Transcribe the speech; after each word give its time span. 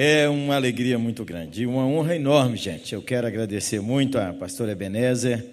É 0.00 0.28
uma 0.28 0.54
alegria 0.54 0.96
muito 0.96 1.24
grande 1.24 1.62
e 1.62 1.66
uma 1.66 1.84
honra 1.84 2.14
enorme, 2.14 2.56
gente. 2.56 2.94
Eu 2.94 3.02
quero 3.02 3.26
agradecer 3.26 3.80
muito 3.80 4.16
a 4.16 4.32
pastora 4.32 4.70
Ebenezer, 4.70 5.44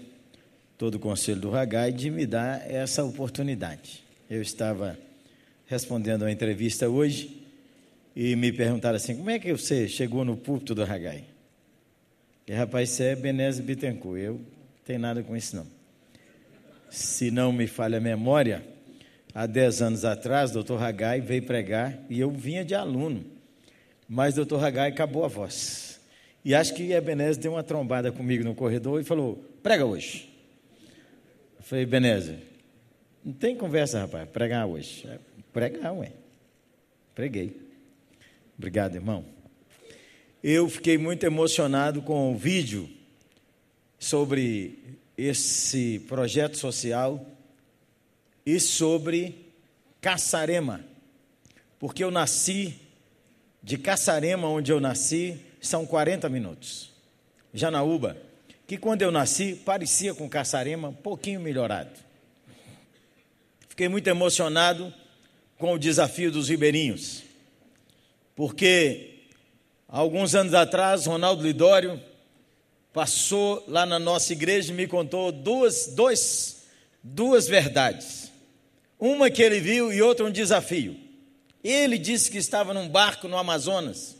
todo 0.78 0.96
o 0.96 1.00
conselho 1.00 1.42
do 1.42 1.50
Ragai, 1.50 1.92
de 1.92 2.12
me 2.12 2.28
dar 2.28 2.64
essa 2.70 3.04
oportunidade. 3.04 4.04
Eu 4.30 4.44
estava 4.44 5.00
respondendo 5.66 6.22
a 6.22 6.26
uma 6.26 6.32
entrevista 6.32 6.88
hoje 6.88 7.42
e 8.16 8.36
me 8.36 8.52
perguntaram 8.52 8.98
assim: 8.98 9.16
como 9.16 9.32
é 9.32 9.40
que 9.40 9.52
você 9.52 9.88
chegou 9.88 10.24
no 10.24 10.38
púlpito 10.38 10.76
do 10.76 10.84
Ragai? 10.84 11.24
E 12.48 12.54
rapaz, 12.54 12.92
você 12.92 13.06
é 13.06 13.12
Ebenezer 13.14 13.66
Bittencourt. 13.66 14.22
Eu 14.22 14.40
tenho 14.86 15.00
nada 15.00 15.24
com 15.24 15.36
isso, 15.36 15.56
não. 15.56 15.66
Se 16.92 17.32
não 17.32 17.52
me 17.52 17.66
falha 17.66 17.98
a 17.98 18.00
memória, 18.00 18.64
há 19.34 19.48
10 19.48 19.82
anos 19.82 20.06
atrás, 20.06 20.52
o 20.52 20.54
doutor 20.54 20.80
Ragai 20.80 21.20
veio 21.20 21.42
pregar 21.42 21.98
e 22.12 22.20
eu 22.20 22.30
vinha 22.30 22.64
de 22.64 22.76
aluno. 22.76 23.34
Mas 24.08 24.34
o 24.34 24.38
doutor 24.38 24.64
Hagai 24.64 24.90
acabou 24.90 25.26
a 25.26 25.28
voz. 25.28 26.00
E 26.44 26.54
acho 26.54 26.76
que 26.76 26.92
Ebenezer 26.92 27.42
deu 27.42 27.54
uma 27.54 27.64
trombada 27.64 28.12
comigo 28.12 28.44
no 28.44 28.54
corredor 28.54 29.02
e 29.02 29.04
falou: 29.04 29.44
prega 29.64 29.86
hoje. 29.86 30.30
Eu 31.58 31.64
falei, 31.64 31.84
Ebenezer, 31.84 32.38
não 33.24 33.34
tem 33.34 33.56
conversa, 33.56 34.02
rapaz, 34.02 34.30
pregar 34.30 34.68
hoje. 34.68 35.08
É, 35.08 35.18
pregar, 35.52 35.94
ué. 35.94 36.12
Preguei. 37.16 37.60
Obrigado, 38.58 38.96
irmão. 38.96 39.26
Eu 40.44 40.70
fiquei 40.70 40.98
muito 40.98 41.26
emocionado 41.26 42.04
com 42.04 42.32
o 42.32 42.38
vídeo 42.38 42.88
sobre 43.98 44.78
esse 45.18 46.00
projeto 46.08 46.58
social 46.58 47.26
e 48.46 48.60
sobre 48.60 49.46
Caçarema, 50.00 50.86
porque 51.80 52.04
eu 52.04 52.12
nasci 52.12 52.85
de 53.66 53.80
Caçarema, 53.80 54.48
onde 54.48 54.72
eu 54.72 54.80
nasci, 54.80 55.40
são 55.60 55.88
40 55.88 56.30
minutos. 56.30 56.92
Janaúba, 57.52 58.16
que 58.68 58.78
quando 58.78 59.02
eu 59.02 59.12
nasci 59.12 59.56
parecia 59.56 60.14
com 60.14 60.30
Caçarema, 60.30 60.90
um 60.90 60.94
pouquinho 60.94 61.40
melhorado. 61.40 61.90
Fiquei 63.68 63.90
muito 63.90 64.08
emocionado 64.08 64.94
com 65.58 65.74
o 65.74 65.80
desafio 65.80 66.32
dos 66.32 66.48
ribeirinhos, 66.48 67.24
porque 68.36 69.24
alguns 69.88 70.36
anos 70.36 70.54
atrás, 70.54 71.08
Ronaldo 71.08 71.42
Lidório 71.42 72.00
passou 72.94 73.64
lá 73.68 73.84
na 73.84 73.98
nossa 73.98 74.32
igreja 74.32 74.72
e 74.72 74.76
me 74.76 74.86
contou 74.86 75.32
duas, 75.32 75.88
dois, 75.88 76.68
duas 77.02 77.48
verdades. 77.48 78.32
Uma 79.00 79.32
que 79.32 79.42
ele 79.42 79.60
viu 79.60 79.92
e 79.92 80.04
outra 80.04 80.24
um 80.24 80.32
desafio. 80.32 81.05
Ele 81.68 81.98
disse 81.98 82.30
que 82.30 82.38
estava 82.38 82.76
num 82.76 82.88
barco 82.88 83.28
no 83.28 83.36
Amazonas, 83.36 84.16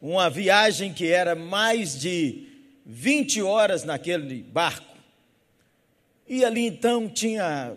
uma 0.00 0.30
viagem 0.30 0.92
que 0.92 1.08
era 1.08 1.34
mais 1.34 1.98
de 1.98 2.46
20 2.86 3.42
horas 3.42 3.82
naquele 3.82 4.44
barco. 4.44 4.96
E 6.28 6.44
ali 6.44 6.64
então 6.64 7.08
tinha 7.08 7.72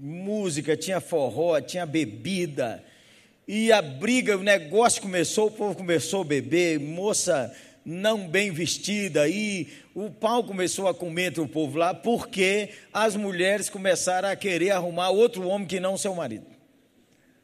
música, 0.00 0.74
tinha 0.74 1.02
forró, 1.02 1.60
tinha 1.60 1.84
bebida. 1.84 2.82
E 3.46 3.70
a 3.70 3.82
briga, 3.82 4.38
o 4.38 4.42
negócio 4.42 5.02
começou, 5.02 5.48
o 5.48 5.50
povo 5.50 5.76
começou 5.76 6.22
a 6.22 6.24
beber, 6.24 6.80
moça 6.80 7.54
não 7.84 8.26
bem 8.26 8.50
vestida, 8.50 9.28
e 9.28 9.68
o 9.94 10.08
pau 10.08 10.42
começou 10.42 10.88
a 10.88 10.94
comer 10.94 11.26
entre 11.26 11.42
o 11.42 11.46
povo 11.46 11.76
lá, 11.76 11.92
porque 11.92 12.70
as 12.90 13.16
mulheres 13.16 13.68
começaram 13.68 14.30
a 14.30 14.34
querer 14.34 14.70
arrumar 14.70 15.10
outro 15.10 15.46
homem 15.46 15.68
que 15.68 15.78
não 15.78 15.98
seu 15.98 16.14
marido. 16.14 16.55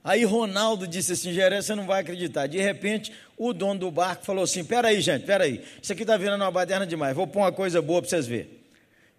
Aí 0.05 0.25
Ronaldo 0.25 0.87
disse 0.87 1.13
assim: 1.13 1.33
Gerê, 1.33 1.63
você 1.63 1.75
não 1.75 1.87
vai 1.87 2.01
acreditar. 2.01 2.47
De 2.47 2.61
repente, 2.61 3.13
o 3.37 3.53
dono 3.53 3.79
do 3.79 3.91
barco 3.91 4.25
falou 4.25 4.45
assim: 4.45 4.65
Peraí, 4.65 5.01
gente, 5.01 5.25
peraí, 5.25 5.63
isso 5.81 5.93
aqui 5.93 6.03
está 6.03 6.17
virando 6.17 6.43
uma 6.43 6.51
baderna 6.51 6.87
demais, 6.87 7.15
vou 7.15 7.27
pôr 7.27 7.41
uma 7.41 7.53
coisa 7.53 7.81
boa 7.81 8.01
para 8.01 8.11
vocês 8.11 8.27
verem. 8.27 8.63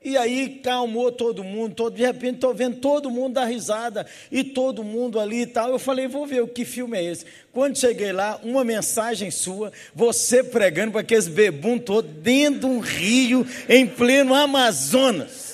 E 0.05 0.17
aí 0.17 0.59
calmou 0.61 1.13
todo 1.13 1.45
mundo, 1.45 1.75
todo, 1.75 1.95
de 1.95 2.01
repente 2.01 2.35
estou 2.35 2.53
vendo 2.53 2.75
todo 2.77 3.09
mundo 3.09 3.35
dar 3.35 3.45
risada, 3.45 4.05
e 4.29 4.43
todo 4.43 4.83
mundo 4.83 5.17
ali 5.17 5.43
e 5.43 5.47
tal. 5.47 5.69
Eu 5.69 5.79
falei, 5.79 6.09
vou 6.09 6.27
ver 6.27 6.41
o 6.41 6.47
que 6.47 6.65
filme 6.65 6.97
é 6.97 7.03
esse. 7.03 7.25
Quando 7.53 7.79
cheguei 7.79 8.11
lá, 8.11 8.37
uma 8.43 8.65
mensagem 8.65 9.31
sua, 9.31 9.71
você 9.95 10.43
pregando 10.43 10.91
para 10.91 11.01
aqueles 11.01 11.29
bebum 11.29 11.79
todo 11.79 12.05
dentro 12.05 12.59
de 12.61 12.65
um 12.65 12.79
rio 12.79 13.47
em 13.69 13.87
pleno 13.87 14.33
Amazonas. 14.33 15.52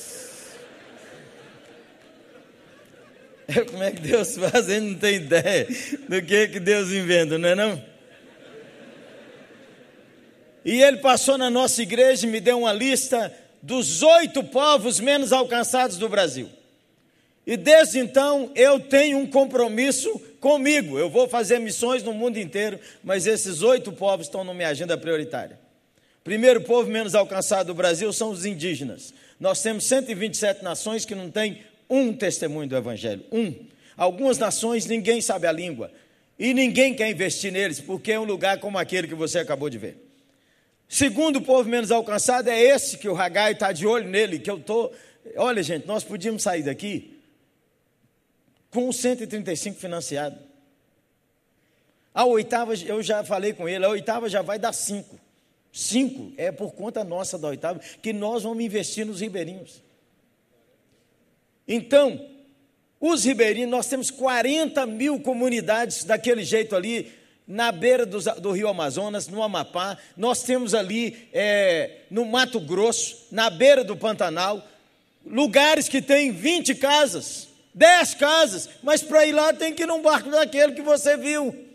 Como 3.69 3.83
é 3.83 3.91
que 3.91 4.01
Deus 4.01 4.37
faz? 4.37 4.69
Ele 4.69 4.91
não 4.91 4.95
tem 4.95 5.15
ideia 5.15 5.67
do 6.07 6.21
que, 6.21 6.47
que 6.47 6.59
Deus 6.59 6.89
inventa, 6.89 7.37
não 7.37 7.49
é 7.49 7.55
não? 7.55 7.83
E 10.63 10.81
ele 10.81 10.97
passou 10.97 11.37
na 11.37 11.49
nossa 11.49 11.81
igreja 11.81 12.27
e 12.27 12.29
me 12.29 12.39
deu 12.39 12.59
uma 12.59 12.73
lista 12.73 13.33
dos 13.61 14.03
oito 14.03 14.43
povos 14.43 14.99
menos 14.99 15.31
alcançados 15.31 15.97
do 15.97 16.07
Brasil. 16.09 16.49
E 17.47 17.57
desde 17.57 17.97
então 17.97 18.51
eu 18.55 18.79
tenho 18.79 19.17
um 19.17 19.25
compromisso 19.25 20.19
comigo. 20.39 20.99
Eu 20.99 21.09
vou 21.09 21.27
fazer 21.27 21.59
missões 21.59 22.03
no 22.03 22.13
mundo 22.13 22.38
inteiro, 22.38 22.79
mas 23.03 23.25
esses 23.25 23.61
oito 23.61 23.91
povos 23.91 24.27
estão 24.27 24.43
na 24.43 24.53
minha 24.53 24.67
agenda 24.67 24.97
prioritária. 24.97 25.59
Primeiro 26.23 26.61
povo 26.61 26.89
menos 26.91 27.15
alcançado 27.15 27.67
do 27.67 27.73
Brasil 27.73 28.11
são 28.13 28.29
os 28.29 28.45
indígenas. 28.45 29.13
Nós 29.39 29.61
temos 29.61 29.85
127 29.85 30.63
nações 30.63 31.05
que 31.05 31.15
não 31.15 31.31
têm 31.31 31.63
um 31.89 32.13
testemunho 32.13 32.69
do 32.69 32.77
Evangelho, 32.77 33.23
um. 33.31 33.53
Algumas 33.97 34.38
nações 34.38 34.85
ninguém 34.85 35.22
sabe 35.22 35.47
a 35.47 35.51
língua 35.51 35.91
e 36.38 36.53
ninguém 36.53 36.94
quer 36.94 37.09
investir 37.09 37.51
neles, 37.51 37.81
porque 37.81 38.13
é 38.13 38.19
um 38.19 38.23
lugar 38.23 38.59
como 38.59 38.77
aquele 38.77 39.07
que 39.07 39.16
você 39.16 39.39
acabou 39.39 39.69
de 39.69 39.77
ver. 39.77 39.97
Segundo 40.88 41.38
o 41.38 41.41
povo 41.41 41.69
menos 41.69 41.91
alcançado 41.91 42.50
é 42.50 42.59
esse 42.59 42.97
que 42.97 43.09
o 43.09 43.13
Ragai 43.13 43.51
está 43.51 43.72
de 43.72 43.85
olho 43.85 44.07
nele, 44.07 44.39
que 44.39 44.50
eu 44.50 44.57
estou. 44.57 44.94
Olha, 45.35 45.61
gente, 45.61 45.85
nós 45.85 46.03
podíamos 46.03 46.41
sair 46.41 46.63
daqui 46.63 47.19
com 48.71 48.91
135 48.91 49.77
financiado. 49.77 50.39
A 52.13 52.25
oitava, 52.25 52.73
eu 52.73 53.03
já 53.03 53.23
falei 53.23 53.53
com 53.53 53.67
ele, 53.67 53.85
a 53.85 53.89
oitava 53.89 54.29
já 54.29 54.41
vai 54.41 54.57
dar 54.57 54.73
cinco. 54.73 55.19
Cinco 55.71 56.33
é 56.38 56.51
por 56.51 56.73
conta 56.73 57.03
nossa 57.03 57.38
da 57.38 57.50
oitava, 57.50 57.79
que 58.01 58.11
nós 58.11 58.44
vamos 58.44 58.63
investir 58.63 59.06
nos 59.06 59.21
ribeirinhos. 59.21 59.81
Então, 61.69 62.19
os 63.00 63.24
ribeirinhos, 63.24 63.69
nós 63.69 63.88
temos 63.88 64.09
40 64.09 64.88
mil 64.88 65.19
comunidades 65.19 66.03
daquele 66.03 66.44
jeito 66.44 66.75
ali, 66.75 67.13
na 67.47 67.72
beira 67.72 68.06
do, 68.06 68.19
do 68.41 68.52
rio 68.52 68.68
Amazonas, 68.68 69.28
no 69.28 69.41
Amapá, 69.44 69.97
nós 70.18 70.41
temos 70.44 70.74
ali 70.74 71.30
é, 71.31 72.00
no 72.09 72.25
Mato 72.25 72.59
Grosso, 72.59 73.28
na 73.31 73.52
beira 73.52 73.84
do 73.84 73.96
Pantanal, 73.96 74.68
lugares 75.25 75.88
que 75.88 76.02
tem 76.02 76.31
20 76.31 76.74
casas, 76.75 77.47
10 77.74 78.16
casas, 78.16 78.69
mas 78.81 79.03
para 79.03 79.25
ir 79.25 79.31
lá 79.31 79.53
tem 79.53 79.74
que 79.74 79.84
ir 79.84 79.88
num 79.88 80.01
barco 80.01 80.30
daquele 80.31 80.74
que 80.74 80.81
você 80.81 81.16
viu. 81.18 81.69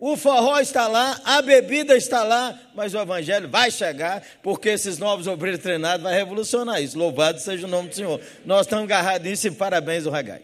O 0.00 0.16
forró 0.16 0.58
está 0.58 0.88
lá, 0.88 1.20
a 1.26 1.42
bebida 1.42 1.94
está 1.94 2.24
lá, 2.24 2.58
mas 2.74 2.94
o 2.94 2.98
evangelho 2.98 3.50
vai 3.50 3.70
chegar, 3.70 4.24
porque 4.42 4.70
esses 4.70 4.96
novos 4.96 5.26
obreiros 5.26 5.60
treinados 5.60 6.02
vão 6.02 6.10
revolucionar 6.10 6.82
isso. 6.82 6.98
Louvado 6.98 7.38
seja 7.38 7.66
o 7.66 7.70
nome 7.70 7.90
do 7.90 7.94
Senhor. 7.94 8.18
Nós 8.46 8.62
estamos 8.62 8.84
agarrados 8.84 9.28
nisso 9.28 9.48
e 9.48 9.50
parabéns 9.50 10.06
ao 10.06 10.12
Ragai. 10.12 10.40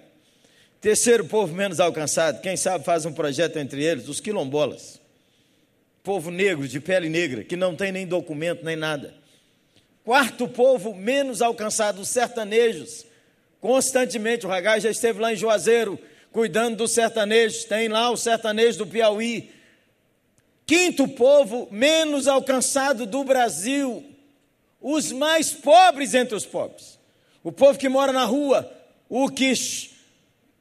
Terceiro 0.78 1.24
povo 1.24 1.54
menos 1.54 1.80
alcançado, 1.80 2.42
quem 2.42 2.54
sabe 2.54 2.84
faz 2.84 3.06
um 3.06 3.12
projeto 3.14 3.56
entre 3.56 3.82
eles, 3.82 4.08
os 4.08 4.20
quilombolas. 4.20 5.00
Povo 6.02 6.30
negro, 6.30 6.68
de 6.68 6.78
pele 6.78 7.08
negra, 7.08 7.42
que 7.42 7.56
não 7.56 7.74
tem 7.74 7.90
nem 7.90 8.06
documento 8.06 8.62
nem 8.62 8.76
nada. 8.76 9.14
Quarto 10.04 10.46
povo 10.46 10.94
menos 10.94 11.40
alcançado, 11.40 12.02
os 12.02 12.10
sertanejos. 12.10 13.06
Constantemente, 13.58 14.44
o 14.44 14.50
Ragai 14.50 14.82
já 14.82 14.90
esteve 14.90 15.18
lá 15.18 15.32
em 15.32 15.36
Juazeiro, 15.36 15.98
cuidando 16.36 16.76
dos 16.76 16.90
sertanejos, 16.90 17.64
tem 17.64 17.88
lá 17.88 18.10
o 18.10 18.16
sertanejo 18.16 18.76
do 18.76 18.86
Piauí. 18.86 19.50
Quinto 20.66 21.08
povo 21.08 21.66
menos 21.70 22.28
alcançado 22.28 23.06
do 23.06 23.24
Brasil, 23.24 24.04
os 24.78 25.10
mais 25.12 25.52
pobres 25.52 26.12
entre 26.12 26.34
os 26.34 26.44
pobres. 26.44 26.98
O 27.42 27.50
povo 27.50 27.78
que 27.78 27.88
mora 27.88 28.12
na 28.12 28.26
rua, 28.26 28.70
o 29.08 29.30
que 29.30 29.50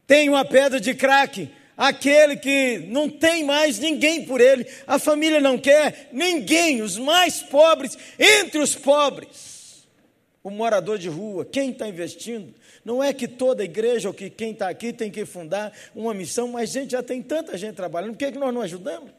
tem 0.07 0.29
uma 0.29 0.45
pedra 0.45 0.79
de 0.79 0.93
crack, 0.93 1.51
aquele 1.75 2.37
que 2.37 2.77
não 2.87 3.09
tem 3.09 3.43
mais 3.43 3.77
ninguém 3.77 4.23
por 4.23 4.39
ele, 4.39 4.65
a 4.87 4.97
família 4.97 5.41
não 5.41 5.57
quer 5.57 6.07
ninguém, 6.13 6.81
os 6.83 6.97
mais 6.97 7.41
pobres 7.41 7.97
entre 8.17 8.59
os 8.59 8.75
pobres. 8.75 9.83
O 10.41 10.49
morador 10.49 10.97
de 10.97 11.09
rua, 11.09 11.43
quem 11.43 11.71
está 11.71 11.85
investindo? 11.85 12.53
Não 12.85 13.03
é 13.03 13.11
que 13.11 13.27
toda 13.27 13.63
igreja 13.63 14.07
ou 14.07 14.13
que 14.13 14.29
quem 14.29 14.51
está 14.51 14.69
aqui 14.69 14.93
tem 14.93 15.09
que 15.09 15.25
fundar 15.25 15.73
uma 15.95 16.13
missão, 16.13 16.47
mas 16.47 16.69
gente 16.69 16.91
já 16.91 17.01
tem 17.01 17.19
tanta 17.19 17.57
gente 17.57 17.75
trabalhando, 17.75 18.11
por 18.11 18.19
que, 18.19 18.31
que 18.31 18.37
nós 18.37 18.53
não 18.53 18.61
ajudamos? 18.61 19.09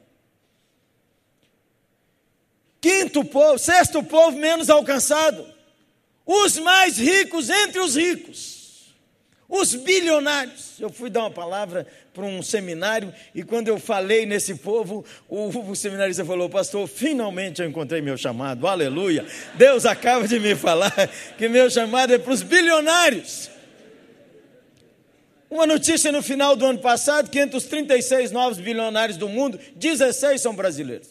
Quinto 2.80 3.24
povo, 3.24 3.58
sexto 3.58 4.00
povo 4.04 4.38
menos 4.38 4.70
alcançado, 4.70 5.44
os 6.24 6.56
mais 6.58 6.96
ricos 6.96 7.50
entre 7.50 7.80
os 7.80 7.96
ricos. 7.96 8.54
Os 9.48 9.74
bilionários. 9.74 10.74
Eu 10.80 10.90
fui 10.90 11.08
dar 11.08 11.20
uma 11.20 11.30
palavra 11.30 11.86
para 12.12 12.24
um 12.24 12.42
seminário 12.42 13.14
e 13.32 13.44
quando 13.44 13.68
eu 13.68 13.78
falei 13.78 14.26
nesse 14.26 14.56
povo, 14.56 15.04
o, 15.28 15.48
o 15.70 15.76
seminarista 15.76 16.24
falou: 16.24 16.48
Pastor, 16.48 16.88
finalmente 16.88 17.62
eu 17.62 17.68
encontrei 17.68 18.00
meu 18.00 18.16
chamado, 18.16 18.66
aleluia. 18.66 19.24
Deus 19.54 19.86
acaba 19.86 20.26
de 20.26 20.40
me 20.40 20.56
falar 20.56 20.92
que 21.38 21.48
meu 21.48 21.70
chamado 21.70 22.12
é 22.12 22.18
para 22.18 22.32
os 22.32 22.42
bilionários. 22.42 23.55
Uma 25.56 25.66
notícia 25.66 26.12
no 26.12 26.22
final 26.22 26.54
do 26.54 26.66
ano 26.66 26.78
passado: 26.78 27.30
que 27.30 27.38
entre 27.38 27.56
os 27.56 27.64
36 27.64 28.30
novos 28.30 28.58
bilionários 28.58 29.16
do 29.16 29.26
mundo, 29.26 29.58
16 29.74 30.38
são 30.38 30.54
brasileiros. 30.54 31.08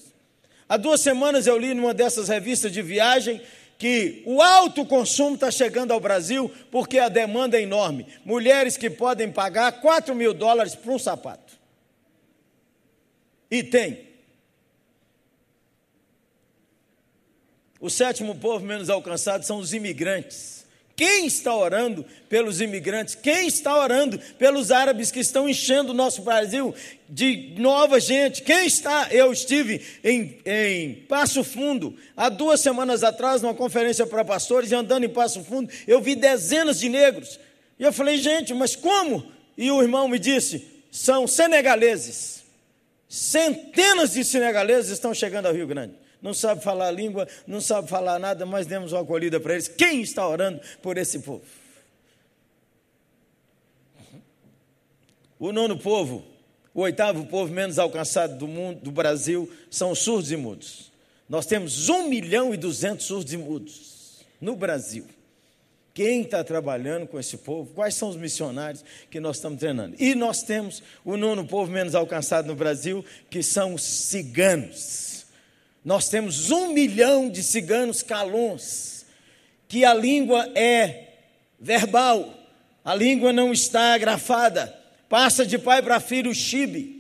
Há 0.69 0.77
duas 0.77 1.01
semanas 1.01 1.47
eu 1.47 1.57
li 1.57 1.73
numa 1.73 1.95
dessas 1.95 2.27
revistas 2.27 2.71
de 2.71 2.79
viagem 2.79 3.41
que 3.79 4.21
o 4.23 4.43
alto 4.43 4.85
consumo 4.85 5.33
está 5.33 5.49
chegando 5.49 5.91
ao 5.91 5.99
Brasil 5.99 6.51
porque 6.69 6.99
a 6.99 7.09
demanda 7.09 7.57
é 7.57 7.63
enorme. 7.63 8.05
Mulheres 8.23 8.77
que 8.77 8.87
podem 8.87 9.31
pagar 9.31 9.81
4 9.81 10.13
mil 10.13 10.31
dólares 10.31 10.75
por 10.75 10.93
um 10.93 10.99
sapato. 10.99 11.53
E 13.49 13.63
tem. 13.63 14.09
O 17.79 17.89
sétimo 17.89 18.35
povo 18.35 18.63
menos 18.63 18.91
alcançado 18.91 19.43
são 19.43 19.57
os 19.57 19.73
imigrantes. 19.73 20.54
Quem 20.95 21.25
está 21.25 21.53
orando 21.53 22.05
pelos 22.29 22.61
imigrantes? 22.61 23.15
Quem 23.15 23.47
está 23.47 23.77
orando 23.77 24.17
pelos 24.39 24.71
árabes 24.71 25.11
que 25.11 25.19
estão 25.19 25.49
enchendo 25.49 25.91
o 25.91 25.95
nosso 25.95 26.21
Brasil 26.21 26.73
de 27.09 27.53
nova 27.57 27.99
gente? 27.99 28.41
Quem 28.41 28.65
está? 28.65 29.09
Eu 29.11 29.33
estive 29.33 29.81
em, 30.01 30.39
em 30.45 30.93
Passo 31.09 31.43
Fundo 31.43 31.97
há 32.15 32.29
duas 32.29 32.61
semanas 32.61 33.03
atrás, 33.03 33.41
numa 33.41 33.53
conferência 33.53 34.07
para 34.07 34.23
pastores, 34.23 34.71
e 34.71 34.75
andando 34.75 35.03
em 35.03 35.09
Passo 35.09 35.43
Fundo, 35.43 35.69
eu 35.85 35.99
vi 35.99 36.15
dezenas 36.15 36.79
de 36.79 36.87
negros. 36.87 37.39
E 37.77 37.83
eu 37.83 37.91
falei, 37.91 38.17
gente, 38.17 38.53
mas 38.53 38.73
como? 38.73 39.29
E 39.57 39.69
o 39.69 39.81
irmão 39.81 40.07
me 40.07 40.17
disse: 40.17 40.65
são 40.89 41.27
senegaleses. 41.27 42.45
Centenas 43.09 44.13
de 44.13 44.23
senegaleses 44.23 44.91
estão 44.91 45.13
chegando 45.13 45.47
ao 45.47 45.53
Rio 45.53 45.67
Grande 45.67 46.04
não 46.25 46.33
sabe 46.33 46.63
falar 46.63 46.89
língua, 46.89 47.27
não 47.45 47.61
sabe 47.61 47.87
falar 47.87 48.17
nada, 48.17 48.47
mas 48.47 48.65
demos 48.65 48.91
uma 48.91 49.01
acolhida 49.01 49.39
para 49.39 49.53
eles. 49.53 49.67
Quem 49.67 50.01
está 50.01 50.27
orando 50.27 50.59
por 50.81 50.97
esse 50.97 51.19
povo? 51.19 51.43
O 55.37 55.51
nono 55.51 55.77
povo, 55.77 56.25
o 56.73 56.81
oitavo 56.81 57.27
povo 57.27 57.53
menos 57.53 57.77
alcançado 57.77 58.39
do 58.39 58.47
mundo, 58.47 58.79
do 58.81 58.91
Brasil, 58.91 59.47
são 59.69 59.91
os 59.91 59.99
surdos 59.99 60.31
e 60.31 60.35
mudos. 60.35 60.91
Nós 61.29 61.45
temos 61.45 61.89
um 61.89 62.09
milhão 62.09 62.55
e 62.55 62.57
duzentos 62.57 63.05
surdos 63.05 63.31
e 63.31 63.37
mudos 63.37 64.25
no 64.41 64.55
Brasil. 64.55 65.05
Quem 65.93 66.23
está 66.23 66.43
trabalhando 66.43 67.05
com 67.05 67.19
esse 67.19 67.37
povo? 67.37 67.71
Quais 67.75 67.93
são 67.93 68.09
os 68.09 68.15
missionários 68.15 68.83
que 69.11 69.19
nós 69.19 69.35
estamos 69.35 69.59
treinando? 69.59 69.95
E 69.99 70.15
nós 70.15 70.41
temos 70.41 70.81
o 71.03 71.15
nono 71.15 71.45
povo 71.45 71.71
menos 71.71 71.93
alcançado 71.93 72.47
no 72.47 72.55
Brasil, 72.55 73.05
que 73.29 73.43
são 73.43 73.75
os 73.75 73.83
ciganos. 73.83 75.14
Nós 75.85 76.09
temos 76.09 76.49
um 76.49 76.73
milhão 76.73 77.29
de 77.29 77.43
ciganos 77.43 78.01
calons, 78.01 79.05
que 79.67 79.85
a 79.85 79.93
língua 79.93 80.49
é 80.55 81.09
verbal, 81.59 82.33
a 82.83 82.95
língua 82.95 83.31
não 83.31 83.53
está 83.53 83.95
grafada, 83.99 84.75
passa 85.07 85.45
de 85.45 85.59
pai 85.59 85.83
para 85.83 85.99
filho 85.99 86.31
o 86.31 86.33
chibe. 86.33 86.95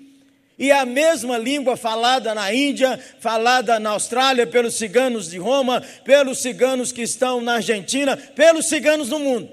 E 0.57 0.71
a 0.71 0.85
mesma 0.85 1.35
língua 1.35 1.75
falada 1.75 2.35
na 2.35 2.53
Índia, 2.53 2.97
falada 3.19 3.79
na 3.79 3.89
Austrália 3.89 4.45
pelos 4.45 4.75
ciganos 4.75 5.31
de 5.31 5.39
Roma, 5.39 5.81
pelos 6.03 6.37
ciganos 6.37 6.91
que 6.91 7.01
estão 7.01 7.41
na 7.41 7.55
Argentina, 7.55 8.15
pelos 8.15 8.67
ciganos 8.67 9.09
no 9.09 9.17
mundo. 9.17 9.49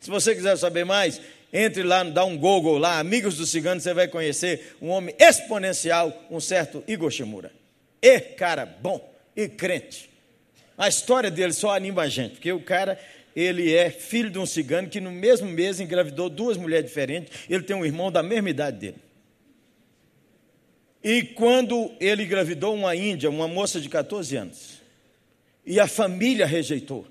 Se 0.00 0.10
você 0.10 0.34
quiser 0.34 0.56
saber 0.56 0.84
mais, 0.84 1.20
entre 1.52 1.82
lá, 1.82 2.02
dá 2.02 2.24
um 2.24 2.36
Google 2.36 2.78
lá, 2.78 2.98
Amigos 2.98 3.36
dos 3.36 3.50
Ciganos, 3.50 3.84
você 3.84 3.94
vai 3.94 4.08
conhecer 4.08 4.74
um 4.80 4.88
homem 4.88 5.14
exponencial, 5.18 6.26
um 6.30 6.40
certo 6.40 6.82
Igor 6.88 7.10
Shimura. 7.10 7.63
E 8.06 8.20
cara 8.20 8.66
bom 8.66 9.10
e 9.34 9.48
crente. 9.48 10.10
A 10.76 10.88
história 10.88 11.30
dele 11.30 11.54
só 11.54 11.74
anima 11.74 12.02
a 12.02 12.08
gente, 12.08 12.32
porque 12.32 12.52
o 12.52 12.60
cara, 12.60 13.00
ele 13.34 13.74
é 13.74 13.88
filho 13.88 14.28
de 14.28 14.38
um 14.38 14.44
cigano 14.44 14.90
que 14.90 15.00
no 15.00 15.10
mesmo 15.10 15.48
mês 15.48 15.80
engravidou 15.80 16.28
duas 16.28 16.58
mulheres 16.58 16.90
diferentes, 16.90 17.32
ele 17.48 17.62
tem 17.62 17.74
um 17.74 17.82
irmão 17.82 18.12
da 18.12 18.22
mesma 18.22 18.50
idade 18.50 18.76
dele. 18.76 18.98
E 21.02 21.22
quando 21.22 21.92
ele 21.98 22.24
engravidou 22.24 22.74
uma 22.74 22.94
índia, 22.94 23.30
uma 23.30 23.48
moça 23.48 23.80
de 23.80 23.88
14 23.88 24.36
anos, 24.36 24.82
e 25.64 25.80
a 25.80 25.86
família 25.86 26.44
rejeitou, 26.44 27.06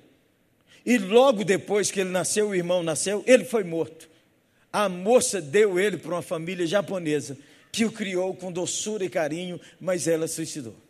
e 0.85 0.99
logo 0.99 1.43
depois 1.43 1.89
que 1.89 2.01
ele 2.01 2.11
nasceu, 2.11 2.49
o 2.49 2.55
irmão 2.55 2.83
nasceu, 2.83 3.23
ele 3.25 3.45
foi 3.45 3.63
morto. 3.63 4.07
A 4.71 4.87
moça 4.87 5.41
deu 5.41 5.79
ele 5.79 5.97
para 5.97 6.11
uma 6.11 6.21
família 6.21 6.67
japonesa, 6.67 7.35
que 7.71 7.83
o 7.83 7.91
criou 7.91 8.35
com 8.35 8.51
doçura 8.51 9.03
e 9.03 9.09
carinho, 9.09 9.59
mas 9.81 10.07
ela 10.07 10.27
suicidou 10.27 10.82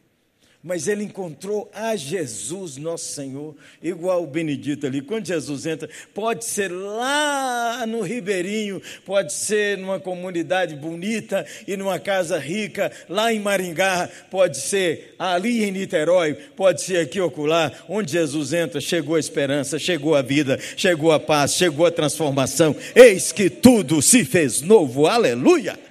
mas 0.63 0.87
ele 0.87 1.03
encontrou 1.03 1.69
a 1.73 1.95
Jesus, 1.95 2.77
nosso 2.77 3.11
Senhor, 3.11 3.53
igual 3.81 4.23
o 4.23 4.27
Benedito 4.27 4.87
ali. 4.87 5.01
Quando 5.01 5.27
Jesus 5.27 5.65
entra, 5.65 5.89
pode 6.13 6.45
ser 6.45 6.71
lá 6.71 7.85
no 7.85 8.01
Ribeirinho, 8.01 8.81
pode 9.05 9.33
ser 9.33 9.77
numa 9.77 9.99
comunidade 9.99 10.75
bonita 10.75 11.45
e 11.67 11.75
numa 11.75 11.99
casa 11.99 12.39
rica, 12.39 12.89
lá 13.09 13.33
em 13.33 13.41
Maringá, 13.41 14.09
pode 14.31 14.57
ser 14.57 15.15
ali 15.19 15.65
em 15.65 15.71
Niterói, 15.71 16.33
pode 16.55 16.81
ser 16.81 16.99
aqui 16.99 17.19
acolá, 17.19 17.69
onde 17.89 18.13
Jesus 18.13 18.53
entra, 18.53 18.79
chegou 18.79 19.15
a 19.15 19.19
esperança, 19.19 19.77
chegou 19.77 20.15
a 20.15 20.21
vida, 20.21 20.57
chegou 20.77 21.11
a 21.11 21.19
paz, 21.19 21.55
chegou 21.55 21.85
a 21.85 21.91
transformação. 21.91 22.73
Eis 22.95 23.33
que 23.33 23.49
tudo 23.49 24.01
se 24.01 24.23
fez 24.23 24.61
novo, 24.61 25.07
aleluia! 25.07 25.82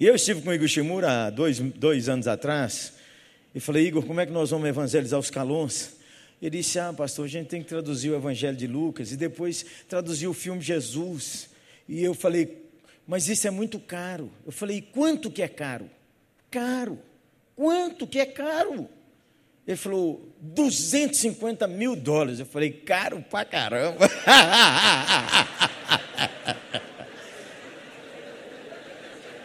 E 0.00 0.06
eu 0.06 0.14
estive 0.14 0.40
com 0.40 0.48
o 0.48 0.54
Igor 0.54 0.66
Shimura 0.66 1.26
há 1.26 1.30
dois, 1.30 1.60
dois 1.60 2.08
anos 2.08 2.26
atrás 2.26 2.94
e 3.54 3.60
falei, 3.60 3.86
Igor, 3.86 4.02
como 4.06 4.18
é 4.18 4.24
que 4.24 4.32
nós 4.32 4.48
vamos 4.48 4.66
evangelizar 4.66 5.20
os 5.20 5.28
calões? 5.28 5.96
Ele 6.40 6.56
disse, 6.56 6.78
ah, 6.78 6.90
pastor, 6.90 7.26
a 7.26 7.28
gente 7.28 7.48
tem 7.48 7.62
que 7.62 7.68
traduzir 7.68 8.08
o 8.08 8.16
Evangelho 8.16 8.56
de 8.56 8.66
Lucas 8.66 9.12
e 9.12 9.16
depois 9.16 9.66
traduzir 9.90 10.26
o 10.26 10.32
filme 10.32 10.62
Jesus. 10.62 11.50
E 11.86 12.02
eu 12.02 12.14
falei, 12.14 12.64
mas 13.06 13.28
isso 13.28 13.46
é 13.46 13.50
muito 13.50 13.78
caro. 13.78 14.32
Eu 14.46 14.52
falei, 14.52 14.80
quanto 14.80 15.30
que 15.30 15.42
é 15.42 15.48
caro? 15.48 15.90
Caro. 16.50 16.98
Quanto 17.54 18.06
que 18.06 18.18
é 18.18 18.24
caro? 18.24 18.88
Ele 19.66 19.76
falou, 19.76 20.26
250 20.40 21.66
mil 21.68 21.94
dólares. 21.94 22.40
Eu 22.40 22.46
falei, 22.46 22.70
caro 22.72 23.22
pra 23.28 23.44
caramba. 23.44 24.08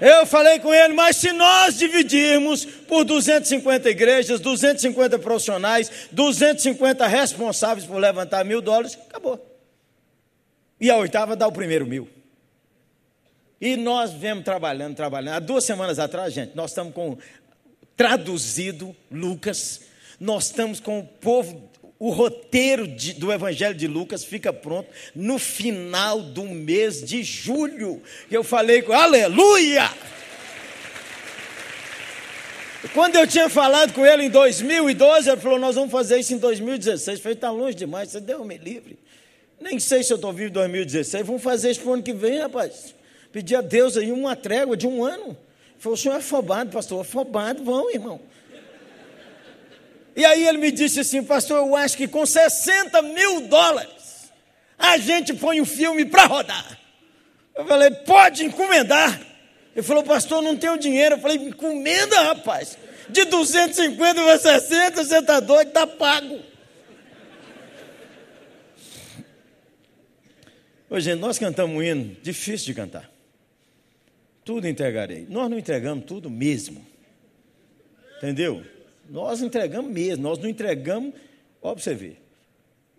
Eu 0.07 0.23
falei 0.27 0.59
com 0.59 0.71
ele, 0.71 0.93
mas 0.93 1.17
se 1.17 1.31
nós 1.31 1.79
dividirmos 1.79 2.63
por 2.63 3.03
250 3.03 3.89
igrejas, 3.89 4.39
250 4.39 5.17
profissionais, 5.17 5.89
250 6.11 7.07
responsáveis 7.07 7.87
por 7.87 7.97
levantar 7.97 8.45
mil 8.45 8.61
dólares, 8.61 8.95
acabou. 9.09 9.43
E 10.79 10.91
a 10.91 10.97
oitava 10.97 11.35
dá 11.35 11.47
o 11.47 11.51
primeiro 11.51 11.87
mil. 11.87 12.07
E 13.59 13.75
nós 13.75 14.11
vemos 14.13 14.43
trabalhando, 14.43 14.95
trabalhando. 14.95 15.37
Há 15.37 15.39
duas 15.39 15.63
semanas 15.63 15.97
atrás, 15.97 16.31
gente, 16.31 16.55
nós 16.55 16.69
estamos 16.69 16.93
com 16.93 17.17
traduzido 17.97 18.95
Lucas, 19.09 19.81
nós 20.19 20.45
estamos 20.45 20.79
com 20.79 20.99
o 20.99 21.03
povo 21.03 21.67
o 21.97 22.09
roteiro 22.09 22.87
de, 22.87 23.13
do 23.13 23.31
Evangelho 23.31 23.75
de 23.75 23.87
Lucas 23.87 24.23
fica 24.23 24.51
pronto 24.51 24.89
no 25.15 25.39
final 25.39 26.21
do 26.21 26.43
mês 26.43 27.03
de 27.03 27.23
julho. 27.23 28.01
Eu 28.29 28.43
falei 28.43 28.81
com 28.81 28.93
aleluia! 28.93 29.89
Quando 32.93 33.15
eu 33.15 33.25
tinha 33.25 33.49
falado 33.49 33.93
com 33.93 34.05
ele 34.05 34.23
em 34.23 34.29
2012, 34.29 35.29
ele 35.29 35.41
falou: 35.41 35.57
Nós 35.57 35.75
vamos 35.75 35.91
fazer 35.91 36.19
isso 36.19 36.33
em 36.33 36.37
2016. 36.37 37.17
Eu 37.17 37.23
falei: 37.23 37.35
Está 37.35 37.49
longe 37.49 37.75
demais, 37.75 38.09
você 38.09 38.19
deu 38.19 38.43
me 38.45 38.57
livre. 38.57 38.97
Nem 39.59 39.79
sei 39.79 40.03
se 40.03 40.13
eu 40.13 40.15
estou 40.15 40.31
vivo 40.31 40.49
em 40.49 40.53
2016. 40.53 41.25
Vamos 41.25 41.41
fazer 41.41 41.71
isso 41.71 41.81
para 41.81 41.89
o 41.89 41.93
ano 41.93 42.03
que 42.03 42.13
vem, 42.13 42.39
rapaz. 42.39 42.93
Pedir 43.31 43.55
a 43.55 43.61
Deus 43.61 43.97
aí 43.97 44.11
uma 44.11 44.35
trégua 44.35 44.77
de 44.77 44.85
um 44.85 45.03
ano. 45.03 45.27
Ele 45.27 45.79
falou: 45.79 45.95
O 45.95 45.97
senhor 45.97 46.15
é 46.15 46.17
afobado, 46.17 46.71
pastor. 46.71 47.01
Afobado, 47.01 47.63
vão, 47.63 47.91
irmão. 47.91 48.21
E 50.15 50.23
aí 50.23 50.47
ele 50.47 50.57
me 50.57 50.71
disse 50.71 51.01
assim, 51.01 51.23
pastor, 51.23 51.57
eu 51.57 51.75
acho 51.75 51.97
que 51.97 52.07
com 52.07 52.25
60 52.25 53.01
mil 53.01 53.41
dólares 53.47 54.31
a 54.77 54.97
gente 54.97 55.33
põe 55.33 55.59
o 55.59 55.65
filme 55.65 56.05
para 56.05 56.25
rodar. 56.25 56.79
Eu 57.55 57.65
falei, 57.65 57.91
pode 57.91 58.43
encomendar. 58.43 59.19
Ele 59.75 59.85
falou, 59.85 60.03
pastor, 60.03 60.41
não 60.41 60.55
tenho 60.55 60.77
dinheiro. 60.77 61.15
Eu 61.15 61.19
falei, 61.19 61.37
encomenda, 61.37 62.21
rapaz. 62.21 62.77
De 63.09 63.25
250 63.25 64.21
para 64.21 64.39
60, 64.39 65.03
você 65.03 65.17
está 65.19 65.39
doido, 65.39 65.67
está 65.67 65.85
pago. 65.85 66.39
Ô, 70.89 70.99
gente, 70.99 71.19
nós 71.19 71.37
cantamos 71.37 71.75
um 71.75 71.83
hino, 71.83 72.15
difícil 72.21 72.67
de 72.67 72.73
cantar. 72.73 73.09
Tudo 74.43 74.67
entregarei. 74.67 75.25
Nós 75.29 75.49
não 75.49 75.57
entregamos 75.57 76.05
tudo 76.05 76.29
mesmo. 76.29 76.85
Entendeu? 78.17 78.63
Nós 79.09 79.41
entregamos 79.41 79.91
mesmo, 79.91 80.23
nós 80.23 80.39
não 80.39 80.49
entregamos, 80.49 81.13
para 81.61 81.73
você. 81.73 82.17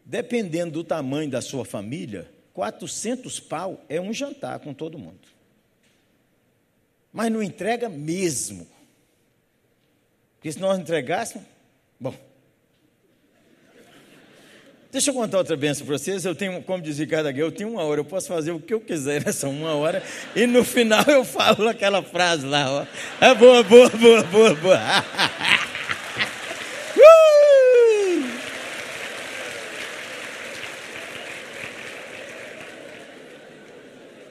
Dependendo 0.05 0.73
do 0.73 0.85
tamanho 0.85 1.31
da 1.31 1.41
sua 1.41 1.65
família, 1.65 2.31
400 2.53 3.41
pau 3.41 3.85
é 3.89 4.01
um 4.01 4.13
jantar 4.13 4.61
com 4.61 4.73
todo 4.73 4.99
mundo. 4.99 5.29
Mas 7.13 7.31
não 7.31 7.43
entrega 7.43 7.89
mesmo. 7.89 8.67
Porque 10.37 10.53
se 10.53 10.59
nós 10.59 10.79
entregássemos, 10.79 11.47
bom. 11.99 12.15
Deixa 14.93 15.11
eu 15.11 15.15
contar 15.15 15.39
outra 15.39 15.57
benção 15.57 15.87
para 15.87 15.99
vocês. 15.99 16.25
Eu 16.25 16.35
tenho, 16.35 16.63
como 16.63 16.83
diz 16.83 16.99
Ricardo 16.99 17.27
Aguiar, 17.27 17.47
eu 17.47 17.53
tenho 17.53 17.71
uma 17.71 17.83
hora, 17.83 18.01
eu 18.01 18.05
posso 18.05 18.29
fazer 18.29 18.53
o 18.53 18.61
que 18.61 18.73
eu 18.73 18.81
quiser 18.81 19.25
nessa 19.25 19.49
uma 19.49 19.75
hora, 19.75 20.03
e 20.35 20.47
no 20.47 20.65
final 20.65 21.05
eu 21.07 21.25
falo 21.25 21.69
aquela 21.69 22.03
frase 22.03 22.47
lá, 22.47 22.71
ó. 22.71 22.87
É 23.21 23.35
boa, 23.35 23.63
boa, 23.63 23.91
boa, 23.91 24.23
boa, 24.23 24.55
boa. 24.55 24.79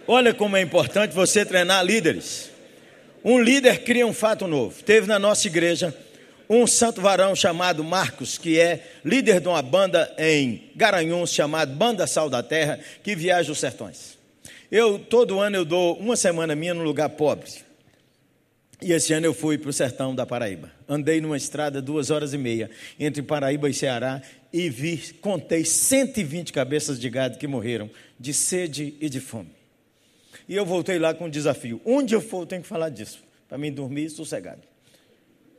Olha 0.07 0.33
como 0.33 0.55
é 0.55 0.61
importante 0.61 1.15
você 1.15 1.43
treinar 1.43 1.83
líderes. 1.83 2.51
Um 3.23 3.41
líder 3.41 3.83
cria 3.83 4.05
um 4.05 4.13
fato 4.13 4.45
novo. 4.45 4.83
Teve 4.83 5.07
na 5.07 5.17
nossa 5.17 5.47
igreja 5.47 5.95
um 6.47 6.67
santo 6.67 7.01
varão 7.01 7.35
chamado 7.35 7.83
Marcos, 7.83 8.37
que 8.37 8.59
é 8.59 8.83
líder 9.03 9.39
de 9.39 9.47
uma 9.47 9.63
banda 9.63 10.13
em 10.19 10.69
Garanhuns 10.75 11.33
chamada 11.33 11.73
Banda 11.73 12.05
Sal 12.05 12.29
da 12.29 12.43
Terra, 12.43 12.79
que 13.03 13.15
viaja 13.15 13.51
os 13.51 13.57
sertões. 13.57 14.15
Eu 14.71 14.99
todo 14.99 15.39
ano 15.39 15.55
eu 15.55 15.65
dou 15.65 15.97
uma 15.97 16.15
semana 16.15 16.55
minha 16.55 16.75
num 16.75 16.83
lugar 16.83 17.09
pobre. 17.09 17.49
E 18.79 18.91
esse 18.91 19.11
ano 19.11 19.25
eu 19.25 19.33
fui 19.33 19.57
para 19.57 19.69
o 19.69 19.73
sertão 19.73 20.13
da 20.13 20.25
Paraíba. 20.25 20.71
Andei 20.87 21.19
numa 21.19 21.37
estrada 21.37 21.81
duas 21.81 22.11
horas 22.11 22.31
e 22.33 22.37
meia 22.37 22.69
entre 22.99 23.23
Paraíba 23.23 23.67
e 23.67 23.73
Ceará 23.73 24.21
e 24.53 24.69
vi, 24.69 24.97
contei 25.19 25.65
120 25.65 26.53
cabeças 26.53 26.99
de 26.99 27.09
gado 27.09 27.39
que 27.39 27.47
morreram 27.47 27.89
de 28.19 28.33
sede 28.35 28.93
e 29.01 29.09
de 29.09 29.19
fome. 29.19 29.54
E 30.47 30.55
eu 30.55 30.65
voltei 30.65 30.99
lá 30.99 31.13
com 31.13 31.25
um 31.25 31.29
desafio. 31.29 31.81
Onde 31.85 32.13
eu 32.13 32.21
for, 32.21 32.41
eu 32.41 32.45
tenho 32.45 32.61
que 32.61 32.67
falar 32.67 32.89
disso, 32.89 33.23
para 33.47 33.57
mim 33.57 33.71
dormir 33.71 34.09
sossegado. 34.09 34.61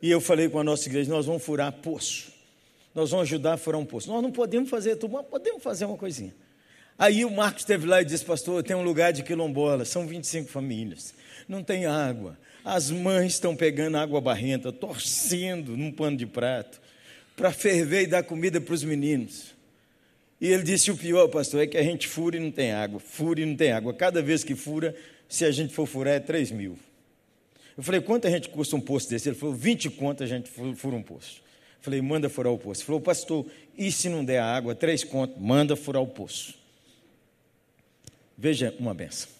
E 0.01 0.11
eu 0.11 0.21
falei 0.21 0.49
com 0.49 0.59
a 0.59 0.65
nossa 0.65 0.89
igreja: 0.89 1.11
nós 1.11 1.27
vamos 1.27 1.43
furar 1.43 1.73
poço. 1.73 2.33
Nós 2.95 3.11
vamos 3.11 3.25
ajudar 3.25 3.55
a 3.55 3.57
furar 3.57 3.81
um 3.81 3.85
poço. 3.85 4.09
Nós 4.09 4.23
não 4.23 4.31
podemos 4.31 4.71
fazer 4.71 4.97
tudo, 4.97 5.15
mas 5.15 5.27
podemos 5.27 5.63
fazer 5.63 5.85
uma 5.85 5.97
coisinha. 5.97 6.35
Aí 6.99 7.25
o 7.25 7.31
Marcos 7.31 7.63
esteve 7.63 7.87
lá 7.87 8.01
e 8.01 8.05
disse: 8.05 8.25
Pastor, 8.25 8.63
tem 8.63 8.77
um 8.77 8.83
lugar 8.83 9.13
de 9.13 9.23
quilombola, 9.23 9.85
são 9.85 10.07
25 10.07 10.49
famílias, 10.49 11.15
não 11.49 11.63
tem 11.63 11.87
água. 11.87 12.39
As 12.65 12.91
mães 12.91 13.35
estão 13.35 13.55
pegando 13.55 13.97
água 13.97 14.21
barrenta, 14.21 14.73
torcendo 14.73 15.77
num 15.77 15.93
pano 15.93 16.17
de 16.17 16.27
prato, 16.27 16.81
para 17.37 17.53
ferver 17.53 18.03
e 18.03 18.07
dar 18.07 18.23
comida 18.23 18.61
para 18.61 18.75
os 18.75 18.83
meninos. 18.83 19.56
E 20.41 20.49
ele 20.49 20.63
disse: 20.63 20.91
o 20.91 20.97
pior, 20.97 21.29
pastor, 21.29 21.63
é 21.63 21.67
que 21.67 21.77
a 21.77 21.83
gente 21.83 22.07
fura 22.07 22.37
e 22.37 22.41
não 22.41 22.51
tem 22.51 22.73
água. 22.73 23.01
Fura 23.01 23.41
e 23.41 23.47
não 23.47 23.57
tem 23.57 23.73
água. 23.73 23.95
Cada 23.95 24.21
vez 24.21 24.45
que 24.45 24.55
fura, 24.55 24.95
se 25.29 25.45
a 25.45 25.51
gente 25.51 25.75
for 25.75 25.87
furar, 25.87 26.15
é 26.15 26.21
3 26.21 26.51
mil. 26.51 26.79
Eu 27.77 27.83
falei: 27.83 28.01
quanto 28.01 28.27
a 28.27 28.31
gente 28.31 28.49
custa 28.49 28.77
um 28.77 28.81
poço 28.81 29.09
desse? 29.09 29.29
Ele 29.29 29.37
falou: 29.37 29.55
20 29.55 29.91
conto 29.91 30.23
a 30.23 30.27
gente 30.27 30.51
fura 30.51 30.95
um 30.95 31.03
poço. 31.03 31.43
Eu 31.79 31.83
falei: 31.83 32.01
manda 32.03 32.29
furar 32.29 32.53
o 32.53 32.59
poço. 32.59 32.81
Ele 32.83 32.87
falou: 32.87 33.01
pastor, 33.01 33.47
e 33.77 33.91
se 33.91 34.09
não 34.09 34.25
der 34.25 34.41
água? 34.41 34.75
3 34.75 35.05
conto, 35.05 35.41
manda 35.41 35.75
furar 35.75 36.03
o 36.03 36.07
poço. 36.07 36.55
Veja 38.37 38.75
uma 38.79 38.93
benção. 38.93 39.31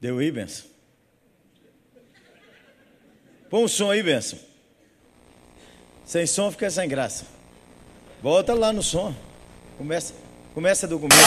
Deu 0.00 0.18
aí, 0.18 0.30
benção? 0.30 0.66
Põe 3.50 3.64
um 3.64 3.68
som 3.68 3.90
aí, 3.90 4.02
benção. 4.02 4.47
Sem 6.08 6.26
som 6.26 6.50
fica 6.50 6.70
sem 6.70 6.88
graça. 6.88 7.24
Volta 8.22 8.54
lá 8.54 8.72
no 8.72 8.82
som. 8.82 9.14
Começa, 9.76 10.14
começa 10.54 10.88
do 10.88 10.98
começo. 10.98 11.20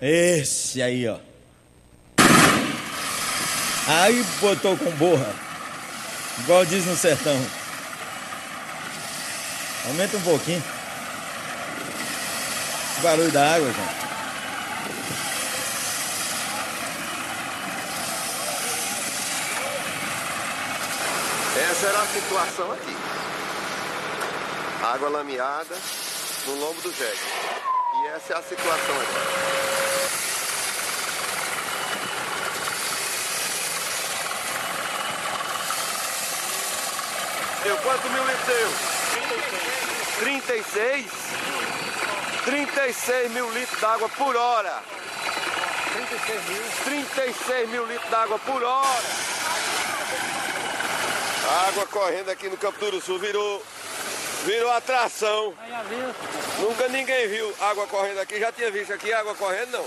Esse 0.00 0.80
aí, 0.80 1.08
ó. 1.08 1.18
Aí 3.88 4.24
botou 4.40 4.76
com 4.76 4.88
borra. 4.92 5.34
Igual 6.38 6.64
diz 6.64 6.86
no 6.86 6.96
sertão. 6.96 7.36
Aumenta 9.88 10.16
um 10.16 10.22
pouquinho. 10.22 10.62
O 12.98 13.02
barulho 13.02 13.32
da 13.32 13.52
água, 13.52 13.66
gente. 13.66 14.06
Essa 21.70 21.86
era 21.86 22.02
a 22.02 22.05
situação 22.20 22.72
aqui. 22.72 22.96
Água 24.82 25.10
lameada 25.10 25.76
no 26.46 26.54
lombo 26.54 26.80
do 26.80 26.90
jegue. 26.90 27.20
E 27.94 28.06
essa 28.08 28.32
é 28.32 28.36
a 28.38 28.42
situação 28.42 28.96
aqui. 29.00 29.14
Deu 37.64 37.76
quanto 37.78 38.08
mil 38.08 38.24
litros 38.24 38.46
deu? 38.46 38.70
36? 40.20 41.06
36 42.46 43.30
mil 43.32 43.50
litros 43.52 43.80
d'água 43.80 44.08
por 44.08 44.34
hora. 44.34 44.82
36 45.92 46.44
mil? 46.48 46.62
36 46.84 47.68
mil 47.68 47.86
litros 47.86 48.10
d'água 48.10 48.38
por 48.38 48.62
hora. 48.62 49.35
Água 51.68 51.86
correndo 51.86 52.30
aqui 52.30 52.48
no 52.48 52.56
Campo 52.56 52.90
do 52.90 53.00
Sul 53.00 53.18
virou, 53.18 53.62
virou 54.44 54.70
atração. 54.72 55.54
Nunca 56.58 56.88
ninguém 56.88 57.28
viu 57.28 57.54
água 57.60 57.86
correndo 57.86 58.18
aqui. 58.20 58.38
Já 58.40 58.50
tinha 58.50 58.70
visto 58.70 58.92
aqui 58.92 59.12
água 59.12 59.34
correndo, 59.34 59.70
não? 59.72 59.86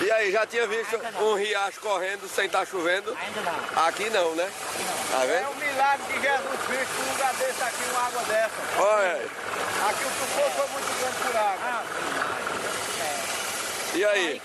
E 0.00 0.10
aí, 0.10 0.32
já 0.32 0.44
tinha 0.44 0.66
visto 0.66 1.00
um 1.20 1.34
riacho 1.34 1.78
correndo 1.80 2.28
sem 2.28 2.46
estar 2.46 2.60
tá 2.60 2.66
chovendo? 2.66 3.16
Ainda 3.16 3.40
não. 3.42 3.86
Aqui 3.86 4.10
não, 4.10 4.34
né? 4.34 4.50
Tá 5.10 5.18
vendo? 5.20 5.34
É 5.34 5.48
o 5.48 5.54
milagre 5.54 6.06
de 6.12 6.20
Jesus 6.20 6.60
Cristo, 6.66 6.94
um 7.00 7.12
lugar 7.12 7.34
desse 7.34 7.62
aqui, 7.62 7.84
uma 7.90 8.06
água 8.06 8.22
dessa. 8.24 8.50
Olha. 8.78 9.22
Aqui 9.88 10.04
o 10.04 10.10
sufoco 10.10 10.50
foi 10.50 10.68
muito 10.68 11.00
grande 11.00 11.16
por 11.22 11.36
água. 11.36 11.82
E 13.94 14.04
aí? 14.04 14.42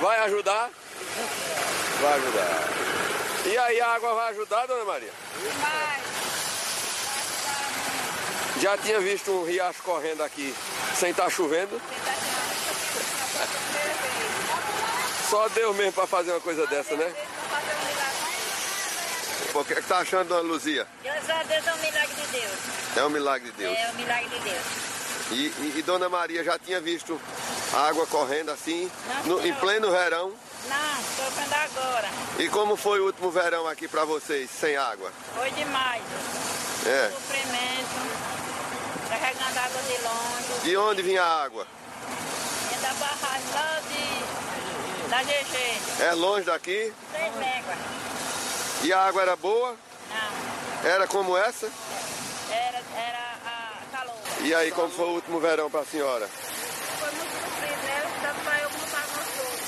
Vai 0.00 0.20
ajudar? 0.20 0.70
Vai 2.00 2.12
ajudar. 2.14 2.73
E 3.44 3.58
aí 3.58 3.80
a 3.80 3.88
água 3.88 4.14
vai 4.14 4.30
ajudar, 4.30 4.66
dona 4.66 4.84
Maria? 4.84 5.10
Vai. 5.60 6.00
Já 8.60 8.78
tinha 8.78 9.00
visto 9.00 9.30
um 9.30 9.44
riacho 9.44 9.82
correndo 9.82 10.22
aqui 10.22 10.54
sem 10.98 11.10
estar 11.10 11.24
tá 11.24 11.30
chovendo? 11.30 11.80
Só 15.28 15.48
Deus 15.48 15.76
mesmo 15.76 15.92
para 15.92 16.06
fazer 16.06 16.30
uma 16.30 16.40
coisa 16.40 16.66
dessa, 16.66 16.96
né? 16.96 17.12
O 19.52 19.64
que 19.64 19.72
está 19.74 19.98
achando, 19.98 20.28
dona 20.28 20.40
Luzia? 20.40 20.86
Graças 21.02 21.30
a 21.30 21.42
Deus 21.42 21.66
é 21.66 21.74
um 21.74 21.78
milagre 21.78 22.14
de 22.14 22.26
Deus. 22.26 22.52
É 22.96 23.04
um 23.04 23.10
milagre 23.10 23.50
de 23.50 23.56
Deus. 23.56 23.78
É 23.78 23.90
um 23.90 23.94
milagre 23.94 24.28
de 24.28 24.38
Deus. 24.40 24.62
E, 25.30 25.34
e, 25.34 25.74
e 25.76 25.82
dona 25.82 26.08
Maria 26.08 26.42
já 26.42 26.58
tinha 26.58 26.80
visto 26.80 27.20
a 27.72 27.88
água 27.88 28.06
correndo 28.06 28.50
assim, 28.50 28.90
no, 29.24 29.44
em 29.46 29.52
pleno 29.54 29.90
verão? 29.90 30.32
Não, 30.68 31.00
estou 31.00 31.30
vendo 31.30 31.52
agora. 31.52 32.08
E 32.38 32.48
como 32.48 32.76
foi 32.76 33.00
o 33.00 33.06
último 33.06 33.30
verão 33.30 33.66
aqui 33.68 33.86
para 33.86 34.04
vocês, 34.04 34.50
sem 34.50 34.76
água? 34.76 35.10
Foi 35.34 35.50
demais. 35.50 36.02
É. 36.86 37.10
Sofrimento, 37.10 37.88
carregando 39.08 39.58
água 39.58 39.82
de 39.82 40.02
longe. 40.02 40.60
De 40.64 40.76
onde 40.76 41.02
vinha 41.02 41.22
a 41.22 41.44
água? 41.44 41.66
É 42.72 42.78
da 42.80 42.92
barragem 42.94 43.54
lá 43.54 43.80
de, 43.88 45.08
da 45.10 45.22
GG. 45.22 46.02
É 46.02 46.12
longe 46.12 46.44
daqui? 46.44 46.92
Seis 47.12 47.36
léguas. 47.36 47.78
E 48.82 48.92
a 48.92 49.00
água 49.00 49.22
era 49.22 49.36
boa? 49.36 49.76
Não. 50.10 50.90
Era 50.90 51.06
como 51.06 51.36
essa? 51.36 51.70
Era, 52.50 52.82
era 52.96 53.18
a 53.46 53.96
calor. 53.96 54.14
E 54.42 54.54
aí, 54.54 54.70
como 54.72 54.90
foi 54.90 55.06
o 55.06 55.12
último 55.12 55.40
verão 55.40 55.70
para 55.70 55.80
a 55.80 55.86
senhora? 55.86 56.28
Foi 56.28 57.10
muito 57.12 57.32
sofrido, 57.32 57.82
né? 57.82 58.02
Tanto 58.22 58.40
para 58.44 58.58
eu 58.60 58.68
como 58.68 58.86
para 58.86 59.00
gostoso. 59.00 59.64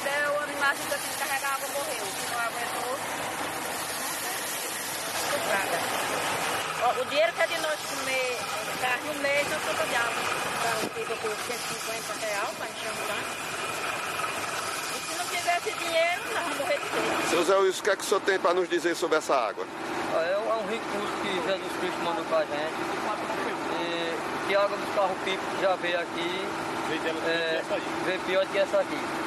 Até 0.00 0.30
o 0.30 0.42
animal 0.42 0.74
que 0.74 0.92
eu 0.92 0.98
que 0.98 1.18
carregar 1.18 1.54
água 1.54 1.68
morreu. 1.68 2.04
Não 2.32 2.40
aguentou. 2.40 2.98
Ó, 6.82 7.00
o 7.00 7.04
dinheiro 7.06 7.32
que 7.32 7.42
é 7.42 7.46
de 7.46 7.58
nós 7.58 7.80
comer 7.80 8.38
carne 8.80 9.08
no 9.08 9.14
mês, 9.20 9.46
eu 9.50 9.60
tô 9.60 9.86
de 9.86 9.96
água. 9.96 10.22
Então, 10.58 10.90
fica 10.90 11.16
por 11.16 11.30
150 11.30 12.26
reais 12.26 12.50
para 12.58 12.66
encher 12.66 12.90
um 12.90 13.06
tanque. 13.06 13.34
E 14.94 14.98
se 15.00 15.18
não 15.18 15.26
tivesse 15.26 15.70
dinheiro, 15.78 16.22
nós 16.32 16.42
vamos 16.42 16.58
morrer 16.58 16.78
de 16.78 16.86
fome. 16.86 17.28
Seu 17.30 17.44
Zé 17.44 17.56
Wilson, 17.56 17.80
o 17.80 17.82
que 17.82 17.90
é 17.90 17.96
que 17.96 18.02
o 18.02 18.06
senhor 18.06 18.20
tem 18.20 18.38
para 18.38 18.54
nos 18.54 18.68
dizer 18.68 18.94
sobre 18.94 19.18
essa 19.18 19.34
água? 19.34 19.66
É 20.14 20.36
um 20.38 20.66
recurso 20.68 21.12
que 21.22 21.28
Jesus 21.28 21.72
Cristo 21.80 21.98
mandou 22.02 22.24
para 22.26 22.38
a 22.38 22.44
gente. 22.44 23.06
E 23.80 24.46
que 24.48 24.54
a 24.54 24.62
água 24.62 24.76
dos 24.76 24.94
carros 24.94 25.18
pipo 25.24 25.42
que 25.56 25.62
já 25.62 25.74
veio 25.76 26.00
aqui 26.00 26.46
é, 27.26 27.62
veio 28.04 28.20
pior 28.20 28.44
do 28.44 28.52
que 28.52 28.58
essa 28.58 28.78
aqui. 28.78 29.25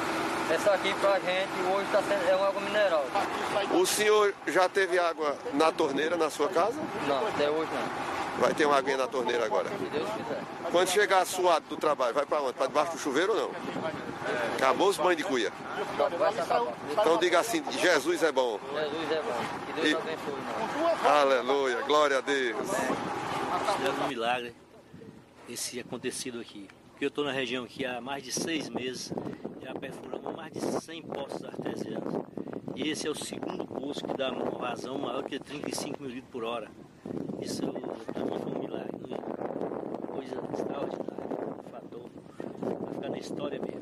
Essa 0.50 0.72
aqui 0.72 0.92
pra 0.94 1.18
gente 1.20 1.52
hoje 1.72 1.88
tá 1.92 2.02
sendo, 2.02 2.28
é 2.28 2.34
uma 2.36 2.48
água 2.48 2.60
mineral. 2.60 3.04
O 3.72 3.86
senhor 3.86 4.34
já 4.48 4.68
teve 4.68 4.98
água 4.98 5.36
na 5.54 5.70
torneira 5.70 6.16
na 6.16 6.28
sua 6.30 6.48
casa? 6.48 6.78
Não, 7.06 7.26
até 7.26 7.48
hoje 7.48 7.70
não. 7.72 8.40
Vai 8.40 8.54
ter 8.54 8.64
uma 8.64 8.76
aguinha 8.76 8.96
na 8.96 9.06
torneira 9.06 9.44
agora. 9.44 9.68
Se 9.68 9.74
Deus 9.76 10.08
quiser. 10.10 10.42
Quando 10.70 10.88
chegar 10.88 11.24
suado 11.26 11.66
do 11.68 11.76
trabalho, 11.76 12.14
vai 12.14 12.24
para 12.24 12.40
onde? 12.42 12.54
Para 12.54 12.66
debaixo 12.68 12.92
do 12.92 12.98
chuveiro 12.98 13.32
ou 13.32 13.38
não? 13.38 13.50
Acabou 14.56 14.88
os 14.88 14.96
banhos 14.96 15.16
de 15.18 15.24
cuia. 15.24 15.52
Então 16.92 17.16
diga 17.18 17.38
assim, 17.40 17.62
Jesus 17.70 18.22
é 18.22 18.32
bom. 18.32 18.58
Jesus 18.74 19.12
é 19.12 19.22
bom. 19.22 19.66
Que 19.66 19.72
Deus 19.74 19.88
E- 19.88 19.94
abençoe. 19.94 20.34
irmão. 20.34 21.10
Aleluia, 21.12 21.82
glória 21.82 22.18
a 22.18 22.20
Deus. 22.20 22.68
É 22.72 24.04
um 24.04 24.08
milagre 24.08 24.54
esse 25.48 25.78
acontecido 25.80 26.40
aqui. 26.40 26.68
Porque 26.92 27.04
eu 27.04 27.08
estou 27.08 27.24
na 27.24 27.32
região 27.32 27.64
aqui 27.64 27.84
há 27.84 28.00
mais 28.00 28.22
de 28.22 28.32
seis 28.32 28.68
meses, 28.68 29.12
perfuramos 29.80 30.36
mais 30.36 30.52
de 30.52 30.60
100 30.60 31.02
poços 31.02 31.42
artesianos. 31.42 32.14
E 32.76 32.90
esse 32.90 33.06
é 33.06 33.10
o 33.10 33.14
segundo 33.14 33.66
poço 33.66 34.04
que 34.04 34.16
dá 34.16 34.30
uma 34.30 34.50
vazão 34.50 34.98
maior 34.98 35.24
que 35.24 35.38
35 35.38 36.02
mil 36.02 36.10
litros 36.10 36.30
por 36.30 36.44
hora. 36.44 36.70
Isso 37.40 37.62
para 37.62 38.24
mim 38.24 38.38
foi 38.38 38.52
um 38.52 38.58
milagre, 38.60 39.00
né? 39.08 39.16
coisa 40.06 40.36
extraordinária, 40.52 41.56
um 41.58 41.70
fator 41.70 42.10
vai 42.84 42.94
ficar 42.94 43.08
na 43.08 43.18
história 43.18 43.58
mesmo. 43.58 43.80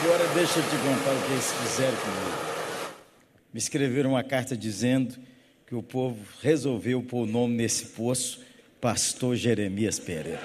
Agora 0.00 0.27
deixa 0.38 0.60
eu 0.60 0.62
te 0.62 0.76
contar 0.76 1.12
o 1.16 1.26
que 1.26 1.32
eles 1.32 1.52
fizeram 1.52 1.96
comigo. 1.96 2.94
Me 3.52 3.58
escreveram 3.58 4.10
uma 4.10 4.22
carta 4.22 4.56
dizendo 4.56 5.16
que 5.66 5.74
o 5.74 5.82
povo 5.82 6.16
resolveu 6.40 7.02
pôr 7.02 7.22
o 7.22 7.26
nome 7.26 7.56
nesse 7.56 7.86
poço, 7.86 8.40
Pastor 8.80 9.34
Jeremias 9.34 9.98
Pereira. 9.98 10.40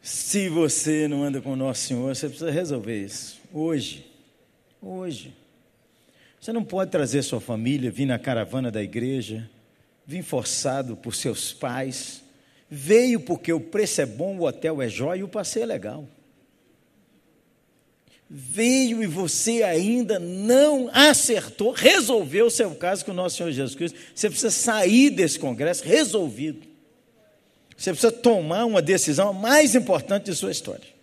Se 0.00 0.48
você 0.48 1.08
não 1.08 1.24
anda 1.24 1.40
com 1.40 1.54
o 1.54 1.56
nosso 1.56 1.88
Senhor, 1.88 2.14
você 2.14 2.28
precisa 2.28 2.52
resolver 2.52 3.04
isso. 3.04 3.40
Hoje. 3.52 4.06
Hoje. 4.80 5.45
Você 6.40 6.52
não 6.52 6.64
pode 6.64 6.90
trazer 6.90 7.22
sua 7.22 7.40
família, 7.40 7.90
vir 7.90 8.06
na 8.06 8.18
caravana 8.18 8.70
da 8.70 8.82
igreja, 8.82 9.48
vir 10.06 10.22
forçado 10.22 10.96
por 10.96 11.14
seus 11.14 11.52
pais. 11.52 12.22
Veio 12.70 13.20
porque 13.20 13.52
o 13.52 13.60
preço 13.60 14.00
é 14.00 14.06
bom, 14.06 14.38
o 14.38 14.44
hotel 14.46 14.80
é 14.80 14.88
jóia 14.88 15.20
e 15.20 15.24
o 15.24 15.28
passeio 15.28 15.64
é 15.64 15.66
legal. 15.66 16.08
Veio 18.28 19.02
e 19.02 19.06
você 19.06 19.62
ainda 19.62 20.18
não 20.18 20.90
acertou, 20.92 21.70
resolveu 21.70 22.46
o 22.46 22.50
seu 22.50 22.74
caso 22.74 23.04
com 23.04 23.12
o 23.12 23.14
nosso 23.14 23.36
Senhor 23.36 23.52
Jesus 23.52 23.76
Cristo. 23.76 23.98
Você 24.14 24.28
precisa 24.28 24.50
sair 24.50 25.10
desse 25.10 25.38
congresso 25.38 25.84
resolvido. 25.84 26.66
Você 27.76 27.90
precisa 27.90 28.10
tomar 28.10 28.64
uma 28.64 28.82
decisão 28.82 29.32
mais 29.32 29.74
importante 29.74 30.24
de 30.24 30.34
sua 30.34 30.50
história. 30.50 30.96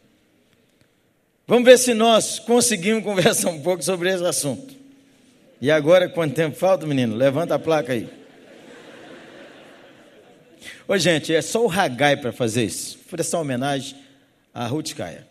Vamos 1.48 1.66
ver 1.66 1.78
se 1.78 1.94
nós 1.94 2.40
conseguimos 2.40 3.04
conversar 3.06 3.50
um 3.52 3.62
pouco 3.62 3.84
sobre 3.84 4.12
esse 4.12 4.26
assunto. 4.26 4.83
E 5.62 5.72
agora, 5.72 6.10
quanto 6.10 6.36
tempo 6.36 6.58
falta, 6.58 6.86
menino? 6.86 7.16
Levanta 7.16 7.56
a 7.56 7.60
placa 7.60 7.94
aí. 7.94 8.10
Ô, 10.88 10.98
gente, 10.98 11.34
é 11.34 11.42
só 11.42 11.64
o 11.64 11.68
Ragai 11.68 12.18
para 12.18 12.32
fazer 12.32 12.66
isso. 12.66 13.00
Prestar 13.10 13.40
homenagem 13.40 13.96
a 14.54 14.66
Ruth 14.68 14.94
Kaya. 14.94 15.26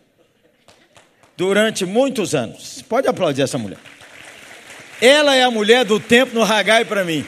Durante 1.37 1.85
muitos 1.85 2.35
anos. 2.35 2.83
Pode 2.89 3.07
aplaudir 3.07 3.43
essa 3.43 3.59
mulher. 3.59 3.79
Ela 5.01 5.35
é 5.35 5.43
a 5.43 5.51
mulher 5.51 5.85
do 5.85 6.01
tempo 6.01 6.35
no 6.35 6.45
Ragai 6.45 6.85
para 6.85 7.05
mim. 7.05 7.27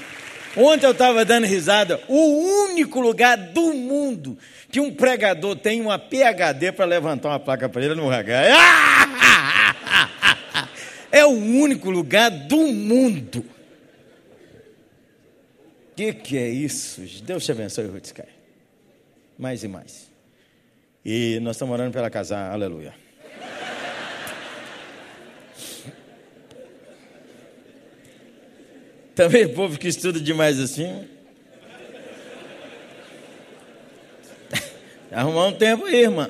Ontem 0.57 0.87
eu 0.87 0.93
estava 0.93 1.25
dando 1.25 1.47
risada. 1.47 2.01
O 2.09 2.65
único 2.69 3.01
lugar 3.01 3.37
do 3.37 3.75
mundo 3.75 4.39
que 4.71 4.81
um 4.81 4.93
pregador 4.93 5.57
tem 5.57 5.81
uma 5.81 5.99
PHD 5.99 6.73
para 6.73 6.85
levantar 6.85 7.29
uma 7.29 7.41
placa 7.41 7.69
para 7.69 7.83
ele 7.83 7.93
é 7.93 7.97
no 7.97 8.09
Ragai. 8.09 8.51
É 11.25 11.27
o 11.27 11.31
único 11.31 11.89
lugar 11.89 12.31
do 12.31 12.67
mundo. 12.67 13.39
O 13.39 13.45
que, 15.97 16.13
que 16.13 16.37
é 16.37 16.51
isso? 16.51 17.01
Deus 17.23 17.47
te 17.47 17.53
abençoe, 17.53 17.91
Sky. 18.03 18.25
Mais 19.39 19.65
e 19.65 19.69
mais. 19.69 20.11
E 21.03 21.41
nós 21.41 21.57
estamos 21.57 21.73
orando 21.73 21.93
pela 21.93 22.11
casar, 22.11 22.53
aleluia. 22.53 22.93
Também 29.17 29.47
o 29.47 29.55
povo 29.55 29.79
que 29.79 29.89
estuda 29.89 30.21
demais 30.21 30.61
assim. 30.61 31.09
Arrumar 35.11 35.47
um 35.47 35.55
tempo 35.55 35.87
aí, 35.87 36.03
irmã. 36.03 36.29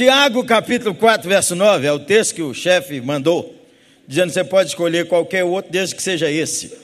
Tiago 0.00 0.42
capítulo 0.44 0.94
4, 0.94 1.28
verso 1.28 1.54
9, 1.54 1.86
é 1.86 1.92
o 1.92 1.98
texto 1.98 2.34
que 2.34 2.40
o 2.40 2.54
chefe 2.54 3.02
mandou, 3.02 3.54
dizendo 4.08 4.28
que 4.28 4.32
você 4.32 4.42
pode 4.42 4.70
escolher 4.70 5.06
qualquer 5.06 5.44
outro, 5.44 5.70
desde 5.70 5.94
que 5.94 6.02
seja 6.02 6.30
esse. 6.30 6.74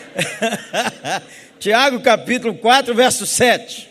Tiago 1.60 2.00
capítulo 2.00 2.54
4, 2.54 2.94
verso 2.94 3.26
7. 3.26 3.86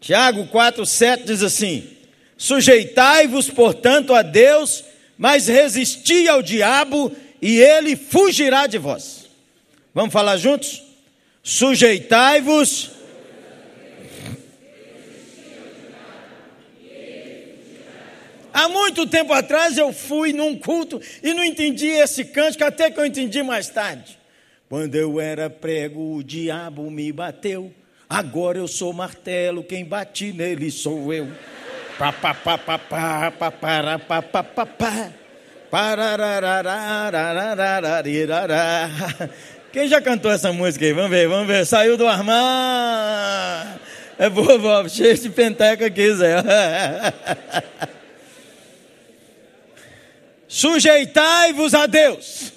Tiago 0.00 0.48
4, 0.48 0.84
7 0.84 1.26
diz 1.26 1.44
assim: 1.44 1.90
Sujeitai-vos, 2.36 3.48
portanto, 3.48 4.12
a 4.12 4.22
Deus, 4.22 4.82
mas 5.16 5.46
resisti 5.46 6.26
ao 6.26 6.42
diabo, 6.42 7.12
e 7.40 7.60
ele 7.60 7.94
fugirá 7.94 8.66
de 8.66 8.78
vós. 8.78 9.26
Vamos 9.94 10.12
falar 10.12 10.36
juntos? 10.38 10.82
Sujeitai-vos. 11.40 12.97
Há 18.58 18.68
muito 18.68 19.06
tempo 19.06 19.32
atrás 19.32 19.78
eu 19.78 19.92
fui 19.92 20.32
num 20.32 20.58
culto 20.58 21.00
e 21.22 21.32
não 21.32 21.44
entendi 21.44 21.86
esse 21.86 22.24
cântico, 22.24 22.64
até 22.64 22.90
que 22.90 22.98
eu 22.98 23.06
entendi 23.06 23.40
mais 23.40 23.68
tarde. 23.68 24.18
Quando 24.68 24.96
eu 24.96 25.20
era 25.20 25.48
prego, 25.48 26.16
o 26.16 26.24
diabo 26.24 26.90
me 26.90 27.12
bateu. 27.12 27.72
Agora 28.10 28.58
eu 28.58 28.66
sou 28.66 28.92
martelo, 28.92 29.62
quem 29.62 29.84
bate 29.84 30.32
nele 30.32 30.72
sou 30.72 31.14
eu. 31.14 31.28
Pá, 31.96 32.12
pá, 32.12 32.34
pá, 32.34 32.58
pá, 32.58 32.78
pá. 32.78 33.32
Quem 39.72 39.86
já 39.86 40.00
cantou 40.00 40.32
essa 40.32 40.52
música 40.52 40.84
aí? 40.84 40.92
Vamos 40.92 41.10
ver, 41.10 41.28
vamos 41.28 41.46
ver. 41.46 41.64
Saiu 41.64 41.96
do 41.96 42.08
armário. 42.08 43.80
É 44.18 44.28
boa. 44.28 44.88
Cheio 44.88 45.16
de 45.16 45.30
penteca 45.30 45.86
aqui, 45.86 46.12
Zé. 46.12 46.42
Sujeitai-vos 50.48 51.74
a 51.74 51.86
Deus. 51.86 52.52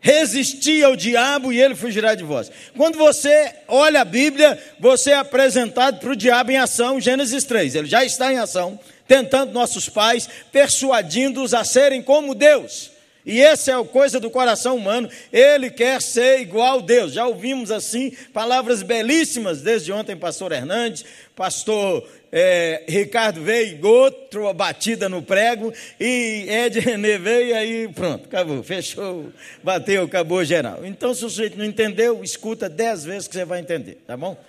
Resisti 0.00 0.82
ao 0.82 0.96
diabo 0.96 1.52
e 1.52 1.62
ele 1.62 1.76
fugirá 1.76 2.16
de 2.16 2.24
vós. 2.24 2.50
Quando 2.76 2.98
você 2.98 3.54
olha 3.68 4.00
a 4.00 4.04
Bíblia, 4.04 4.60
você 4.80 5.12
é 5.12 5.16
apresentado 5.16 6.00
para 6.00 6.10
o 6.10 6.16
diabo 6.16 6.50
em 6.50 6.56
ação, 6.56 7.00
Gênesis 7.00 7.44
3. 7.44 7.76
Ele 7.76 7.86
já 7.86 8.04
está 8.04 8.32
em 8.32 8.38
ação, 8.38 8.80
tentando 9.06 9.52
nossos 9.52 9.88
pais, 9.88 10.28
persuadindo-os 10.50 11.54
a 11.54 11.62
serem 11.62 12.02
como 12.02 12.34
Deus. 12.34 12.90
E 13.24 13.40
essa 13.40 13.70
é 13.70 13.74
a 13.80 13.84
coisa 13.84 14.18
do 14.18 14.28
coração 14.28 14.74
humano, 14.74 15.08
ele 15.32 15.70
quer 15.70 16.02
ser 16.02 16.40
igual 16.40 16.80
a 16.80 16.82
Deus. 16.82 17.12
Já 17.12 17.24
ouvimos 17.24 17.70
assim 17.70 18.10
palavras 18.32 18.82
belíssimas 18.82 19.62
desde 19.62 19.92
ontem, 19.92 20.16
pastor 20.16 20.50
Hernandes, 20.50 21.04
pastor 21.36 22.04
é, 22.34 22.84
Ricardo 22.88 23.42
veio, 23.42 23.86
outra 23.86 24.54
batida 24.54 25.06
no 25.06 25.20
prego, 25.20 25.70
e 26.00 26.46
Ed 26.48 26.80
René 26.80 27.18
veio, 27.18 27.48
e 27.48 27.52
aí 27.52 27.88
pronto, 27.88 28.24
acabou, 28.24 28.62
fechou, 28.62 29.30
bateu, 29.62 30.04
acabou 30.04 30.42
geral. 30.42 30.80
Então, 30.82 31.14
se 31.14 31.26
o 31.26 31.28
sujeito 31.28 31.58
não 31.58 31.64
entendeu, 31.66 32.24
escuta 32.24 32.70
dez 32.70 33.04
vezes 33.04 33.28
que 33.28 33.34
você 33.34 33.44
vai 33.44 33.60
entender, 33.60 33.98
tá 34.06 34.16
bom? 34.16 34.42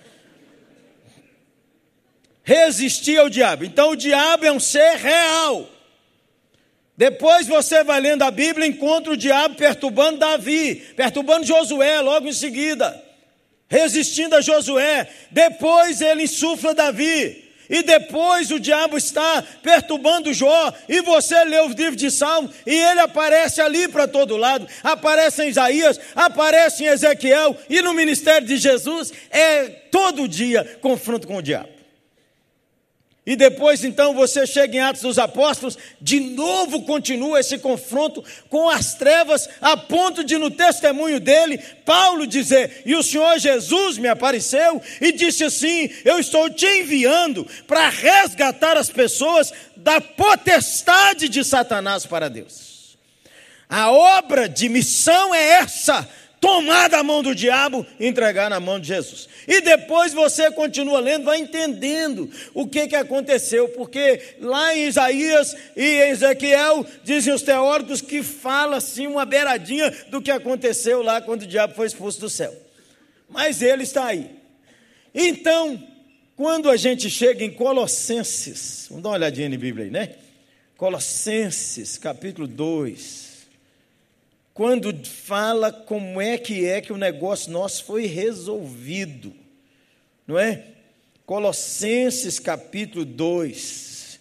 Resistir 2.42 3.18
ao 3.18 3.28
diabo. 3.28 3.66
Então, 3.66 3.90
o 3.90 3.96
diabo 3.96 4.46
é 4.46 4.52
um 4.52 4.60
ser 4.60 4.96
real. 4.96 5.68
Depois 6.96 7.46
você 7.46 7.84
vai 7.84 8.00
lendo 8.00 8.22
a 8.22 8.30
Bíblia 8.30 8.66
encontra 8.66 9.12
o 9.12 9.16
diabo 9.16 9.56
perturbando 9.56 10.18
Davi, 10.18 10.76
perturbando 10.96 11.44
Josué 11.44 12.00
logo 12.00 12.28
em 12.28 12.32
seguida, 12.32 13.02
resistindo 13.68 14.36
a 14.36 14.40
Josué. 14.40 15.08
Depois 15.30 16.00
ele 16.00 16.22
insufla 16.22 16.72
Davi. 16.72 17.43
E 17.68 17.82
depois 17.82 18.50
o 18.50 18.60
diabo 18.60 18.96
está 18.96 19.42
perturbando 19.62 20.32
Jó, 20.32 20.72
e 20.88 21.00
você 21.02 21.44
lê 21.44 21.60
o 21.60 21.68
livro 21.68 21.96
de 21.96 22.10
Salmo, 22.10 22.50
e 22.66 22.74
ele 22.74 23.00
aparece 23.00 23.60
ali 23.60 23.88
para 23.88 24.06
todo 24.06 24.36
lado, 24.36 24.66
aparece 24.82 25.42
em 25.42 25.48
Isaías, 25.48 25.98
aparece 26.14 26.84
em 26.84 26.88
Ezequiel, 26.88 27.56
e 27.68 27.80
no 27.82 27.94
ministério 27.94 28.46
de 28.46 28.56
Jesus, 28.56 29.12
é 29.30 29.64
todo 29.90 30.28
dia 30.28 30.78
confronto 30.80 31.26
com 31.26 31.36
o 31.36 31.42
diabo. 31.42 31.73
E 33.26 33.36
depois, 33.36 33.82
então, 33.82 34.12
você 34.12 34.46
chega 34.46 34.76
em 34.76 34.80
Atos 34.80 35.00
dos 35.00 35.18
Apóstolos, 35.18 35.78
de 35.98 36.20
novo 36.20 36.82
continua 36.82 37.40
esse 37.40 37.56
confronto 37.56 38.22
com 38.50 38.68
as 38.68 38.94
trevas, 38.94 39.48
a 39.62 39.78
ponto 39.78 40.22
de, 40.22 40.36
no 40.36 40.50
testemunho 40.50 41.18
dele, 41.18 41.56
Paulo 41.86 42.26
dizer: 42.26 42.82
E 42.84 42.94
o 42.94 43.02
Senhor 43.02 43.38
Jesus 43.38 43.96
me 43.96 44.08
apareceu 44.08 44.80
e 45.00 45.10
disse 45.10 45.42
assim: 45.42 45.88
Eu 46.04 46.18
estou 46.18 46.50
te 46.50 46.66
enviando 46.66 47.46
para 47.66 47.88
resgatar 47.88 48.76
as 48.76 48.90
pessoas 48.90 49.52
da 49.74 50.02
potestade 50.02 51.26
de 51.26 51.42
Satanás 51.42 52.04
para 52.04 52.28
Deus. 52.28 52.98
A 53.70 53.90
obra 53.90 54.46
de 54.46 54.68
missão 54.68 55.34
é 55.34 55.60
essa 55.60 56.06
tomar 56.44 56.90
da 56.90 57.02
mão 57.02 57.22
do 57.22 57.34
diabo 57.34 57.86
e 57.98 58.06
entregar 58.06 58.50
na 58.50 58.60
mão 58.60 58.78
de 58.78 58.88
Jesus. 58.88 59.26
E 59.48 59.62
depois 59.62 60.12
você 60.12 60.50
continua 60.50 61.00
lendo, 61.00 61.24
vai 61.24 61.38
entendendo 61.38 62.30
o 62.52 62.66
que, 62.66 62.86
que 62.86 62.94
aconteceu, 62.94 63.70
porque 63.70 64.36
lá 64.40 64.76
em 64.76 64.86
Isaías 64.86 65.56
e 65.74 65.82
em 65.82 66.10
Ezequiel, 66.10 66.84
dizem 67.02 67.32
os 67.32 67.40
teóricos 67.40 68.02
que 68.02 68.22
fala 68.22 68.76
assim 68.76 69.06
uma 69.06 69.24
beiradinha 69.24 69.90
do 70.10 70.20
que 70.20 70.30
aconteceu 70.30 71.00
lá 71.00 71.22
quando 71.22 71.42
o 71.42 71.46
diabo 71.46 71.74
foi 71.74 71.86
expulso 71.86 72.20
do 72.20 72.28
céu. 72.28 72.54
Mas 73.26 73.62
ele 73.62 73.84
está 73.84 74.04
aí. 74.04 74.30
Então, 75.14 75.82
quando 76.36 76.68
a 76.68 76.76
gente 76.76 77.08
chega 77.08 77.42
em 77.42 77.50
Colossenses, 77.50 78.84
vamos 78.90 79.02
dar 79.02 79.08
uma 79.08 79.14
olhadinha 79.14 79.48
na 79.48 79.56
Bíblia 79.56 79.86
aí, 79.86 79.90
né? 79.90 80.10
Colossenses, 80.76 81.96
capítulo 81.96 82.46
2 82.46 83.23
quando 84.54 84.94
fala 85.04 85.72
como 85.72 86.20
é 86.20 86.38
que 86.38 86.64
é 86.64 86.80
que 86.80 86.92
o 86.92 86.96
negócio 86.96 87.50
nosso 87.50 87.84
foi 87.84 88.06
resolvido, 88.06 89.34
não 90.24 90.38
é? 90.38 90.66
Colossenses 91.26 92.38
capítulo 92.38 93.04
2, 93.04 94.20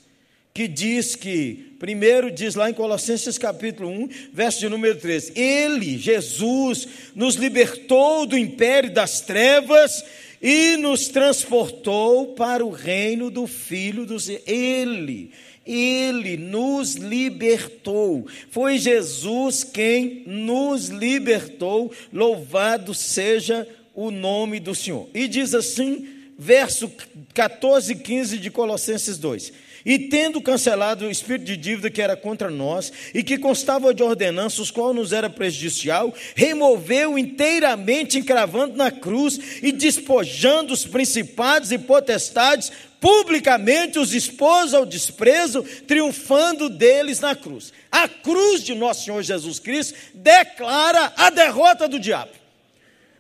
que 0.52 0.67
diz 0.67 1.15
que, 1.15 1.76
primeiro 1.78 2.32
diz 2.32 2.56
lá 2.56 2.67
em 2.67 2.74
Colossenses 2.74 3.38
capítulo 3.38 3.89
1, 3.89 4.10
verso 4.34 4.60
de 4.60 4.69
número 4.69 4.98
13: 4.98 5.34
Ele, 5.39 6.00
Jesus, 6.00 6.88
nos 7.13 7.36
libertou 7.36 8.26
do 8.26 8.36
império 8.36 8.91
das 8.91 9.22
trevas 9.22 10.04
e 10.41 10.78
nos 10.78 11.10
transportou 11.10 12.34
para 12.34 12.65
o 12.65 12.72
reino 12.72 13.30
do 13.30 13.46
Filho 13.46 14.04
dos. 14.04 14.28
Ele 14.48 15.32
ele 15.65 16.38
nos 16.38 16.95
libertou. 16.95 18.28
Foi 18.49 18.78
Jesus 18.78 19.63
quem 19.63 20.23
nos 20.26 20.89
libertou. 20.89 21.91
Louvado 22.12 22.93
seja 22.93 23.67
o 23.93 24.12
nome 24.12 24.60
do 24.60 24.76
Senhor. 24.76 25.08
E 25.13 25.28
diz 25.28 25.54
assim, 25.54 26.08
verso 26.38 26.91
14 27.34 27.93
e 27.93 27.95
15 27.95 28.38
de 28.38 28.52
Colossenses 28.52 29.17
2. 29.17 29.54
E 29.86 30.00
tendo 30.00 30.41
cancelado 30.41 31.06
o 31.06 31.12
espírito 31.12 31.46
de 31.46 31.58
dívida 31.58 31.89
que 31.89 32.02
era 32.02 32.15
contra 32.15 32.50
nós 32.50 32.91
e 33.13 33.22
que 33.22 33.38
constava 33.38 33.93
de 33.93 34.02
ordenanças, 34.02 34.72
qual 34.72 34.93
nos 34.93 35.12
era 35.12 35.30
prejudicial, 35.30 36.13
removeu 36.36 37.17
inteiramente, 37.17 38.17
encravando 38.17 38.78
na 38.78 38.91
cruz 38.91 39.39
e 39.62 39.72
despojando 39.72 40.74
os 40.74 40.86
principados 40.86 41.72
e 41.72 41.78
potestades, 41.78 42.72
publicamente 43.02 44.00
os 44.00 44.13
expôs 44.13 44.74
ao 44.74 44.86
desprezo, 44.86 45.63
triunfando 45.86 46.69
deles 46.69 47.19
na 47.19 47.36
cruz. 47.36 47.74
A 47.91 48.08
cruz 48.08 48.63
de 48.63 48.74
nosso 48.74 49.04
Senhor 49.04 49.22
Jesus 49.22 49.60
Cristo 49.60 49.96
declara 50.13 51.12
a 51.17 51.30
derrota 51.30 51.88
do 51.88 52.00
diabo. 52.00 52.42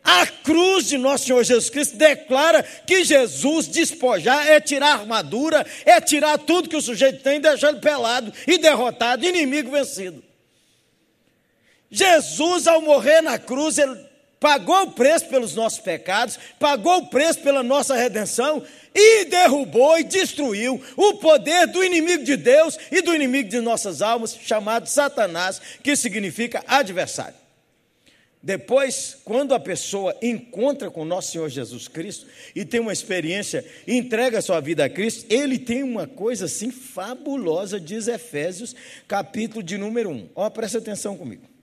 A 0.03 0.27
cruz 0.27 0.87
de 0.87 0.97
nosso 0.97 1.25
Senhor 1.25 1.43
Jesus 1.43 1.69
Cristo 1.69 1.95
declara 1.95 2.61
que 2.61 3.05
Jesus 3.05 3.67
despojar 3.67 4.45
é 4.45 4.59
tirar 4.59 4.87
a 4.87 4.99
armadura, 4.99 5.65
é 5.85 6.01
tirar 6.01 6.37
tudo 6.37 6.67
que 6.67 6.75
o 6.75 6.81
sujeito 6.81 7.23
tem, 7.23 7.39
deixar 7.39 7.69
ele 7.69 7.79
pelado 7.79 8.33
e 8.45 8.57
derrotado, 8.57 9.25
inimigo 9.25 9.71
vencido. 9.71 10.21
Jesus, 11.89 12.67
ao 12.67 12.81
morrer 12.81 13.21
na 13.21 13.39
cruz, 13.39 13.77
ele 13.77 13.95
pagou 14.39 14.81
o 14.81 14.91
preço 14.91 15.27
pelos 15.27 15.55
nossos 15.55 15.79
pecados, 15.79 16.37
pagou 16.59 16.97
o 16.97 17.07
preço 17.07 17.39
pela 17.39 17.63
nossa 17.63 17.95
redenção 17.95 18.61
e 18.93 19.23
derrubou 19.25 19.97
e 19.97 20.03
destruiu 20.03 20.83
o 20.97 21.13
poder 21.13 21.67
do 21.67 21.81
inimigo 21.81 22.25
de 22.25 22.35
Deus 22.35 22.77
e 22.91 23.01
do 23.01 23.15
inimigo 23.15 23.47
de 23.47 23.61
nossas 23.61 24.01
almas, 24.01 24.35
chamado 24.35 24.89
Satanás, 24.89 25.61
que 25.81 25.95
significa 25.95 26.61
adversário. 26.67 27.42
Depois, 28.43 29.17
quando 29.23 29.53
a 29.53 29.59
pessoa 29.59 30.13
encontra 30.21 30.91
com 30.91 31.05
nosso 31.05 31.31
Senhor 31.31 31.49
Jesus 31.49 31.87
Cristo 31.87 32.27
e 32.53 32.65
tem 32.65 32.81
uma 32.81 32.91
experiência 32.91 33.65
entrega 33.87 34.41
sua 34.41 34.59
vida 34.59 34.83
a 34.83 34.89
Cristo, 34.89 35.25
ele 35.33 35.57
tem 35.57 35.81
uma 35.81 36.05
coisa 36.05 36.45
assim 36.45 36.69
fabulosa, 36.69 37.79
diz 37.79 38.09
Efésios, 38.09 38.75
capítulo 39.07 39.63
de 39.63 39.77
número 39.77 40.09
1. 40.09 40.29
Ó, 40.35 40.49
presta 40.49 40.79
atenção 40.79 41.15
comigo 41.15 41.53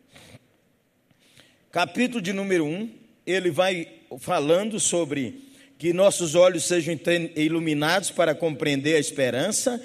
capítulo 1.70 2.20
de 2.20 2.32
número 2.32 2.64
1, 2.64 2.90
ele 3.24 3.48
vai 3.50 3.86
falando 4.18 4.80
sobre 4.80 5.48
que 5.78 5.92
nossos 5.92 6.34
olhos 6.34 6.64
sejam 6.64 6.98
iluminados 7.36 8.10
para 8.10 8.34
compreender 8.34 8.96
a 8.96 9.00
esperança 9.00 9.80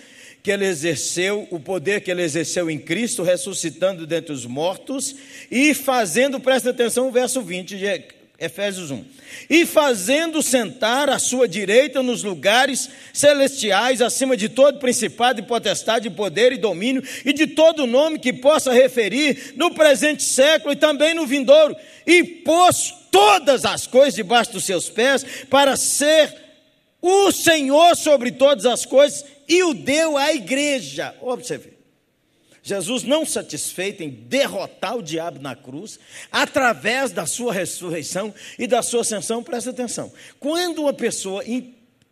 que 0.46 0.52
ele 0.52 0.68
exerceu, 0.68 1.48
o 1.50 1.60
poder 1.60 2.02
que 2.02 2.12
ele 2.12 2.22
exerceu 2.22 2.70
em 2.70 2.78
Cristo, 2.78 3.24
ressuscitando 3.24 4.06
dentre 4.06 4.32
os 4.32 4.46
mortos 4.46 5.16
e 5.50 5.74
fazendo, 5.74 6.40
presta 6.40 6.70
atenção, 6.70 7.08
o 7.08 7.12
verso 7.12 7.42
20 7.42 7.76
de 7.76 8.04
Efésios 8.40 8.92
1. 8.92 9.04
E 9.50 9.66
fazendo 9.66 10.44
sentar 10.44 11.10
à 11.10 11.18
sua 11.18 11.48
direita 11.48 12.04
nos 12.04 12.22
lugares 12.22 12.88
celestiais, 13.12 14.04
acima 14.04 14.38
de 14.38 14.48
todo 14.48 14.78
principado 14.78 15.40
e 15.40 15.44
potestade, 15.44 16.12
poder 16.12 16.52
e 16.52 16.58
domínio, 16.58 17.02
e 17.26 17.34
de 17.34 17.48
todo 17.48 17.88
nome 17.88 18.20
que 18.20 18.32
possa 18.32 18.72
referir 18.72 19.56
no 19.56 19.74
presente 19.74 20.22
século 20.22 20.74
e 20.74 20.76
também 20.76 21.16
no 21.16 21.26
vindouro, 21.26 21.76
e 22.06 22.24
pôs 22.24 22.94
todas 23.10 23.66
as 23.66 23.88
coisas 23.88 24.14
debaixo 24.14 24.52
dos 24.52 24.64
seus 24.64 24.92
pés, 24.92 25.26
para 25.50 25.76
ser 25.76 26.46
o 27.02 27.32
Senhor 27.32 27.96
sobre 27.96 28.32
todas 28.32 28.66
as 28.66 28.86
coisas, 28.86 29.26
e 29.48 29.64
o 29.64 29.74
deu 29.74 30.18
à 30.18 30.34
igreja. 30.34 31.16
Observe. 31.22 31.76
Jesus, 32.66 33.04
não 33.04 33.24
satisfeito 33.28 34.02
em 34.02 34.10
derrotar 34.10 34.98
o 34.98 35.04
diabo 35.04 35.40
na 35.40 35.56
cruz, 35.56 36.00
através 36.32 37.12
da 37.12 37.28
sua 37.28 37.54
ressurreição 37.54 38.34
e 38.58 38.66
da 38.66 38.82
sua 38.82 39.02
ascensão, 39.02 39.44
presta 39.44 39.70
atenção. 39.70 40.12
Quando 40.40 40.82
uma 40.82 40.94
pessoa 40.94 41.44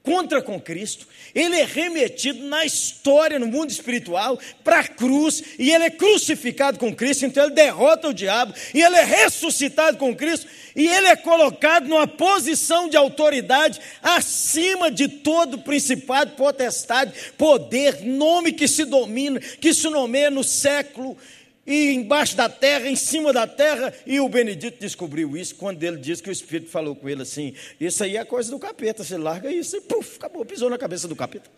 encontra 0.06 0.42
com 0.42 0.60
Cristo, 0.60 1.08
ele 1.34 1.56
é 1.56 1.64
remetido 1.64 2.44
na 2.46 2.66
história, 2.66 3.40
no 3.40 3.48
mundo 3.48 3.72
espiritual, 3.72 4.38
para 4.62 4.82
a 4.82 4.88
cruz, 4.88 5.42
e 5.58 5.72
ele 5.72 5.86
é 5.86 5.90
crucificado 5.90 6.78
com 6.78 6.94
Cristo, 6.94 7.26
então 7.26 7.46
ele 7.46 7.54
derrota 7.54 8.10
o 8.10 8.14
diabo, 8.14 8.54
e 8.74 8.82
ele 8.82 8.98
é 8.98 9.04
ressuscitado 9.04 9.98
com 9.98 10.14
Cristo, 10.14 10.46
e 10.76 10.86
ele 10.86 11.08
é 11.08 11.16
colocado 11.16 11.88
numa 11.88 12.06
posição 12.06 12.90
de 12.90 12.98
autoridade 12.98 13.80
acima 14.02 14.92
de 14.92 15.08
todo 15.08 15.60
principado, 15.60 16.32
potestade, 16.32 17.14
poder, 17.38 18.02
nome 18.04 18.52
que 18.52 18.68
se 18.68 18.84
domina, 18.84 19.40
que 19.40 19.74
se 19.74 19.90
nomeia 19.90 20.30
no 20.30 20.44
século 20.44 21.18
e 21.66 21.94
embaixo 21.94 22.36
da 22.36 22.50
terra, 22.50 22.90
em 22.90 22.96
cima 22.96 23.32
da 23.32 23.48
terra, 23.48 23.94
e 24.06 24.20
o 24.20 24.28
Benedito 24.28 24.80
descobriu 24.80 25.38
isso 25.38 25.56
quando 25.56 25.82
ele 25.82 25.98
disse 25.98 26.22
que 26.22 26.30
o 26.30 26.32
Espírito 26.32 26.70
falou 26.70 26.96
com 26.96 27.08
ele 27.08 27.22
assim: 27.22 27.54
Isso 27.80 28.04
aí 28.04 28.18
é 28.18 28.26
coisa 28.26 28.52
do 28.52 28.60
capeta, 28.60 29.04
você 29.04 29.18
larga 29.18 29.52
isso 29.52 29.78
e 29.78 29.82
puf, 29.82 30.18
acabou, 30.18 30.46
pisou 30.46 30.70
na 30.70 30.78
cabeça 30.78 31.08
do 31.08 31.16
capeta. 31.16 31.50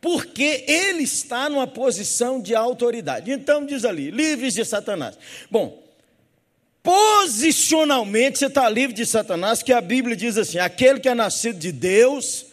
Porque 0.00 0.64
ele 0.66 1.04
está 1.04 1.48
numa 1.48 1.66
posição 1.66 2.40
de 2.40 2.56
autoridade. 2.56 3.30
Então 3.30 3.64
diz 3.64 3.84
ali: 3.84 4.10
livres 4.10 4.54
de 4.54 4.64
Satanás. 4.64 5.16
Bom, 5.48 5.80
posicionalmente 6.82 8.40
você 8.40 8.46
está 8.46 8.68
livre 8.68 8.96
de 8.96 9.06
Satanás, 9.06 9.62
que 9.62 9.72
a 9.72 9.80
Bíblia 9.80 10.16
diz 10.16 10.36
assim: 10.36 10.58
aquele 10.58 10.98
que 10.98 11.08
é 11.08 11.14
nascido 11.14 11.56
de 11.56 11.70
Deus, 11.70 12.46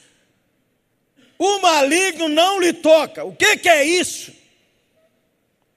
o 1.39 1.59
maligno 1.59 2.27
não 2.27 2.61
lhe 2.61 2.71
toca. 2.71 3.25
O 3.25 3.35
que, 3.35 3.57
que 3.57 3.67
é 3.67 3.83
isso? 3.83 4.37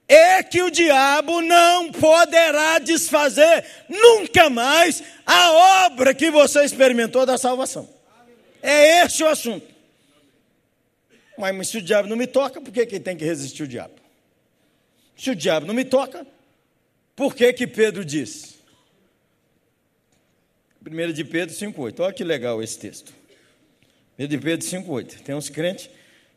É 0.07 0.43
que 0.43 0.61
o 0.61 0.69
diabo 0.69 1.41
não 1.41 1.91
poderá 1.91 2.79
desfazer 2.79 3.65
nunca 3.87 4.49
mais 4.49 5.03
a 5.25 5.85
obra 5.85 6.13
que 6.13 6.29
você 6.29 6.63
experimentou 6.63 7.25
da 7.25 7.37
salvação. 7.37 7.89
É 8.61 9.03
esse 9.03 9.23
o 9.23 9.27
assunto. 9.27 9.67
Mas, 11.37 11.55
mas 11.55 11.67
se 11.67 11.77
o 11.77 11.81
diabo 11.81 12.07
não 12.07 12.15
me 12.15 12.27
toca, 12.27 12.61
por 12.61 12.71
que, 12.71 12.85
que 12.85 12.99
tem 12.99 13.17
que 13.17 13.25
resistir 13.25 13.63
o 13.63 13.67
diabo? 13.67 13.95
Se 15.17 15.31
o 15.31 15.35
diabo 15.35 15.65
não 15.65 15.73
me 15.73 15.85
toca, 15.85 16.25
por 17.15 17.35
que 17.35 17.51
que 17.53 17.65
Pedro 17.65 18.03
diz? 18.03 18.53
1 20.85 21.13
de 21.13 21.23
Pedro 21.23 21.55
5,8. 21.55 21.99
Olha 22.01 22.13
que 22.13 22.23
legal 22.23 22.61
esse 22.61 22.77
texto. 22.77 23.13
1 24.19 24.27
de 24.27 24.37
Pedro 24.37 24.65
5,8. 24.65 25.21
Tem 25.21 25.33
uns 25.33 25.49
crentes 25.49 25.89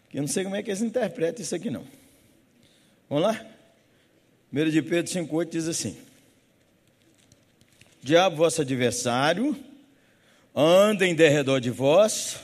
que 0.09 0.18
eu 0.18 0.22
não 0.22 0.29
sei 0.29 0.44
como 0.44 0.57
é 0.57 0.62
que 0.62 0.70
eles 0.70 0.83
interpretam 0.83 1.42
isso 1.42 1.55
aqui, 1.55 1.68
não. 1.68 1.85
Vamos 3.09 3.24
lá? 3.24 3.56
1 4.57 4.71
de 4.71 4.81
Pedro 4.81 5.12
5,8 5.12 5.49
diz 5.51 5.69
assim: 5.69 5.99
Diabo, 8.03 8.37
vosso 8.37 8.62
adversário, 8.62 9.55
anda 10.55 11.07
em 11.07 11.14
derredor 11.14 11.61
de 11.61 11.69
vós, 11.71 12.37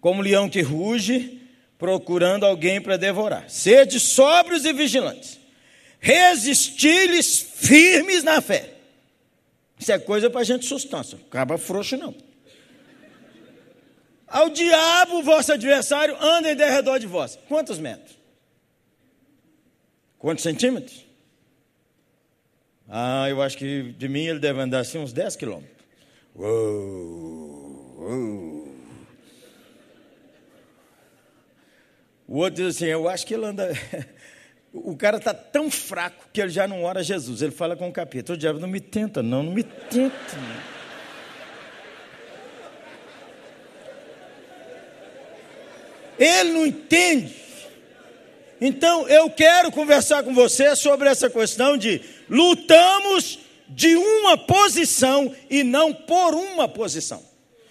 como 0.00 0.22
leão 0.22 0.50
que 0.50 0.60
ruge, 0.60 1.40
procurando 1.78 2.44
alguém 2.44 2.80
para 2.80 2.96
devorar. 2.96 3.48
Sede 3.48 4.00
sóbrios 4.00 4.64
e 4.64 4.72
vigilantes. 4.72 5.38
Resisti-lhes 6.00 7.46
firmes 7.54 8.24
na 8.24 8.40
fé. 8.40 8.74
Isso 9.78 9.92
é 9.92 9.98
coisa 10.00 10.28
para 10.28 10.42
gente 10.42 10.66
sustância. 10.66 11.16
Acaba 11.28 11.56
frouxo, 11.56 11.96
não. 11.96 12.12
Ao 14.26 14.50
diabo, 14.50 15.22
vosso 15.22 15.52
adversário, 15.52 16.16
anda 16.20 16.50
em 16.50 16.56
derredor 16.56 16.98
de 16.98 17.06
vós. 17.06 17.38
Quantos 17.48 17.78
metros? 17.78 18.17
Quantos 20.18 20.42
centímetros? 20.42 21.06
Ah, 22.88 23.28
eu 23.28 23.40
acho 23.42 23.56
que 23.56 23.92
de 23.92 24.08
mim 24.08 24.24
ele 24.24 24.38
deve 24.38 24.60
andar 24.60 24.80
assim 24.80 24.98
uns 24.98 25.12
10 25.12 25.36
quilômetros. 25.36 25.76
Uou, 26.34 27.96
uou. 27.98 28.68
O 32.26 32.38
outro 32.38 32.56
diz 32.56 32.76
assim: 32.76 32.86
Eu 32.86 33.08
acho 33.08 33.26
que 33.26 33.34
ele 33.34 33.46
anda. 33.46 33.70
O 34.70 34.94
cara 34.94 35.16
está 35.16 35.32
tão 35.32 35.70
fraco 35.70 36.28
que 36.30 36.42
ele 36.42 36.50
já 36.50 36.68
não 36.68 36.84
ora 36.84 37.02
Jesus. 37.02 37.40
Ele 37.40 37.50
fala 37.50 37.74
com 37.74 37.88
o 37.88 37.92
capeta: 37.92 38.34
O 38.34 38.36
diabo 38.36 38.58
não 38.58 38.68
me 38.68 38.80
tenta, 38.80 39.22
não, 39.22 39.42
não 39.42 39.52
me 39.52 39.62
tenta. 39.62 40.36
Não. 40.36 40.78
Ele 46.18 46.52
não 46.52 46.66
entende. 46.66 47.47
Então, 48.60 49.08
eu 49.08 49.30
quero 49.30 49.70
conversar 49.70 50.22
com 50.22 50.34
você 50.34 50.74
sobre 50.74 51.08
essa 51.08 51.30
questão 51.30 51.76
de 51.76 52.00
lutamos 52.28 53.38
de 53.68 53.96
uma 53.96 54.36
posição 54.36 55.34
e 55.48 55.62
não 55.62 55.92
por 55.92 56.34
uma 56.34 56.68
posição. 56.68 57.22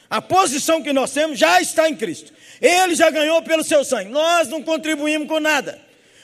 A 0.10 0.21
posição 0.21 0.82
que 0.82 0.93
nós 0.93 1.12
temos 1.12 1.38
já 1.38 1.62
está 1.62 1.89
em 1.89 1.95
Cristo. 1.95 2.32
Ele 2.62 2.95
já 2.95 3.10
ganhou 3.10 3.41
pelo 3.41 3.63
seu 3.63 3.84
sangue. 3.84 4.10
Nós 4.10 4.47
não 4.47 4.63
contribuímos 4.63 5.28
com 5.28 5.39
nada. 5.39 5.80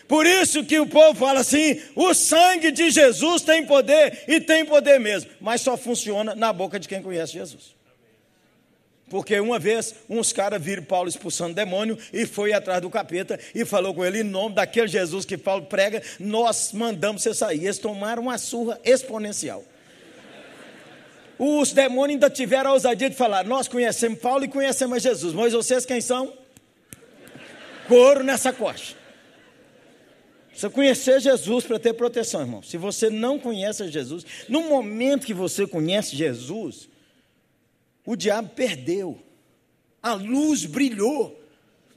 Por 0.08 0.26
isso 0.26 0.64
que 0.64 0.80
o 0.80 0.88
povo 0.88 1.20
fala 1.20 1.42
assim: 1.42 1.82
o 1.96 2.14
sangue 2.14 2.72
de 2.72 2.90
Jesus 2.90 3.42
tem 3.42 3.66
poder 3.66 4.24
e 4.28 4.40
tem 4.40 4.66
poder 4.66 5.00
mesmo, 5.00 5.30
mas 5.40 5.62
só 5.62 5.76
funciona 5.78 6.36
na 6.36 6.54
boca 6.54 6.80
de 6.80 6.88
quem 6.88 7.02
conhece 7.02 7.34
Jesus. 7.34 7.76
Porque 9.14 9.40
uma 9.40 9.60
vez 9.60 9.94
uns 10.10 10.34
caras 10.34 10.60
viram 10.60 10.82
Paulo 10.82 11.08
expulsando 11.08 11.54
demônio 11.54 11.96
e 12.12 12.26
foi 12.26 12.52
atrás 12.52 12.82
do 12.82 12.90
capeta 12.90 13.40
e 13.54 13.64
falou 13.64 13.94
com 13.94 14.04
ele 14.04 14.22
em 14.22 14.24
nome 14.24 14.56
daquele 14.56 14.88
Jesus 14.88 15.24
que 15.24 15.38
Paulo 15.38 15.68
prega, 15.68 16.02
nós 16.20 16.72
mandamos 16.74 17.22
você 17.22 17.32
sair. 17.32 17.64
Eles 17.64 17.78
tomaram 17.78 18.24
uma 18.24 18.40
surra 18.40 18.82
exponencial. 18.84 19.64
Os 21.38 21.74
demônios 21.74 22.16
ainda 22.16 22.28
tiveram 22.28 22.72
a 22.72 22.74
ousadia 22.74 23.08
de 23.08 23.16
falar: 23.16 23.46
Nós 23.46 23.68
conhecemos 23.68 24.18
Paulo 24.18 24.46
e 24.46 24.48
conhecemos 24.48 25.04
Jesus, 25.04 25.32
mas 25.32 25.54
vocês 25.54 25.86
quem 25.86 26.02
são? 26.02 26.34
Couro 27.88 28.24
nessa 28.24 28.52
coxa. 28.52 28.96
Você 30.56 30.72
conhecer 30.72 31.20
Jesus 31.20 31.66
para 31.66 31.78
ter 31.78 31.94
proteção, 31.94 32.42
irmão. 32.42 32.64
Se 32.64 32.78
você 32.78 33.12
não 33.12 33.38
conhece 33.38 33.88
Jesus, 33.90 34.26
no 34.50 34.62
momento 34.62 35.28
que 35.28 35.36
você 35.36 35.68
conhece 35.68 36.16
Jesus, 36.16 36.90
o 38.06 38.16
diabo 38.16 38.50
perdeu. 38.50 39.22
A 40.02 40.14
luz 40.14 40.66
brilhou. 40.66 41.40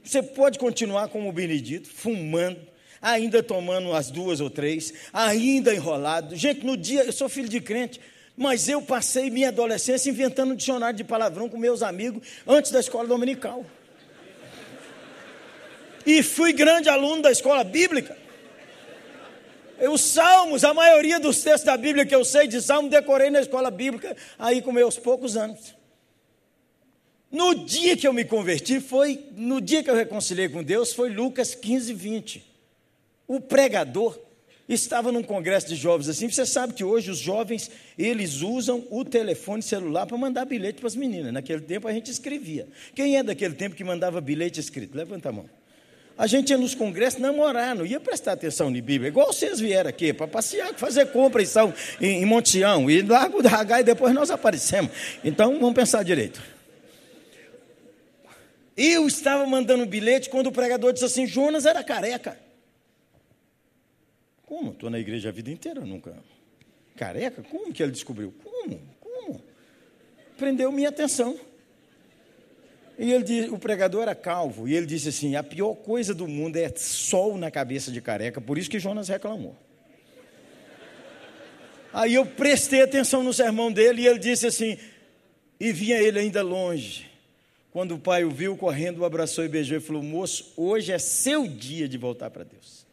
Você 0.03 0.23
pode 0.23 0.57
continuar 0.57 1.09
como 1.09 1.27
o 1.27 1.33
Benedito, 1.33 1.89
fumando, 1.89 2.59
ainda 3.01 3.43
tomando 3.43 3.93
as 3.93 4.09
duas 4.09 4.39
ou 4.39 4.49
três, 4.49 4.93
ainda 5.11 5.73
enrolado. 5.73 6.35
Gente, 6.35 6.65
no 6.65 6.77
dia, 6.77 7.03
eu 7.03 7.11
sou 7.11 7.27
filho 7.27 7.49
de 7.49 7.59
crente. 7.59 7.99
Mas 8.37 8.69
eu 8.69 8.81
passei 8.81 9.31
minha 9.31 9.47
adolescência 9.47 10.11
inventando 10.11 10.51
um 10.51 10.55
dicionário 10.55 10.95
de 10.95 11.03
palavrão 11.03 11.49
com 11.49 11.57
meus 11.57 11.81
amigos 11.81 12.25
antes 12.45 12.71
da 12.71 12.79
escola 12.79 13.07
dominical. 13.07 13.65
E 16.05 16.21
fui 16.21 16.53
grande 16.53 16.87
aluno 16.87 17.23
da 17.23 17.31
escola 17.31 17.63
bíblica. 17.63 18.15
Os 19.91 20.01
salmos, 20.01 20.63
a 20.63 20.73
maioria 20.73 21.19
dos 21.19 21.41
textos 21.41 21.63
da 21.63 21.75
Bíblia 21.75 22.05
que 22.05 22.15
eu 22.15 22.23
sei 22.23 22.47
de 22.47 22.61
salmo, 22.61 22.89
decorei 22.89 23.29
na 23.29 23.41
escola 23.41 23.69
bíblica 23.69 24.15
aí 24.37 24.61
com 24.61 24.71
meus 24.71 24.97
poucos 24.97 25.35
anos. 25.35 25.75
No 27.31 27.53
dia 27.53 27.97
que 27.97 28.07
eu 28.07 28.13
me 28.13 28.23
converti, 28.23 28.79
foi, 28.79 29.19
no 29.35 29.59
dia 29.59 29.83
que 29.83 29.89
eu 29.89 29.95
reconciliei 29.95 30.47
com 30.47 30.63
Deus, 30.63 30.93
foi 30.93 31.09
Lucas 31.09 31.53
15, 31.53 31.93
20. 31.93 32.43
O 33.27 33.41
pregador 33.41 34.17
estava 34.67 35.11
num 35.11 35.23
congresso 35.23 35.67
de 35.67 35.75
jovens 35.75 36.09
assim. 36.09 36.29
Você 36.29 36.45
sabe 36.45 36.73
que 36.73 36.83
hoje 36.83 37.11
os 37.11 37.17
jovens 37.17 37.69
eles 37.97 38.41
usam 38.41 38.85
o 38.89 39.03
telefone 39.03 39.61
celular 39.61 40.05
para 40.05 40.17
mandar 40.17 40.45
bilhete 40.45 40.79
para 40.79 40.87
as 40.87 40.95
meninas. 40.95 41.33
Naquele 41.33 41.61
tempo 41.61 41.87
a 41.87 41.93
gente 41.93 42.09
escrevia. 42.11 42.67
Quem 42.95 43.17
é 43.17 43.23
daquele 43.23 43.53
tempo 43.53 43.75
que 43.75 43.83
mandava 43.83 44.21
bilhete 44.21 44.59
escrito? 44.59 44.95
Levanta 44.95 45.29
a 45.29 45.31
mão. 45.31 45.49
A 46.17 46.25
gente 46.25 46.49
ia 46.49 46.57
nos 46.57 46.73
congressos 46.73 47.19
namorar, 47.19 47.75
não 47.75 47.85
ia 47.85 47.99
prestar 47.99 48.31
atenção 48.31 48.69
em 48.69 48.81
Bíblia. 48.81 49.09
Igual 49.09 49.31
vocês 49.31 49.59
vieram 49.59 49.87
aqui, 49.87 50.11
para 50.11 50.27
passear, 50.27 50.73
fazer 50.73 51.05
compra 51.07 51.43
em, 51.43 51.45
São, 51.45 51.71
em, 52.01 52.23
em 52.23 52.25
Monteão, 52.25 52.89
e 52.89 53.03
Largo 53.03 53.43
da 53.43 53.49
Ragai, 53.49 53.81
e 53.81 53.83
depois 53.83 54.15
nós 54.15 54.31
aparecemos. 54.31 54.91
Então 55.23 55.59
vamos 55.59 55.75
pensar 55.75 56.01
direito. 56.01 56.56
Eu 58.77 59.07
estava 59.07 59.45
mandando 59.47 59.83
um 59.83 59.87
bilhete 59.87 60.29
quando 60.29 60.47
o 60.47 60.51
pregador 60.51 60.93
disse 60.93 61.05
assim: 61.05 61.25
Jonas 61.25 61.65
era 61.65 61.83
careca. 61.83 62.39
Como? 64.45 64.71
Estou 64.71 64.89
na 64.89 64.99
igreja 64.99 65.29
a 65.29 65.31
vida 65.31 65.49
inteira, 65.49 65.81
nunca. 65.81 66.15
Careca? 66.95 67.41
Como 67.41 67.73
que 67.73 67.81
ele 67.81 67.91
descobriu? 67.91 68.33
Como? 68.43 68.79
Como? 69.01 69.41
Prendeu 70.37 70.71
minha 70.71 70.89
atenção. 70.89 71.39
E 72.99 73.11
ele, 73.11 73.49
o 73.49 73.59
pregador 73.59 74.03
era 74.03 74.15
calvo, 74.15 74.67
e 74.67 74.75
ele 74.75 74.85
disse 74.85 75.09
assim: 75.09 75.35
a 75.35 75.43
pior 75.43 75.73
coisa 75.75 76.13
do 76.13 76.27
mundo 76.27 76.57
é 76.57 76.71
sol 76.75 77.37
na 77.37 77.49
cabeça 77.49 77.91
de 77.91 77.99
careca, 77.99 78.39
por 78.39 78.57
isso 78.57 78.69
que 78.69 78.79
Jonas 78.79 79.07
reclamou. 79.07 79.55
Aí 81.91 82.13
eu 82.13 82.25
prestei 82.25 82.81
atenção 82.83 83.23
no 83.23 83.33
sermão 83.33 83.71
dele 83.71 84.03
e 84.03 84.07
ele 84.07 84.19
disse 84.19 84.45
assim: 84.45 84.77
e 85.59 85.71
vinha 85.71 85.97
ele 85.97 86.19
ainda 86.19 86.43
longe. 86.43 87.06
Quando 87.77 87.93
o 87.93 87.99
pai 87.99 88.23
o 88.23 88.31
viu 88.31 88.57
correndo, 88.57 89.01
o 89.01 89.05
abraçou 89.05 89.45
e 89.45 89.47
beijou 89.47 89.77
e 89.77 89.79
falou: 89.79 90.01
Moço, 90.01 90.51
hoje 90.57 90.91
é 90.91 90.97
seu 90.97 91.47
dia 91.47 91.87
de 91.87 91.95
voltar 91.95 92.31
para 92.31 92.43
Deus 92.43 92.87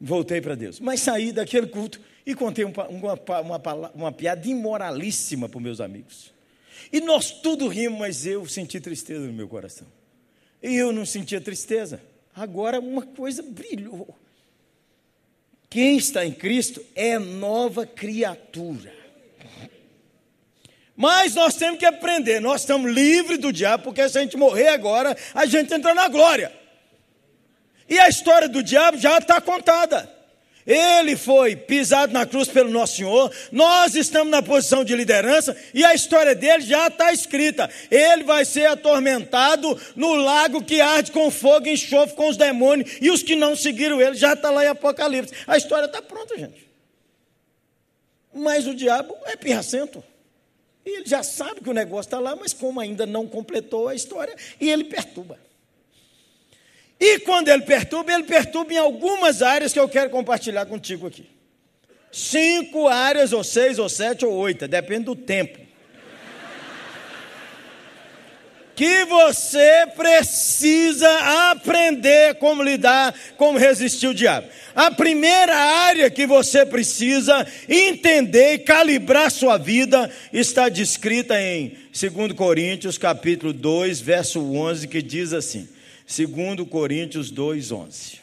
voltei 0.00 0.40
para 0.40 0.56
Deus. 0.56 0.80
Mas 0.80 1.00
saí 1.00 1.30
daquele 1.30 1.68
culto 1.68 2.00
e 2.24 2.34
contei 2.34 2.64
uma, 2.64 2.88
uma, 2.88 3.40
uma, 3.40 3.90
uma 3.94 4.12
piada 4.12 4.46
imoralíssima 4.48 5.48
para 5.48 5.58
os 5.58 5.62
meus 5.62 5.80
amigos. 5.80 6.32
E 6.92 7.00
nós 7.00 7.30
tudo 7.30 7.68
rimos, 7.68 8.00
mas 8.00 8.26
eu 8.26 8.46
senti 8.46 8.80
tristeza 8.80 9.26
no 9.26 9.32
meu 9.32 9.48
coração. 9.48 9.86
E 10.60 10.74
eu 10.74 10.92
não 10.92 11.06
sentia 11.06 11.40
tristeza. 11.40 12.00
Agora 12.34 12.80
uma 12.80 13.02
coisa 13.02 13.42
brilhou. 13.42 14.12
Quem 15.70 15.98
está 15.98 16.26
em 16.26 16.32
Cristo 16.32 16.84
é 16.96 17.16
nova 17.16 17.86
criatura. 17.86 18.97
Mas 20.98 21.36
nós 21.36 21.54
temos 21.54 21.78
que 21.78 21.86
aprender, 21.86 22.40
nós 22.40 22.62
estamos 22.62 22.92
livres 22.92 23.38
do 23.38 23.52
diabo, 23.52 23.84
porque 23.84 24.08
se 24.08 24.18
a 24.18 24.20
gente 24.20 24.36
morrer 24.36 24.66
agora, 24.66 25.16
a 25.32 25.46
gente 25.46 25.72
entra 25.72 25.94
na 25.94 26.08
glória. 26.08 26.50
E 27.88 28.00
a 28.00 28.08
história 28.08 28.48
do 28.48 28.64
diabo 28.64 28.98
já 28.98 29.16
está 29.16 29.40
contada. 29.40 30.12
Ele 30.66 31.14
foi 31.14 31.54
pisado 31.54 32.12
na 32.12 32.26
cruz 32.26 32.48
pelo 32.48 32.68
nosso 32.68 32.96
Senhor, 32.96 33.32
nós 33.52 33.94
estamos 33.94 34.28
na 34.28 34.42
posição 34.42 34.84
de 34.84 34.96
liderança 34.96 35.56
e 35.72 35.84
a 35.84 35.94
história 35.94 36.34
dele 36.34 36.64
já 36.64 36.88
está 36.88 37.12
escrita. 37.12 37.70
Ele 37.88 38.24
vai 38.24 38.44
ser 38.44 38.66
atormentado 38.66 39.80
no 39.94 40.16
lago 40.16 40.64
que 40.64 40.80
arde 40.80 41.12
com 41.12 41.30
fogo 41.30 41.68
e 41.68 41.74
enxofre 41.74 42.16
com 42.16 42.28
os 42.28 42.36
demônios 42.36 42.98
e 43.00 43.08
os 43.08 43.22
que 43.22 43.36
não 43.36 43.54
seguiram 43.54 44.02
ele, 44.02 44.16
já 44.16 44.32
está 44.32 44.50
lá 44.50 44.64
em 44.64 44.68
Apocalipse. 44.68 45.32
A 45.46 45.56
história 45.56 45.86
está 45.86 46.02
pronta, 46.02 46.36
gente. 46.36 46.68
Mas 48.34 48.66
o 48.66 48.74
diabo 48.74 49.16
é 49.26 49.36
pirracento. 49.36 50.02
E 50.88 50.96
ele 50.96 51.06
já 51.06 51.22
sabe 51.22 51.60
que 51.60 51.68
o 51.68 51.74
negócio 51.74 52.08
está 52.08 52.18
lá, 52.18 52.34
mas 52.34 52.54
como 52.54 52.80
ainda 52.80 53.04
não 53.04 53.26
completou 53.26 53.88
a 53.88 53.94
história, 53.94 54.34
e 54.58 54.70
ele 54.70 54.84
perturba. 54.84 55.38
E 56.98 57.18
quando 57.20 57.48
ele 57.48 57.62
perturba, 57.62 58.10
ele 58.10 58.22
perturba 58.24 58.72
em 58.72 58.78
algumas 58.78 59.42
áreas 59.42 59.70
que 59.70 59.78
eu 59.78 59.86
quero 59.86 60.08
compartilhar 60.08 60.64
contigo 60.64 61.06
aqui. 61.06 61.28
Cinco 62.10 62.88
áreas, 62.88 63.34
ou 63.34 63.44
seis, 63.44 63.78
ou 63.78 63.86
sete, 63.86 64.24
ou 64.24 64.32
oito, 64.32 64.66
depende 64.66 65.04
do 65.04 65.14
tempo. 65.14 65.67
Que 68.78 69.04
você 69.06 69.88
precisa 69.96 71.50
aprender 71.50 72.36
como 72.36 72.62
lidar, 72.62 73.12
como 73.36 73.58
resistir 73.58 74.06
o 74.06 74.14
diabo. 74.14 74.46
A 74.72 74.88
primeira 74.88 75.52
área 75.52 76.08
que 76.08 76.24
você 76.28 76.64
precisa 76.64 77.44
entender 77.68 78.54
e 78.54 78.58
calibrar 78.60 79.32
sua 79.32 79.58
vida 79.58 80.08
está 80.32 80.68
descrita 80.68 81.42
em 81.42 81.76
2 81.90 82.34
Coríntios, 82.34 82.96
capítulo 82.96 83.52
2, 83.52 84.00
verso 84.00 84.40
11, 84.40 84.86
que 84.86 85.02
diz 85.02 85.32
assim: 85.32 85.68
2 86.06 86.68
Coríntios 86.68 87.32
2, 87.32 87.72
11. 87.72 88.20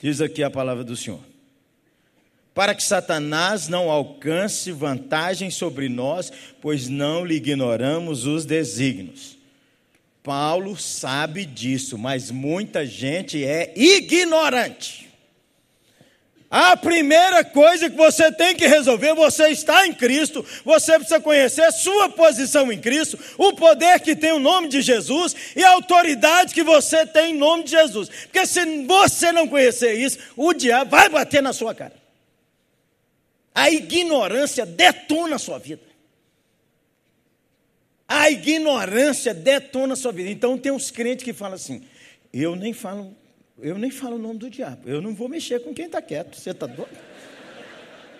Diz 0.00 0.20
aqui 0.20 0.44
a 0.44 0.50
palavra 0.50 0.84
do 0.84 0.94
Senhor. 0.94 1.37
Para 2.58 2.74
que 2.74 2.82
Satanás 2.82 3.68
não 3.68 3.88
alcance 3.88 4.72
vantagem 4.72 5.48
sobre 5.48 5.88
nós, 5.88 6.32
pois 6.60 6.88
não 6.88 7.24
lhe 7.24 7.36
ignoramos 7.36 8.26
os 8.26 8.44
desígnios. 8.44 9.38
Paulo 10.24 10.76
sabe 10.76 11.44
disso, 11.44 11.96
mas 11.96 12.32
muita 12.32 12.84
gente 12.84 13.44
é 13.44 13.72
ignorante. 13.76 15.08
A 16.50 16.76
primeira 16.76 17.44
coisa 17.44 17.88
que 17.88 17.96
você 17.96 18.32
tem 18.32 18.56
que 18.56 18.66
resolver, 18.66 19.14
você 19.14 19.50
está 19.50 19.86
em 19.86 19.94
Cristo, 19.94 20.44
você 20.64 20.94
precisa 20.94 21.20
conhecer 21.20 21.62
a 21.62 21.70
sua 21.70 22.08
posição 22.08 22.72
em 22.72 22.80
Cristo, 22.80 23.16
o 23.38 23.52
poder 23.52 24.00
que 24.00 24.16
tem 24.16 24.32
o 24.32 24.40
nome 24.40 24.66
de 24.66 24.82
Jesus 24.82 25.36
e 25.54 25.62
a 25.62 25.74
autoridade 25.74 26.52
que 26.52 26.64
você 26.64 27.06
tem 27.06 27.36
em 27.36 27.38
nome 27.38 27.62
de 27.62 27.70
Jesus. 27.70 28.08
Porque 28.08 28.44
se 28.44 28.84
você 28.84 29.30
não 29.30 29.46
conhecer 29.46 29.92
isso, 29.92 30.18
o 30.36 30.52
diabo 30.52 30.90
vai 30.90 31.08
bater 31.08 31.40
na 31.40 31.52
sua 31.52 31.72
cara. 31.72 32.07
A 33.54 33.70
ignorância 33.70 34.64
detona 34.64 35.36
a 35.36 35.38
sua 35.38 35.58
vida. 35.58 35.82
A 38.06 38.30
ignorância 38.30 39.34
detona 39.34 39.94
a 39.94 39.96
sua 39.96 40.12
vida. 40.12 40.30
Então 40.30 40.56
tem 40.56 40.72
uns 40.72 40.90
crentes 40.90 41.24
que 41.24 41.32
falam 41.32 41.54
assim: 41.54 41.82
eu 42.32 42.56
nem 42.56 42.72
falo 42.72 43.14
eu 43.60 43.76
nem 43.76 43.90
falo 43.90 44.16
o 44.16 44.18
nome 44.18 44.38
do 44.38 44.48
diabo. 44.48 44.88
Eu 44.88 45.00
não 45.02 45.14
vou 45.14 45.28
mexer 45.28 45.60
com 45.60 45.74
quem 45.74 45.86
está 45.86 46.00
quieto. 46.00 46.36
Você 46.36 46.50
está 46.50 46.66
doido? 46.66 46.96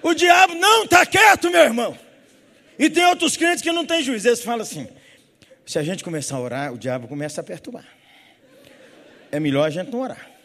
O 0.03 0.13
diabo 0.15 0.55
não 0.55 0.85
está 0.85 1.07
quieto, 1.07 1.51
meu 1.51 1.63
irmão. 1.63 1.99
E 2.79 2.91
tem 2.91 3.05
outros 3.07 3.37
crentes 3.37 3.63
que 3.63 3.71
não 3.73 3.87
têm 3.87 4.03
juízo. 4.03 4.29
Eles 4.29 4.43
falam 4.43 4.63
assim: 4.63 4.89
se 5.65 5.79
a 5.79 5.83
gente 5.83 6.03
começar 6.03 6.37
a 6.37 6.41
orar, 6.41 6.73
o 6.73 6.79
diabo 6.79 7.07
começa 7.07 7.41
a 7.41 7.45
perturbar. 7.45 7.87
É 9.31 9.39
melhor 9.39 9.67
a 9.67 9.71
gente 9.71 9.91
não 9.91 10.01
orar. 10.01 10.38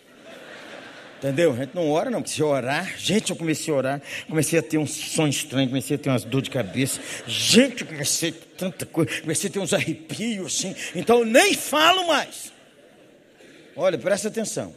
Entendeu? 1.23 1.53
A 1.53 1.55
gente 1.55 1.73
não 1.73 1.89
ora, 1.89 2.09
não, 2.09 2.25
se 2.25 2.43
orar, 2.43 2.97
gente, 2.97 3.29
eu 3.29 3.37
comecei 3.37 3.73
a 3.73 3.77
orar, 3.77 4.01
comecei 4.27 4.59
a 4.59 4.61
ter 4.61 4.77
um 4.77 4.85
sonho 4.85 5.29
estranho, 5.29 5.69
comecei 5.69 5.95
a 5.95 5.97
ter 5.97 6.09
umas 6.09 6.25
dor 6.25 6.41
de 6.41 6.49
cabeça, 6.49 6.99
gente, 7.25 7.83
eu 7.83 7.87
comecei 7.87 8.31
a 8.31 8.57
tanta 8.57 8.85
coisa, 8.85 9.21
comecei 9.21 9.49
a 9.49 9.53
ter 9.53 9.59
uns 9.59 9.71
arrepios 9.71 10.47
assim, 10.47 10.75
então 10.93 11.19
eu 11.19 11.25
nem 11.25 11.53
falo 11.53 12.07
mais. 12.07 12.51
Olha, 13.73 13.97
presta 13.97 14.27
atenção. 14.27 14.75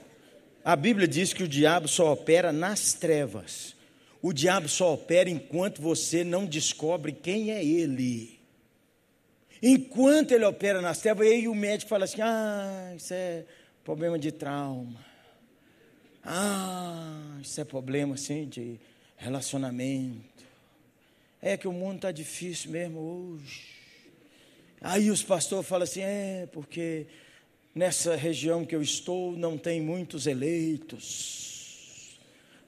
A 0.64 0.76
Bíblia 0.76 1.08
diz 1.08 1.32
que 1.32 1.42
o 1.42 1.48
diabo 1.48 1.88
só 1.88 2.12
opera 2.12 2.52
nas 2.52 2.92
trevas. 2.92 3.74
O 4.22 4.32
diabo 4.32 4.68
só 4.68 4.94
opera 4.94 5.28
enquanto 5.28 5.82
você 5.82 6.22
não 6.22 6.46
descobre 6.46 7.10
quem 7.10 7.50
é 7.50 7.64
ele. 7.64 8.38
Enquanto 9.60 10.30
ele 10.30 10.44
opera 10.44 10.80
nas 10.80 10.98
trevas, 11.00 11.26
aí 11.26 11.48
o 11.48 11.54
médico 11.56 11.88
fala 11.88 12.04
assim: 12.04 12.20
ah, 12.20 12.92
isso 12.96 13.12
é 13.12 13.44
problema 13.82 14.16
de 14.16 14.30
trauma. 14.30 15.15
Ah, 16.28 17.38
isso 17.40 17.60
é 17.60 17.64
problema 17.64 18.14
assim 18.14 18.48
de 18.48 18.80
relacionamento. 19.16 20.44
É 21.40 21.56
que 21.56 21.68
o 21.68 21.72
mundo 21.72 21.96
está 21.96 22.10
difícil 22.10 22.72
mesmo 22.72 22.98
hoje. 22.98 23.62
Aí 24.80 25.08
os 25.08 25.22
pastores 25.22 25.68
falam 25.68 25.84
assim: 25.84 26.00
é, 26.00 26.48
porque 26.52 27.06
nessa 27.72 28.16
região 28.16 28.66
que 28.66 28.74
eu 28.74 28.82
estou 28.82 29.36
não 29.36 29.56
tem 29.56 29.80
muitos 29.80 30.26
eleitos. 30.26 32.18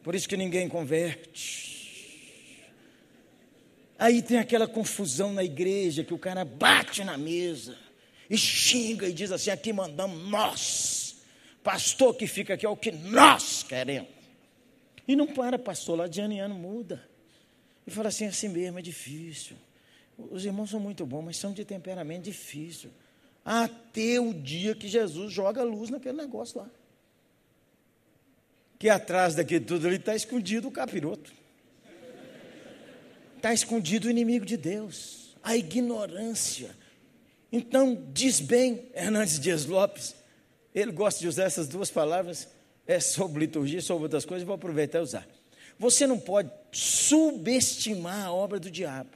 Por 0.05 0.14
isso 0.14 0.29
que 0.29 0.37
ninguém 0.37 0.68
converte. 0.68 2.62
Aí 3.99 4.23
tem 4.23 4.38
aquela 4.38 4.68
confusão 4.68 5.33
na 5.33 5.42
igreja 5.42 6.05
que 6.05 6.14
o 6.14 6.18
cara 6.18 6.44
bate 6.44 7.03
na 7.03 7.18
mesa 7.18 7.77
e 8.31 8.38
xinga 8.38 9.09
e 9.09 9.12
diz 9.12 9.33
assim: 9.33 9.51
aqui 9.51 9.73
mandamos 9.73 10.31
nós. 10.31 11.08
Pastor 11.62 12.14
que 12.14 12.27
fica 12.27 12.55
aqui 12.55 12.64
é 12.64 12.68
o 12.68 12.77
que 12.77 12.90
nós 12.90 13.62
queremos. 13.62 14.11
E 15.07 15.16
não 15.16 15.27
para, 15.27 15.59
pastor, 15.59 15.99
lá 15.99 16.07
de 16.07 16.21
ano 16.21 16.35
em 16.35 16.40
ano 16.40 16.55
muda. 16.55 17.09
E 17.87 17.90
fala 17.90 18.09
assim: 18.09 18.27
assim 18.27 18.49
mesmo, 18.49 18.79
é 18.79 18.83
difícil. 18.83 19.57
Os 20.18 20.44
irmãos 20.44 20.71
são 20.71 20.81
muito 20.81 21.07
bons, 21.07 21.23
mas 21.23 21.37
são 21.37 21.53
de 21.53 21.64
temperamento 21.64 22.25
difícil 22.25 22.90
até 23.44 24.21
o 24.21 24.35
dia 24.35 24.75
que 24.75 24.87
Jesus 24.88 25.33
joga 25.33 25.62
luz 25.62 25.88
naquele 25.88 26.18
negócio 26.18 26.61
lá. 26.61 26.68
Que 28.79 28.90
atrás 28.90 29.35
daquele 29.35 29.64
tudo 29.64 29.87
ali 29.87 29.97
está 29.97 30.14
escondido 30.14 30.68
o 30.68 30.71
capiroto. 30.71 31.33
Está 33.37 33.55
escondido 33.55 34.07
o 34.07 34.11
inimigo 34.11 34.44
de 34.44 34.59
Deus, 34.59 35.35
a 35.42 35.57
ignorância. 35.57 36.77
Então, 37.51 38.07
diz 38.12 38.38
bem 38.38 38.90
Hernandes 38.94 39.40
Dias 39.40 39.64
Lopes, 39.64 40.14
ele 40.80 40.92
gosta 40.92 41.20
de 41.20 41.28
usar 41.28 41.44
essas 41.44 41.66
duas 41.66 41.90
palavras, 41.90 42.48
é 42.86 43.00
sobre 43.00 43.40
liturgia, 43.40 43.80
sobre 43.80 44.04
outras 44.04 44.24
coisas, 44.24 44.46
vou 44.46 44.54
aproveitar 44.54 44.98
e 44.98 45.02
usar. 45.02 45.26
Você 45.78 46.06
não 46.06 46.18
pode 46.18 46.50
subestimar 46.72 48.26
a 48.26 48.32
obra 48.32 48.58
do 48.58 48.70
diabo. 48.70 49.10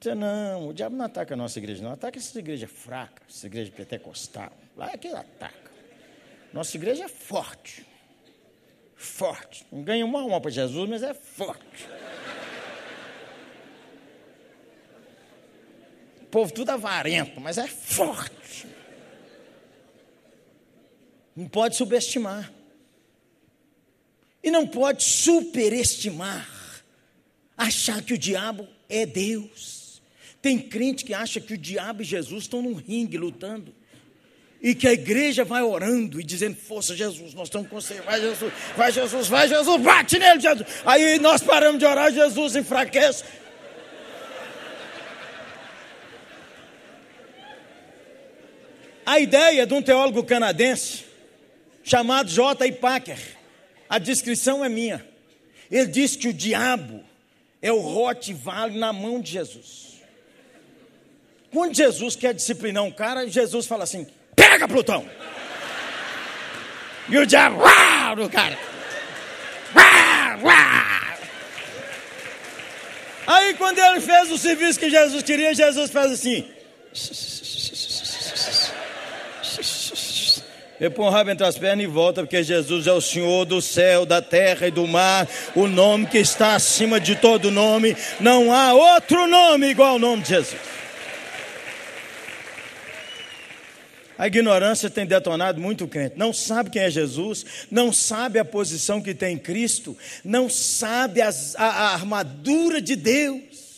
Você 0.00 0.14
não, 0.14 0.68
o 0.68 0.72
diabo 0.72 0.96
não 0.96 1.04
ataca 1.04 1.34
a 1.34 1.36
nossa 1.36 1.58
igreja, 1.58 1.82
não. 1.82 1.92
Ataca 1.92 2.18
essa 2.18 2.38
igreja 2.38 2.66
fraca, 2.66 3.22
essa 3.28 3.46
igreja 3.46 3.70
pentecostal. 3.70 4.52
Lá 4.76 4.90
é 4.92 4.96
que 4.96 5.08
ele 5.08 5.16
ataca. 5.16 5.70
Nossa 6.52 6.76
igreja 6.76 7.04
é 7.04 7.08
forte. 7.08 7.86
Forte. 8.96 9.66
Não 9.70 9.82
ganha 9.82 10.04
uma 10.04 10.22
alma 10.22 10.40
para 10.40 10.50
Jesus, 10.50 10.88
mas 10.88 11.02
é 11.02 11.12
forte. 11.12 11.88
O 16.22 16.26
povo 16.26 16.52
tudo 16.52 16.70
avarento, 16.70 17.40
mas 17.40 17.58
é 17.58 17.66
forte. 17.66 18.66
Não 21.40 21.48
pode 21.48 21.74
subestimar. 21.74 22.52
E 24.44 24.50
não 24.50 24.66
pode 24.66 25.02
superestimar. 25.02 26.46
Achar 27.56 28.02
que 28.02 28.12
o 28.12 28.18
diabo 28.18 28.68
é 28.90 29.06
Deus. 29.06 30.02
Tem 30.42 30.58
crente 30.58 31.02
que 31.02 31.14
acha 31.14 31.40
que 31.40 31.54
o 31.54 31.58
diabo 31.58 32.02
e 32.02 32.04
Jesus 32.04 32.42
estão 32.42 32.60
num 32.60 32.74
ringue 32.74 33.16
lutando. 33.16 33.74
E 34.60 34.74
que 34.74 34.86
a 34.86 34.92
igreja 34.92 35.42
vai 35.42 35.62
orando 35.62 36.20
e 36.20 36.22
dizendo: 36.24 36.56
Força, 36.56 36.94
Jesus, 36.94 37.32
nós 37.32 37.48
estamos 37.48 37.70
com 37.70 37.80
você. 37.80 38.02
Vai, 38.02 38.20
Jesus, 38.20 38.52
vai, 38.76 38.92
Jesus, 38.92 39.28
vai, 39.28 39.48
Jesus, 39.48 39.80
bate 39.80 40.18
nele, 40.18 40.40
Jesus. 40.40 40.68
Aí 40.84 41.18
nós 41.18 41.40
paramos 41.40 41.78
de 41.78 41.86
orar, 41.86 42.12
Jesus 42.12 42.54
enfraquece. 42.54 43.24
A 49.06 49.18
ideia 49.18 49.66
de 49.66 49.72
um 49.72 49.80
teólogo 49.80 50.22
canadense 50.22 51.08
chamado 51.90 52.30
J. 52.30 52.70
Packer, 52.70 53.18
a 53.88 53.98
descrição 53.98 54.64
é 54.64 54.68
minha. 54.68 55.04
Ele 55.68 55.88
diz 55.88 56.14
que 56.14 56.28
o 56.28 56.32
diabo 56.32 57.02
é 57.60 57.72
o 57.72 57.80
Rottweiler 57.80 58.78
na 58.78 58.92
mão 58.92 59.20
de 59.20 59.32
Jesus. 59.32 60.00
Quando 61.52 61.74
Jesus 61.74 62.14
quer 62.14 62.32
disciplinar 62.32 62.84
um 62.84 62.92
cara, 62.92 63.28
Jesus 63.28 63.66
fala 63.66 63.82
assim: 63.82 64.06
pega 64.36 64.68
Plutão! 64.68 65.04
E 67.08 67.18
o 67.18 67.26
diabo, 67.26 67.58
uau, 67.58 68.14
no 68.14 68.30
cara. 68.30 68.56
Uau, 69.74 70.44
uau. 70.44 71.18
Aí 73.26 73.54
quando 73.54 73.80
ele 73.80 74.00
fez 74.00 74.30
o 74.30 74.38
serviço 74.38 74.78
que 74.78 74.88
Jesus 74.88 75.24
queria, 75.24 75.52
Jesus 75.52 75.90
faz 75.90 76.12
assim. 76.12 76.48
Ele 80.80 80.88
põe 80.90 81.06
o 81.06 81.10
rabo 81.10 81.30
entre 81.30 81.46
as 81.46 81.58
pernas 81.58 81.84
e 81.84 81.86
volta, 81.86 82.22
porque 82.22 82.42
Jesus 82.42 82.86
é 82.86 82.92
o 82.92 83.00
Senhor 83.02 83.44
do 83.44 83.60
céu, 83.60 84.06
da 84.06 84.22
terra 84.22 84.66
e 84.66 84.70
do 84.70 84.86
mar, 84.86 85.28
o 85.54 85.66
nome 85.66 86.06
que 86.06 86.16
está 86.16 86.54
acima 86.54 86.98
de 86.98 87.14
todo 87.16 87.50
nome. 87.50 87.94
Não 88.18 88.50
há 88.50 88.72
outro 88.72 89.26
nome 89.26 89.68
igual 89.68 89.90
ao 89.90 89.98
nome 89.98 90.22
de 90.22 90.30
Jesus. 90.30 90.60
A 94.16 94.26
ignorância 94.26 94.90
tem 94.90 95.06
detonado 95.06 95.60
muito 95.60 95.88
crente. 95.88 96.14
Não 96.18 96.32
sabe 96.32 96.68
quem 96.68 96.82
é 96.82 96.90
Jesus, 96.90 97.66
não 97.70 97.90
sabe 97.90 98.38
a 98.38 98.44
posição 98.44 99.00
que 99.00 99.14
tem 99.14 99.34
em 99.34 99.38
Cristo, 99.38 99.96
não 100.22 100.48
sabe 100.48 101.22
as, 101.22 101.54
a, 101.56 101.64
a 101.64 101.94
armadura 101.94 102.80
de 102.80 102.96
Deus. 102.96 103.69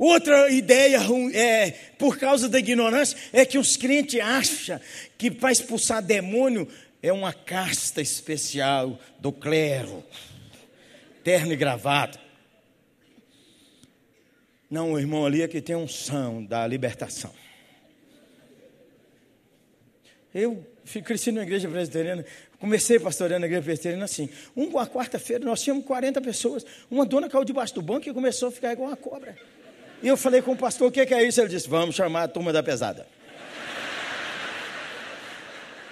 Outra 0.00 0.50
ideia 0.50 0.98
é, 1.34 1.72
por 1.98 2.16
causa 2.16 2.48
da 2.48 2.58
ignorância, 2.58 3.18
é 3.34 3.44
que 3.44 3.58
os 3.58 3.76
crentes 3.76 4.18
acham 4.18 4.80
que 5.18 5.30
para 5.30 5.52
expulsar 5.52 6.02
demônio 6.02 6.66
é 7.02 7.12
uma 7.12 7.34
casta 7.34 8.00
especial 8.00 8.98
do 9.18 9.30
clero. 9.30 10.02
terno 11.22 11.52
e 11.52 11.56
gravata. 11.56 12.18
Não, 14.70 14.92
o 14.92 14.98
irmão 14.98 15.26
ali 15.26 15.42
é 15.42 15.48
que 15.48 15.60
tem 15.60 15.86
são 15.86 16.42
da 16.46 16.66
libertação. 16.66 17.34
Eu 20.32 20.64
cresci 21.04 21.30
na 21.30 21.42
igreja 21.42 21.68
presbiteriana, 21.68 22.24
comecei 22.58 22.98
pastoreando 22.98 23.40
na 23.40 23.46
igreja 23.48 23.64
presbiteriana 23.64 24.06
assim. 24.06 24.30
Uma 24.56 24.86
quarta-feira 24.86 25.44
nós 25.44 25.60
tínhamos 25.62 25.84
40 25.84 26.22
pessoas. 26.22 26.64
Uma 26.90 27.04
dona 27.04 27.28
caiu 27.28 27.44
debaixo 27.44 27.74
do 27.74 27.82
banco 27.82 28.08
e 28.08 28.14
começou 28.14 28.48
a 28.48 28.50
ficar 28.50 28.72
igual 28.72 28.88
uma 28.88 28.96
cobra. 28.96 29.36
E 30.02 30.08
eu 30.08 30.16
falei 30.16 30.40
com 30.40 30.52
o 30.52 30.56
pastor, 30.56 30.88
o 30.88 30.90
que 30.90 31.00
é 31.00 31.22
isso? 31.22 31.40
Ele 31.40 31.48
disse, 31.48 31.68
vamos 31.68 31.94
chamar 31.94 32.24
a 32.24 32.28
turma 32.28 32.52
da 32.52 32.62
pesada. 32.62 33.06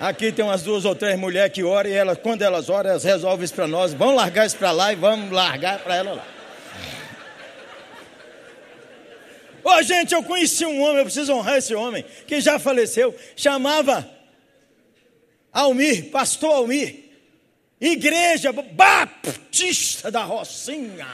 Aqui 0.01 0.31
tem 0.31 0.45
umas 0.45 0.63
duas 0.63 0.85
ou 0.85 0.95
três 0.95 1.19
mulheres 1.19 1.53
que 1.53 1.65
oram 1.65 1.91
e 1.91 1.93
elas, 1.93 2.19
quando 2.19 2.43
elas 2.43 2.69
oram, 2.69 2.91
elas 2.91 3.03
resolvem 3.03 3.45
isso 3.45 3.55
para 3.55 3.67
nós. 3.67 3.93
Vamos 3.93 4.15
largar 4.15 4.47
isso 4.47 4.57
para 4.57 4.71
lá 4.71 4.93
e 4.93 4.97
vamos 4.97 5.31
largar 5.33 5.81
para 5.81 5.97
ela 5.97 6.13
lá. 6.13 6.27
Ô 9.65 9.71
oh, 9.71 9.83
gente, 9.83 10.15
eu 10.15 10.23
conheci 10.23 10.65
um 10.65 10.81
homem, 10.81 10.99
eu 10.99 11.05
preciso 11.05 11.33
honrar 11.35 11.59
esse 11.59 11.75
homem, 11.75 12.05
que 12.27 12.41
já 12.41 12.59
faleceu, 12.59 13.15
chamava 13.37 14.09
Almir, 15.53 16.11
pastor 16.11 16.55
Almir, 16.55 17.11
igreja 17.81 18.53
baptista 18.53 20.11
da 20.11 20.23
Rocinha. 20.23 21.09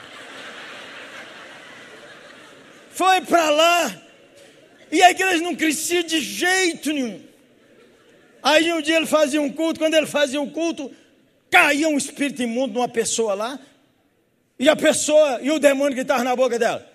Foi 2.94 3.20
para 3.22 3.50
lá. 3.50 3.94
E 4.90 5.02
a 5.02 5.10
igreja 5.10 5.42
não 5.42 5.56
crescia 5.56 6.04
de 6.04 6.20
jeito 6.20 6.92
nenhum. 6.92 7.20
Aí 8.40 8.72
um 8.72 8.80
dia 8.80 8.96
ele 8.96 9.06
fazia 9.06 9.42
um 9.42 9.50
culto, 9.50 9.80
quando 9.80 9.94
ele 9.94 10.06
fazia 10.06 10.40
o 10.40 10.44
um 10.44 10.50
culto, 10.50 10.92
caía 11.50 11.88
um 11.88 11.96
espírito 11.96 12.42
imundo 12.42 12.74
numa 12.74 12.88
pessoa 12.88 13.34
lá, 13.34 13.58
e 14.58 14.68
a 14.68 14.76
pessoa, 14.76 15.40
e 15.42 15.50
o 15.50 15.58
demônio 15.58 15.94
que 15.94 16.02
estava 16.02 16.22
na 16.22 16.36
boca 16.36 16.58
dela, 16.58 16.86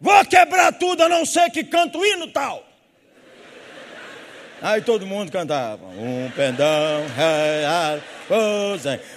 vou 0.00 0.24
quebrar 0.26 0.72
tudo, 0.72 1.02
a 1.02 1.08
não 1.08 1.24
ser 1.24 1.50
que 1.50 1.64
canto 1.64 1.98
o 1.98 2.06
hino 2.06 2.28
tal. 2.28 2.64
Aí 4.60 4.80
todo 4.82 5.04
mundo 5.06 5.32
cantava, 5.32 5.86
um 5.86 6.30
pendão, 6.36 7.04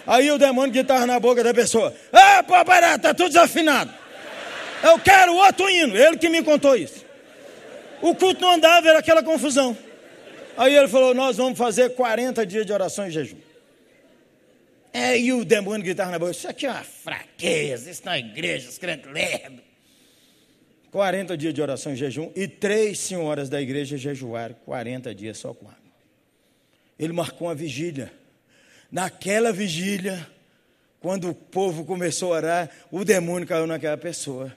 Aí 0.07 0.31
o 0.31 0.37
demônio 0.39 0.71
que 0.71 0.79
estava 0.79 1.05
na 1.05 1.19
boca 1.19 1.43
da 1.43 1.53
pessoa, 1.53 1.93
ah, 2.11 2.41
barato, 2.63 2.95
está 2.95 3.13
tudo 3.13 3.27
desafinado. 3.27 4.04
Eu 4.85 4.99
quero 4.99 5.33
outro 5.33 5.67
hino, 5.67 5.97
ele 5.97 6.15
que 6.15 6.29
me 6.29 6.43
contou 6.43 6.75
isso. 6.75 7.03
O 8.03 8.13
culto 8.13 8.39
não 8.39 8.51
andava, 8.51 8.87
era 8.87 8.99
aquela 8.99 9.23
confusão. 9.23 9.75
Aí 10.55 10.75
ele 10.75 10.87
falou: 10.87 11.15
Nós 11.15 11.37
vamos 11.37 11.57
fazer 11.57 11.95
40 11.95 12.45
dias 12.45 12.65
de 12.67 12.71
oração 12.71 13.07
e 13.07 13.11
jejum. 13.11 13.37
É, 14.93 15.17
e 15.17 15.33
o 15.33 15.43
demônio 15.43 15.83
gritava 15.83 16.11
na 16.11 16.19
boca: 16.19 16.31
Isso 16.31 16.47
aqui 16.47 16.67
é 16.67 16.69
uma 16.69 16.83
fraqueza, 16.83 17.89
isso 17.89 18.05
na 18.05 18.19
igreja, 18.19 18.69
os 18.69 18.77
crentes 18.77 19.11
lerdos. 19.11 19.65
40 20.91 21.35
dias 21.35 21.53
de 21.53 21.61
oração 21.61 21.91
e 21.91 21.95
jejum 21.95 22.31
e 22.35 22.47
três 22.47 22.99
senhoras 22.99 23.49
da 23.49 23.59
igreja 23.59 23.97
jejuaram 23.97 24.55
40 24.65 25.13
dias 25.15 25.37
só 25.37 25.53
com 25.53 25.65
água. 25.65 25.79
Ele 26.97 27.11
marcou 27.11 27.47
uma 27.47 27.55
vigília. 27.55 28.13
Naquela 28.91 29.51
vigília, 29.51 30.25
quando 31.01 31.31
o 31.31 31.33
povo 31.35 31.83
começou 31.83 32.33
a 32.33 32.37
orar, 32.37 32.69
o 32.91 33.03
demônio 33.03 33.47
caiu 33.47 33.67
naquela 33.67 33.97
pessoa. 33.97 34.55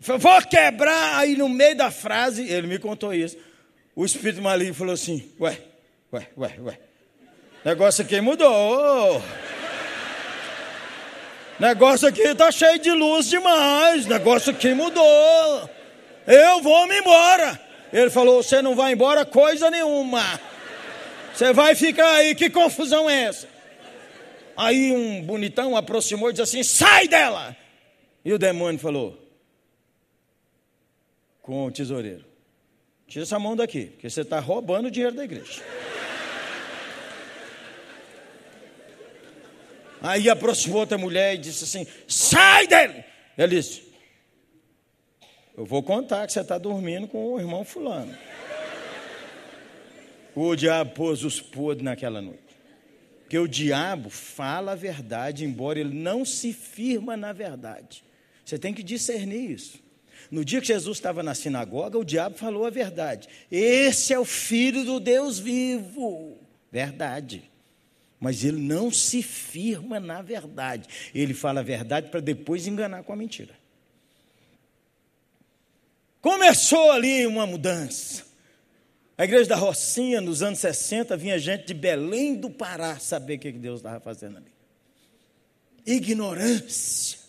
Falou, 0.00 0.20
vou 0.20 0.42
quebrar. 0.42 1.18
Aí 1.18 1.36
no 1.36 1.48
meio 1.48 1.76
da 1.76 1.90
frase, 1.90 2.48
ele 2.48 2.66
me 2.66 2.78
contou 2.78 3.14
isso 3.14 3.36
o 3.96 4.04
espírito 4.04 4.42
maligno 4.42 4.74
falou 4.74 4.94
assim: 4.94 5.30
Ué, 5.40 5.56
ué, 6.12 6.28
ué, 6.36 6.54
ué. 6.60 6.78
Negócio 7.64 8.04
aqui 8.04 8.20
mudou. 8.20 9.22
Negócio 11.58 12.08
aqui 12.08 12.22
está 12.22 12.50
cheio 12.50 12.80
de 12.80 12.90
luz 12.90 13.28
demais. 13.28 14.06
Negócio 14.06 14.52
aqui 14.52 14.74
mudou. 14.74 15.70
Eu 16.26 16.60
vou 16.60 16.88
me 16.88 16.98
embora. 16.98 17.60
Ele 17.92 18.10
falou: 18.10 18.42
Você 18.42 18.60
não 18.60 18.74
vai 18.74 18.92
embora 18.92 19.24
coisa 19.24 19.70
nenhuma. 19.70 20.40
Você 21.32 21.52
vai 21.52 21.76
ficar 21.76 22.16
aí. 22.16 22.34
Que 22.34 22.50
confusão 22.50 23.08
é 23.08 23.24
essa? 23.24 23.48
Aí 24.56 24.92
um 24.92 25.22
bonitão 25.22 25.76
aproximou 25.76 26.30
e 26.30 26.32
disse 26.32 26.42
assim: 26.42 26.64
Sai 26.64 27.06
dela. 27.06 27.56
E 28.24 28.32
o 28.32 28.38
demônio 28.38 28.80
falou: 28.80 29.23
Com 31.44 31.66
o 31.66 31.70
tesoureiro. 31.70 32.24
Tira 33.06 33.22
essa 33.22 33.38
mão 33.38 33.54
daqui, 33.54 33.84
porque 33.84 34.08
você 34.08 34.22
está 34.22 34.40
roubando 34.40 34.86
o 34.86 34.90
dinheiro 34.90 35.14
da 35.14 35.24
igreja. 35.24 35.62
Aí 40.00 40.30
aproximou 40.30 40.80
outra 40.80 40.96
mulher 40.96 41.34
e 41.34 41.38
disse 41.38 41.64
assim: 41.64 41.86
sai 42.08 42.66
dele! 42.66 43.04
Ele 43.36 43.56
disse: 43.56 43.82
Eu 45.54 45.66
vou 45.66 45.82
contar 45.82 46.26
que 46.26 46.32
você 46.32 46.40
está 46.40 46.56
dormindo 46.56 47.06
com 47.06 47.34
o 47.34 47.38
irmão 47.38 47.62
Fulano. 47.62 48.16
O 50.34 50.56
diabo 50.56 50.92
pôs 50.92 51.24
os 51.24 51.42
podres 51.42 51.84
naquela 51.84 52.22
noite. 52.22 52.42
Porque 53.20 53.38
o 53.38 53.46
diabo 53.46 54.08
fala 54.08 54.72
a 54.72 54.74
verdade, 54.74 55.44
embora 55.44 55.78
ele 55.78 55.94
não 55.94 56.24
se 56.24 56.54
firma 56.54 57.18
na 57.18 57.34
verdade. 57.34 58.02
Você 58.44 58.58
tem 58.58 58.72
que 58.72 58.82
discernir 58.82 59.50
isso. 59.50 59.83
No 60.30 60.44
dia 60.44 60.60
que 60.60 60.66
Jesus 60.66 60.96
estava 60.96 61.22
na 61.22 61.34
sinagoga, 61.34 61.98
o 61.98 62.04
diabo 62.04 62.36
falou 62.36 62.66
a 62.66 62.70
verdade. 62.70 63.28
Esse 63.50 64.12
é 64.12 64.18
o 64.18 64.24
filho 64.24 64.84
do 64.84 65.00
Deus 65.00 65.38
vivo. 65.38 66.38
Verdade. 66.70 67.50
Mas 68.20 68.44
ele 68.44 68.60
não 68.60 68.90
se 68.90 69.22
firma 69.22 70.00
na 70.00 70.22
verdade. 70.22 70.88
Ele 71.14 71.34
fala 71.34 71.60
a 71.60 71.62
verdade 71.62 72.08
para 72.08 72.20
depois 72.20 72.66
enganar 72.66 73.02
com 73.02 73.12
a 73.12 73.16
mentira. 73.16 73.54
Começou 76.20 76.90
ali 76.90 77.26
uma 77.26 77.46
mudança. 77.46 78.24
A 79.16 79.24
igreja 79.24 79.50
da 79.50 79.56
Rocinha, 79.56 80.20
nos 80.20 80.42
anos 80.42 80.58
60, 80.58 81.16
vinha 81.16 81.38
gente 81.38 81.66
de 81.66 81.74
Belém 81.74 82.34
do 82.34 82.50
Pará 82.50 82.98
saber 82.98 83.36
o 83.36 83.38
que 83.38 83.52
Deus 83.52 83.80
estava 83.80 84.00
fazendo 84.00 84.38
ali. 84.38 84.52
Ignorância 85.86 87.23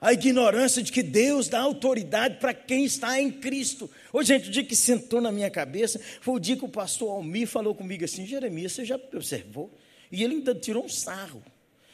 a 0.00 0.12
ignorância 0.14 0.82
de 0.82 0.90
que 0.90 1.02
Deus 1.02 1.48
dá 1.48 1.60
autoridade 1.60 2.38
para 2.38 2.54
quem 2.54 2.84
está 2.84 3.20
em 3.20 3.30
Cristo. 3.30 3.90
Ô, 4.12 4.22
gente, 4.22 4.48
o 4.48 4.52
dia 4.52 4.64
que 4.64 4.74
sentou 4.74 5.20
na 5.20 5.30
minha 5.30 5.50
cabeça 5.50 6.00
foi 6.20 6.34
o 6.34 6.40
dia 6.40 6.56
que 6.56 6.64
o 6.64 6.68
pastor 6.68 7.10
Almir 7.10 7.46
falou 7.46 7.74
comigo 7.74 8.04
assim: 8.04 8.26
Jeremias, 8.26 8.72
você 8.72 8.84
já 8.84 8.96
observou? 9.12 9.70
E 10.10 10.24
ele 10.24 10.36
ainda 10.36 10.54
tirou 10.54 10.84
um 10.84 10.88
sarro, 10.88 11.42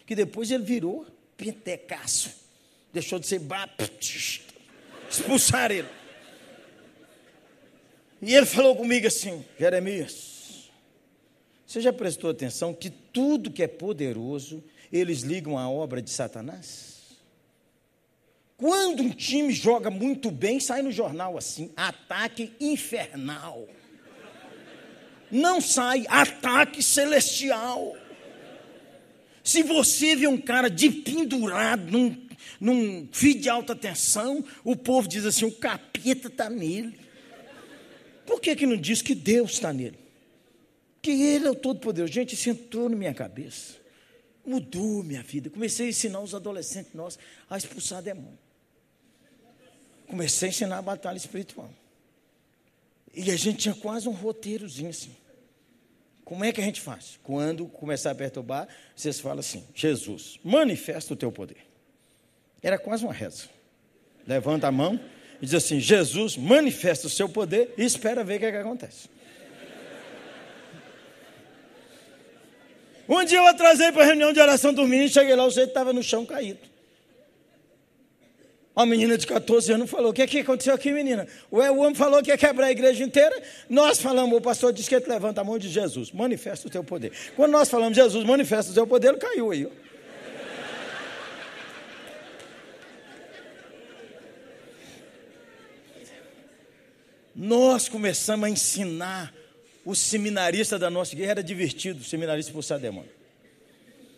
que 0.06 0.14
depois 0.14 0.50
ele 0.50 0.62
virou 0.62 1.04
pentecaço, 1.36 2.30
deixou 2.92 3.18
de 3.18 3.26
ser 3.26 3.40
baptista, 3.40 4.54
expulsaram 5.10 5.74
ele. 5.74 5.88
E 8.22 8.34
ele 8.34 8.46
falou 8.46 8.76
comigo 8.76 9.08
assim: 9.08 9.44
Jeremias, 9.58 10.70
você 11.66 11.80
já 11.80 11.92
prestou 11.92 12.30
atenção 12.30 12.72
que 12.72 12.88
tudo 12.88 13.50
que 13.50 13.64
é 13.64 13.68
poderoso, 13.68 14.62
eles 14.92 15.22
ligam 15.22 15.58
à 15.58 15.68
obra 15.68 16.00
de 16.00 16.10
Satanás? 16.10 16.95
Quando 18.56 19.02
um 19.02 19.10
time 19.10 19.52
joga 19.52 19.90
muito 19.90 20.30
bem, 20.30 20.58
sai 20.58 20.80
no 20.80 20.90
jornal 20.90 21.36
assim: 21.36 21.70
ataque 21.76 22.52
infernal. 22.58 23.68
Não 25.30 25.60
sai 25.60 26.06
ataque 26.08 26.82
celestial. 26.82 27.94
Se 29.44 29.62
você 29.62 30.16
vê 30.16 30.26
um 30.26 30.40
cara 30.40 30.70
de 30.70 30.88
pendurado 30.88 31.90
num, 31.90 32.26
num 32.58 33.08
fio 33.12 33.38
de 33.38 33.48
alta 33.48 33.76
tensão, 33.76 34.42
o 34.64 34.74
povo 34.74 35.06
diz 35.06 35.26
assim: 35.26 35.44
o 35.44 35.52
capeta 35.52 36.28
está 36.28 36.48
nele. 36.48 36.98
Por 38.24 38.40
que, 38.40 38.56
que 38.56 38.66
não 38.66 38.76
diz 38.76 39.02
que 39.02 39.14
Deus 39.14 39.52
está 39.52 39.72
nele? 39.72 39.98
Que 41.02 41.10
Ele 41.10 41.46
é 41.46 41.50
o 41.50 41.54
Todo-Poderoso. 41.54 42.12
Gente, 42.12 42.34
isso 42.34 42.48
entrou 42.48 42.88
na 42.88 42.96
minha 42.96 43.14
cabeça. 43.14 43.74
Mudou 44.44 45.02
minha 45.04 45.22
vida. 45.22 45.50
Comecei 45.50 45.86
a 45.86 45.90
ensinar 45.90 46.20
os 46.20 46.34
adolescentes 46.34 46.94
nossos 46.94 47.20
a 47.48 47.56
expulsar 47.56 48.02
demônio 48.02 48.45
comecei 50.06 50.48
a 50.48 50.50
ensinar 50.50 50.78
a 50.78 50.82
batalha 50.82 51.16
espiritual. 51.16 51.70
E 53.14 53.30
a 53.30 53.36
gente 53.36 53.58
tinha 53.58 53.74
quase 53.74 54.08
um 54.08 54.12
roteirozinho 54.12 54.90
assim. 54.90 55.16
Como 56.24 56.44
é 56.44 56.52
que 56.52 56.60
a 56.60 56.64
gente 56.64 56.80
faz? 56.80 57.18
Quando 57.22 57.66
começar 57.66 58.10
a 58.10 58.14
perturbar, 58.14 58.68
vocês 58.94 59.20
falam 59.20 59.38
assim: 59.38 59.64
Jesus, 59.74 60.40
manifesta 60.42 61.14
o 61.14 61.16
teu 61.16 61.30
poder. 61.30 61.58
Era 62.62 62.78
quase 62.78 63.04
uma 63.04 63.12
reza. 63.12 63.44
Levanta 64.26 64.66
a 64.66 64.72
mão 64.72 65.00
e 65.40 65.46
diz 65.46 65.54
assim: 65.54 65.78
Jesus, 65.78 66.36
manifesta 66.36 67.06
o 67.06 67.10
seu 67.10 67.28
poder 67.28 67.72
e 67.78 67.84
espera 67.84 68.24
ver 68.24 68.36
o 68.36 68.38
que, 68.40 68.46
é 68.46 68.50
que 68.50 68.56
acontece. 68.56 69.08
Um 73.08 73.24
dia 73.24 73.38
eu 73.38 73.46
atrasei 73.46 73.92
para 73.92 74.02
a 74.02 74.06
reunião 74.06 74.32
de 74.32 74.40
oração 74.40 74.74
dormindo 74.74 75.04
e 75.04 75.08
cheguei 75.08 75.36
lá, 75.36 75.46
o 75.46 75.50
jeito 75.50 75.68
estava 75.68 75.92
no 75.92 76.02
chão 76.02 76.26
caído. 76.26 76.75
Uma 78.76 78.84
menina 78.84 79.16
de 79.16 79.26
14 79.26 79.72
anos 79.72 79.90
falou: 79.90 80.10
O 80.10 80.12
que, 80.12 80.20
é 80.20 80.26
que 80.26 80.40
aconteceu 80.40 80.74
aqui, 80.74 80.92
menina? 80.92 81.26
É, 81.50 81.70
o 81.70 81.78
homem 81.78 81.94
falou 81.94 82.22
que 82.22 82.30
ia 82.30 82.36
quebrar 82.36 82.66
a 82.66 82.70
igreja 82.70 83.02
inteira. 83.02 83.34
Nós 83.70 83.98
falamos, 83.98 84.36
o 84.36 84.40
pastor 84.40 84.70
disse 84.70 84.86
que 84.86 84.94
ele 84.94 85.06
levanta 85.06 85.40
a 85.40 85.44
mão 85.44 85.58
de 85.58 85.70
Jesus, 85.70 86.12
manifesta 86.12 86.68
o 86.68 86.70
teu 86.70 86.84
poder. 86.84 87.10
Quando 87.34 87.52
nós 87.52 87.70
falamos, 87.70 87.96
Jesus, 87.96 88.22
manifesta 88.22 88.72
o 88.72 88.74
teu 88.74 88.86
poder, 88.86 89.08
ele 89.08 89.16
caiu 89.16 89.50
aí. 89.50 89.66
Nós 97.34 97.88
começamos 97.88 98.46
a 98.46 98.50
ensinar 98.50 99.34
o 99.86 99.94
seminarista 99.94 100.78
da 100.78 100.90
nossa 100.90 101.14
igreja, 101.14 101.30
era 101.30 101.42
divertido, 101.42 102.00
o 102.00 102.04
seminarista 102.04 102.52
por 102.52 102.62
demônio. 102.78 103.10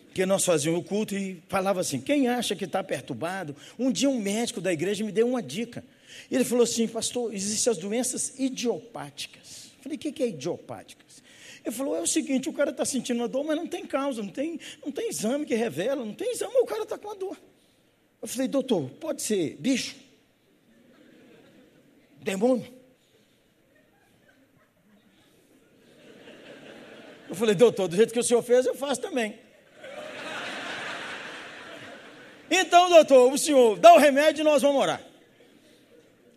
Porque 0.09 0.25
nós 0.25 0.43
fazíamos 0.43 0.81
o 0.81 0.83
culto 0.83 1.15
e 1.15 1.41
falava 1.47 1.79
assim: 1.79 2.01
quem 2.01 2.27
acha 2.27 2.55
que 2.55 2.65
está 2.65 2.83
perturbado? 2.83 3.55
Um 3.77 3.91
dia 3.91 4.09
um 4.09 4.19
médico 4.19 4.59
da 4.59 4.73
igreja 4.73 5.03
me 5.03 5.11
deu 5.11 5.27
uma 5.27 5.41
dica. 5.41 5.83
Ele 6.29 6.43
falou 6.43 6.63
assim, 6.63 6.87
pastor, 6.87 7.33
existem 7.33 7.71
as 7.71 7.77
doenças 7.77 8.37
idiopáticas. 8.37 9.71
Eu 9.77 9.83
falei, 9.83 9.97
o 9.97 9.99
que 9.99 10.23
é 10.23 10.27
idiopáticas? 10.27 11.23
Ele 11.63 11.75
falou, 11.75 11.95
é 11.95 12.01
o 12.01 12.07
seguinte, 12.07 12.49
o 12.49 12.53
cara 12.53 12.71
está 12.71 12.83
sentindo 12.83 13.17
uma 13.17 13.27
dor, 13.27 13.43
mas 13.43 13.55
não 13.55 13.67
tem 13.67 13.85
causa, 13.85 14.21
não 14.21 14.29
tem, 14.29 14.59
não 14.83 14.91
tem 14.91 15.09
exame 15.09 15.45
que 15.45 15.55
revela, 15.55 16.03
não 16.03 16.13
tem 16.13 16.31
exame, 16.31 16.53
o 16.55 16.65
cara 16.65 16.83
está 16.83 16.97
com 16.97 17.07
uma 17.07 17.15
dor. 17.15 17.37
Eu 18.21 18.27
falei, 18.27 18.47
doutor, 18.47 18.89
pode 18.99 19.21
ser 19.21 19.55
bicho? 19.59 19.95
Demônio? 22.21 22.67
Eu 27.29 27.35
falei, 27.35 27.53
doutor, 27.53 27.87
do 27.87 27.95
jeito 27.95 28.11
que 28.11 28.19
o 28.19 28.23
senhor 28.23 28.41
fez, 28.41 28.65
eu 28.65 28.75
faço 28.75 28.99
também. 28.99 29.37
Então, 32.49 32.89
doutor, 32.89 33.31
o 33.31 33.37
senhor 33.37 33.77
dá 33.77 33.93
o 33.93 33.97
remédio 33.97 34.41
e 34.41 34.43
nós 34.43 34.61
vamos 34.61 34.81
orar. 34.81 35.01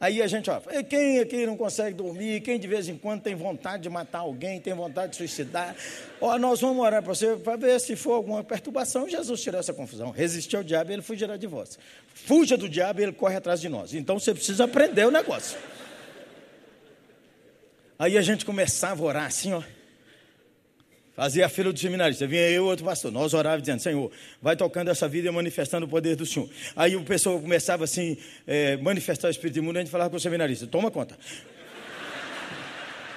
Aí 0.02 0.20
a 0.20 0.26
gente, 0.26 0.50
ó, 0.50 0.60
quem 0.88 1.20
aqui 1.20 1.46
não 1.46 1.56
consegue 1.56 1.94
dormir, 1.94 2.40
quem 2.40 2.58
de 2.58 2.66
vez 2.66 2.88
em 2.88 2.98
quando 2.98 3.22
tem 3.22 3.36
vontade 3.36 3.84
de 3.84 3.88
matar 3.88 4.18
alguém, 4.18 4.60
tem 4.60 4.74
vontade 4.74 5.12
de 5.12 5.16
suicidar, 5.16 5.76
ó, 6.20 6.36
nós 6.40 6.60
vamos 6.60 6.84
orar 6.84 7.00
para 7.04 7.14
você 7.14 7.36
para 7.36 7.54
ver 7.54 7.80
se 7.80 7.94
for 7.94 8.14
alguma 8.14 8.42
perturbação. 8.42 9.08
Jesus 9.08 9.40
tirou 9.40 9.60
essa 9.60 9.72
confusão. 9.72 10.10
Resistiu 10.10 10.58
ao 10.58 10.64
diabo 10.64 10.90
e 10.90 10.94
ele 10.94 11.02
fugirá 11.02 11.36
de 11.36 11.46
vós. 11.46 11.78
Fuja 12.12 12.56
do 12.56 12.68
diabo 12.68 12.98
e 12.98 13.04
ele 13.04 13.12
corre 13.12 13.36
atrás 13.36 13.60
de 13.60 13.68
nós. 13.68 13.94
Então 13.94 14.18
você 14.18 14.34
precisa 14.34 14.64
aprender 14.64 15.06
o 15.06 15.10
negócio. 15.12 15.56
Aí 17.96 18.18
a 18.18 18.22
gente 18.22 18.44
começava 18.44 19.04
a 19.04 19.06
orar 19.06 19.26
assim, 19.26 19.52
ó. 19.52 19.62
Fazia 21.22 21.46
a 21.46 21.48
fila 21.48 21.72
do 21.72 21.78
seminarista, 21.78 22.26
vinha 22.26 22.42
eu 22.48 22.64
e 22.64 22.68
outro 22.68 22.84
pastor. 22.84 23.12
Nós 23.12 23.32
orávamos 23.32 23.62
dizendo, 23.62 23.78
Senhor, 23.78 24.10
vai 24.40 24.56
tocando 24.56 24.90
essa 24.90 25.06
vida 25.06 25.28
e 25.28 25.30
manifestando 25.30 25.86
o 25.86 25.88
poder 25.88 26.16
do 26.16 26.26
Senhor. 26.26 26.50
Aí 26.74 26.96
o 26.96 27.04
pessoal 27.04 27.38
começava 27.38 27.84
assim, 27.84 28.16
é, 28.44 28.76
manifestar 28.78 29.28
o 29.28 29.30
Espírito 29.30 29.60
imundo, 29.60 29.78
a 29.78 29.82
gente 29.82 29.90
falava 29.92 30.10
com 30.10 30.16
o 30.16 30.20
seminarista, 30.20 30.66
toma 30.66 30.90
conta. 30.90 31.16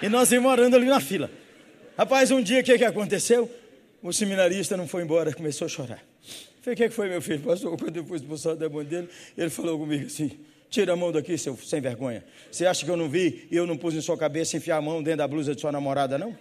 E 0.03 0.07
nós 0.07 0.31
íamos 0.31 0.51
orando 0.51 0.75
ali 0.75 0.85
na 0.85 0.99
fila. 0.99 1.31
Rapaz, 1.97 2.29
um 2.29 2.43
dia 2.43 2.59
o 2.59 2.63
que, 2.63 2.77
que 2.77 2.85
aconteceu? 2.85 3.49
O 4.03 4.13
seminarista 4.13 4.77
não 4.77 4.87
foi 4.87 5.01
embora, 5.01 5.33
começou 5.33 5.65
a 5.65 5.67
chorar. 5.67 6.03
Falei, 6.61 6.75
o 6.75 6.77
que, 6.77 6.89
que 6.89 6.93
foi, 6.93 7.09
meu 7.09 7.23
filho? 7.23 7.39
Pastor, 7.39 7.75
quando 7.75 7.97
eu 7.97 8.05
fui 8.05 8.17
expulsar 8.17 8.55
da 8.55 8.69
mão 8.69 8.83
dele, 8.83 9.09
ele 9.35 9.49
falou 9.49 9.79
comigo 9.79 10.05
assim, 10.05 10.29
tira 10.69 10.93
a 10.93 10.95
mão 10.95 11.11
daqui, 11.11 11.35
seu 11.39 11.57
sem 11.57 11.81
vergonha. 11.81 12.23
Você 12.51 12.67
acha 12.67 12.85
que 12.85 12.91
eu 12.91 12.97
não 12.97 13.09
vi 13.09 13.47
e 13.49 13.55
eu 13.55 13.65
não 13.65 13.75
pus 13.75 13.95
em 13.95 14.01
sua 14.01 14.15
cabeça 14.15 14.55
enfiar 14.55 14.77
a 14.77 14.81
mão 14.81 15.01
dentro 15.01 15.17
da 15.17 15.27
blusa 15.27 15.55
de 15.55 15.61
sua 15.61 15.71
namorada, 15.71 16.19
não? 16.19 16.37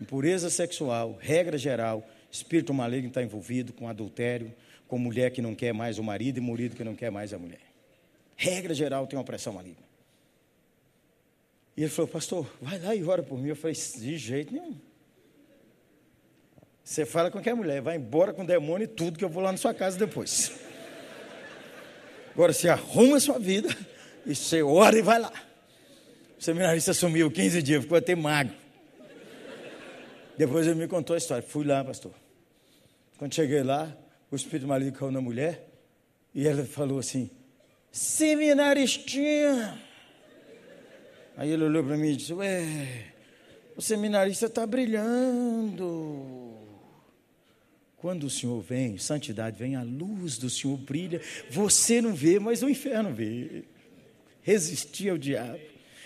Impureza 0.00 0.48
sexual, 0.48 1.18
regra 1.20 1.58
geral, 1.58 2.08
espírito 2.30 2.72
maligno 2.72 3.08
está 3.08 3.22
envolvido 3.22 3.72
com 3.72 3.88
adultério, 3.88 4.52
com 4.86 4.98
mulher 4.98 5.30
que 5.30 5.42
não 5.42 5.54
quer 5.54 5.72
mais 5.72 5.98
o 5.98 6.02
marido 6.02 6.38
e 6.38 6.40
marido 6.40 6.76
que 6.76 6.84
não 6.84 6.94
quer 6.94 7.10
mais 7.10 7.34
a 7.34 7.38
mulher. 7.38 7.60
Regra 8.36 8.72
geral 8.72 9.06
tem 9.06 9.18
uma 9.18 9.24
pressão 9.24 9.52
maligna. 9.52 9.88
E 11.76 11.82
ele 11.82 11.90
falou, 11.90 12.08
pastor, 12.08 12.50
vai 12.60 12.78
lá 12.78 12.94
e 12.94 13.04
ora 13.04 13.22
por 13.22 13.38
mim. 13.38 13.48
Eu 13.50 13.56
falei, 13.56 13.74
de 13.74 14.16
jeito 14.16 14.52
nenhum. 14.52 14.76
Você 16.82 17.04
fala 17.04 17.30
com 17.30 17.38
qualquer 17.38 17.54
mulher, 17.54 17.82
vai 17.82 17.96
embora 17.96 18.32
com 18.32 18.42
o 18.42 18.46
demônio 18.46 18.84
e 18.84 18.88
tudo, 18.88 19.18
que 19.18 19.24
eu 19.24 19.28
vou 19.28 19.42
lá 19.42 19.52
na 19.52 19.58
sua 19.58 19.74
casa 19.74 19.98
depois. 19.98 20.52
Agora 22.32 22.52
você 22.52 22.68
arruma 22.68 23.16
a 23.16 23.20
sua 23.20 23.38
vida 23.38 23.68
e 24.24 24.34
você 24.34 24.62
ora 24.62 24.96
e 24.96 25.02
vai 25.02 25.18
lá. 25.18 25.32
O 26.38 26.42
seminarista 26.42 26.94
sumiu 26.94 27.30
15 27.30 27.62
dias, 27.62 27.82
ficou 27.82 27.98
até 27.98 28.14
magro. 28.14 28.54
Depois 30.38 30.66
ele 30.68 30.76
me 30.76 30.86
contou 30.86 31.14
a 31.14 31.18
história. 31.18 31.42
Fui 31.42 31.66
lá, 31.66 31.84
pastor. 31.84 32.14
Quando 33.18 33.34
cheguei 33.34 33.64
lá, 33.64 33.92
o 34.30 34.36
espírito 34.36 34.68
maligno 34.68 34.96
caiu 34.96 35.10
na 35.10 35.20
mulher 35.20 35.68
e 36.32 36.46
ela 36.46 36.64
falou 36.64 37.00
assim: 37.00 37.28
Seminaristinha. 37.90 39.82
Aí 41.36 41.50
ele 41.50 41.64
olhou 41.64 41.82
para 41.82 41.96
mim 41.96 42.10
e 42.10 42.16
disse: 42.16 42.32
Ué, 42.32 43.06
o 43.76 43.82
seminarista 43.82 44.46
está 44.46 44.64
brilhando. 44.64 46.56
Quando 47.96 48.24
o 48.24 48.30
Senhor 48.30 48.60
vem, 48.60 48.96
santidade 48.96 49.58
vem, 49.58 49.74
a 49.74 49.82
luz 49.82 50.38
do 50.38 50.48
Senhor 50.48 50.76
brilha. 50.76 51.20
Você 51.50 52.00
não 52.00 52.14
vê, 52.14 52.38
mas 52.38 52.62
o 52.62 52.68
inferno 52.68 53.12
vê. 53.12 53.64
Resistir 54.40 55.10
ao 55.10 55.18
diabo 55.18 55.58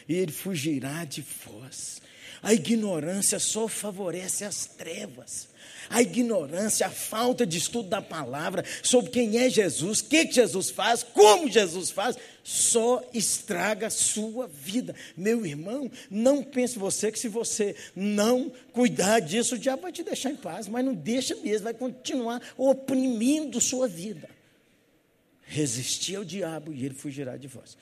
e 0.08 0.14
ele 0.14 0.32
fugirá 0.32 1.04
de 1.04 1.20
vós. 1.20 2.00
A 2.42 2.52
ignorância 2.52 3.38
só 3.38 3.68
favorece 3.68 4.44
as 4.44 4.66
trevas. 4.66 5.48
A 5.88 6.02
ignorância, 6.02 6.86
a 6.86 6.90
falta 6.90 7.46
de 7.46 7.56
estudo 7.56 7.88
da 7.88 8.02
palavra 8.02 8.64
sobre 8.82 9.10
quem 9.10 9.38
é 9.38 9.48
Jesus, 9.48 10.00
o 10.00 10.04
que, 10.06 10.30
Jesus 10.30 10.70
faz, 10.70 11.02
como 11.02 11.48
Jesus 11.48 11.90
faz, 11.90 12.16
só 12.42 13.02
estraga 13.14 13.86
a 13.86 13.90
sua 13.90 14.48
vida. 14.48 14.94
Meu 15.16 15.46
irmão, 15.46 15.90
não 16.10 16.42
pense 16.42 16.78
você 16.78 17.12
que 17.12 17.18
se 17.18 17.28
você 17.28 17.76
não 17.94 18.50
cuidar 18.72 19.20
disso, 19.20 19.54
o 19.54 19.58
diabo 19.58 19.82
vai 19.82 19.92
te 19.92 20.02
deixar 20.02 20.30
em 20.30 20.36
paz, 20.36 20.66
mas 20.66 20.84
não 20.84 20.94
deixa 20.94 21.36
mesmo, 21.36 21.64
vai 21.64 21.74
continuar 21.74 22.42
oprimindo 22.56 23.60
sua 23.60 23.86
vida. 23.86 24.28
Resistir 25.42 26.16
ao 26.16 26.24
diabo 26.24 26.72
e 26.72 26.84
ele 26.84 26.94
fugirá 26.94 27.36
de 27.36 27.46
vós. 27.46 27.76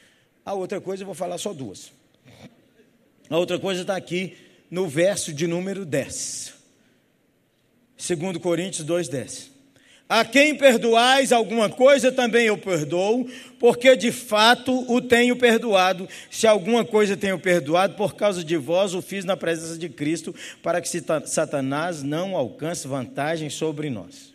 A 0.44 0.52
outra 0.52 0.80
coisa, 0.80 1.02
eu 1.02 1.06
vou 1.06 1.14
falar 1.14 1.38
só 1.38 1.54
duas. 1.54 1.92
A 3.30 3.38
outra 3.38 3.58
coisa 3.58 3.82
está 3.82 3.94
aqui 3.94 4.49
no 4.70 4.86
verso 4.86 5.32
de 5.32 5.46
número 5.46 5.84
10. 5.84 6.54
Segundo 7.96 8.38
Coríntios 8.40 8.86
2:10. 8.86 9.50
A 10.08 10.24
quem 10.24 10.56
perdoais 10.56 11.30
alguma 11.30 11.68
coisa, 11.68 12.10
também 12.10 12.46
eu 12.46 12.58
perdoo, 12.58 13.30
porque 13.60 13.94
de 13.94 14.10
fato 14.10 14.84
o 14.92 15.00
tenho 15.00 15.36
perdoado. 15.36 16.08
Se 16.28 16.48
alguma 16.48 16.84
coisa 16.84 17.16
tenho 17.16 17.38
perdoado, 17.38 17.94
por 17.94 18.16
causa 18.16 18.42
de 18.42 18.56
vós 18.56 18.92
o 18.92 19.00
fiz 19.00 19.24
na 19.24 19.36
presença 19.36 19.78
de 19.78 19.88
Cristo, 19.88 20.34
para 20.64 20.80
que 20.80 20.88
Satanás 21.26 22.02
não 22.02 22.36
alcance 22.36 22.88
vantagem 22.88 23.48
sobre 23.50 23.88
nós. 23.88 24.34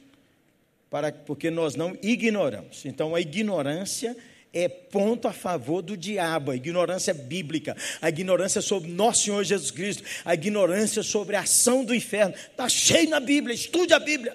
Para, 0.90 1.12
porque 1.12 1.52
nós 1.52 1.76
não 1.76 1.98
ignoramos. 2.02 2.86
Então 2.86 3.14
a 3.14 3.20
ignorância 3.20 4.16
é 4.56 4.70
ponto 4.70 5.28
a 5.28 5.34
favor 5.34 5.82
do 5.82 5.98
diabo, 5.98 6.50
a 6.50 6.56
ignorância 6.56 7.14
bíblica, 7.14 7.76
a 8.02 8.08
ignorância 8.08 8.62
sobre 8.62 8.90
nosso 8.90 9.26
Senhor 9.26 9.44
Jesus 9.44 9.70
Cristo, 9.70 10.04
a 10.24 10.34
ignorância 10.34 11.04
sobre 11.04 11.36
a 11.36 11.42
ação 11.42 11.84
do 11.84 11.94
inferno. 11.94 12.34
Está 12.34 12.70
cheio 12.70 13.10
na 13.10 13.20
Bíblia, 13.20 13.54
estude 13.54 13.94
a 13.94 14.00
Bíblia. 14.00 14.34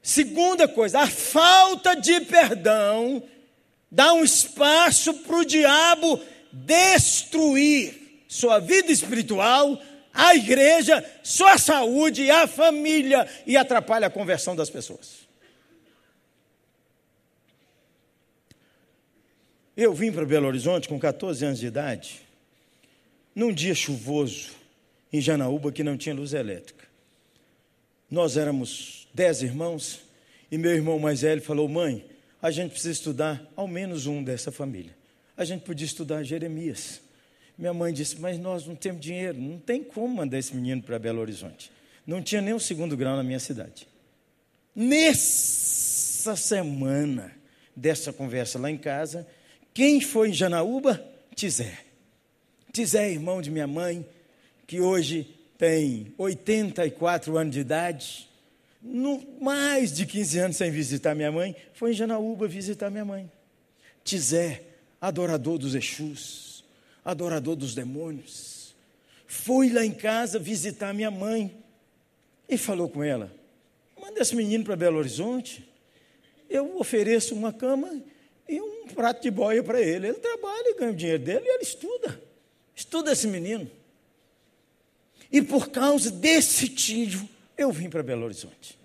Segunda 0.00 0.68
coisa, 0.68 1.00
a 1.00 1.06
falta 1.08 1.96
de 1.96 2.20
perdão 2.20 3.24
dá 3.90 4.12
um 4.12 4.22
espaço 4.22 5.12
para 5.14 5.36
o 5.36 5.44
diabo 5.44 6.20
destruir 6.52 8.22
sua 8.28 8.60
vida 8.60 8.92
espiritual, 8.92 9.80
a 10.12 10.36
igreja, 10.36 11.04
sua 11.24 11.58
saúde, 11.58 12.30
a 12.30 12.46
família 12.46 13.28
e 13.44 13.56
atrapalha 13.56 14.06
a 14.06 14.10
conversão 14.10 14.54
das 14.54 14.70
pessoas. 14.70 15.23
Eu 19.76 19.92
vim 19.92 20.12
para 20.12 20.24
Belo 20.24 20.46
Horizonte 20.46 20.88
com 20.88 21.00
14 21.00 21.44
anos 21.44 21.58
de 21.58 21.66
idade, 21.66 22.20
num 23.34 23.52
dia 23.52 23.74
chuvoso, 23.74 24.52
em 25.12 25.20
Janaúba, 25.20 25.72
que 25.72 25.82
não 25.82 25.96
tinha 25.96 26.14
luz 26.14 26.32
elétrica. 26.32 26.84
Nós 28.08 28.36
éramos 28.36 29.08
dez 29.12 29.42
irmãos, 29.42 30.00
e 30.50 30.56
meu 30.56 30.70
irmão 30.70 30.98
mais 31.00 31.22
velho 31.22 31.42
falou: 31.42 31.68
Mãe, 31.68 32.04
a 32.40 32.52
gente 32.52 32.70
precisa 32.70 32.92
estudar 32.92 33.44
ao 33.56 33.66
menos 33.66 34.06
um 34.06 34.22
dessa 34.22 34.52
família. 34.52 34.94
A 35.36 35.44
gente 35.44 35.62
podia 35.62 35.86
estudar 35.86 36.22
Jeremias. 36.22 37.00
Minha 37.58 37.74
mãe 37.74 37.92
disse: 37.92 38.20
Mas 38.20 38.38
nós 38.38 38.64
não 38.68 38.76
temos 38.76 39.00
dinheiro, 39.00 39.36
não 39.40 39.58
tem 39.58 39.82
como 39.82 40.14
mandar 40.14 40.38
esse 40.38 40.54
menino 40.54 40.82
para 40.82 41.00
Belo 41.00 41.20
Horizonte. 41.20 41.72
Não 42.06 42.22
tinha 42.22 42.40
nem 42.40 42.54
o 42.54 42.60
segundo 42.60 42.96
grau 42.96 43.16
na 43.16 43.24
minha 43.24 43.40
cidade. 43.40 43.88
Nessa 44.76 46.36
semana 46.36 47.32
dessa 47.74 48.12
conversa 48.12 48.56
lá 48.56 48.70
em 48.70 48.78
casa, 48.78 49.26
quem 49.74 50.00
foi 50.00 50.30
em 50.30 50.32
Janaúba? 50.32 51.04
Tizé. 51.34 51.80
Tizé, 52.72 53.10
irmão 53.10 53.42
de 53.42 53.50
minha 53.50 53.66
mãe, 53.66 54.06
que 54.68 54.80
hoje 54.80 55.28
tem 55.58 56.14
84 56.16 57.36
anos 57.36 57.52
de 57.52 57.60
idade, 57.60 58.28
no, 58.80 59.20
mais 59.40 59.92
de 59.92 60.06
15 60.06 60.38
anos 60.38 60.56
sem 60.56 60.70
visitar 60.70 61.14
minha 61.14 61.32
mãe, 61.32 61.56
foi 61.72 61.90
em 61.90 61.94
Janaúba 61.94 62.46
visitar 62.46 62.88
minha 62.88 63.04
mãe. 63.04 63.30
Tizé, 64.04 64.62
adorador 65.00 65.58
dos 65.58 65.74
Exus, 65.74 66.64
adorador 67.04 67.56
dos 67.56 67.74
demônios, 67.74 68.74
foi 69.26 69.70
lá 69.70 69.84
em 69.84 69.92
casa 69.92 70.38
visitar 70.38 70.94
minha 70.94 71.10
mãe 71.10 71.50
e 72.48 72.56
falou 72.56 72.88
com 72.88 73.02
ela: 73.02 73.34
manda 74.00 74.20
esse 74.20 74.36
menino 74.36 74.64
para 74.64 74.76
Belo 74.76 74.98
Horizonte, 74.98 75.68
eu 76.48 76.78
ofereço 76.78 77.34
uma 77.34 77.52
cama 77.52 78.00
um 78.84 78.94
prato 78.94 79.22
de 79.22 79.30
boia 79.30 79.62
para 79.62 79.80
ele. 79.80 80.08
Ele 80.08 80.18
trabalha 80.18 80.70
e 80.70 80.74
ganha 80.74 80.92
o 80.92 80.96
dinheiro 80.96 81.22
dele 81.22 81.44
e 81.44 81.54
ele 81.54 81.62
estuda. 81.62 82.20
Estuda 82.74 83.12
esse 83.12 83.26
menino. 83.26 83.70
E 85.30 85.42
por 85.42 85.70
causa 85.70 86.10
desse 86.10 86.68
tio, 86.68 87.28
eu 87.56 87.72
vim 87.72 87.88
para 87.88 88.02
Belo 88.02 88.24
Horizonte. 88.24 88.78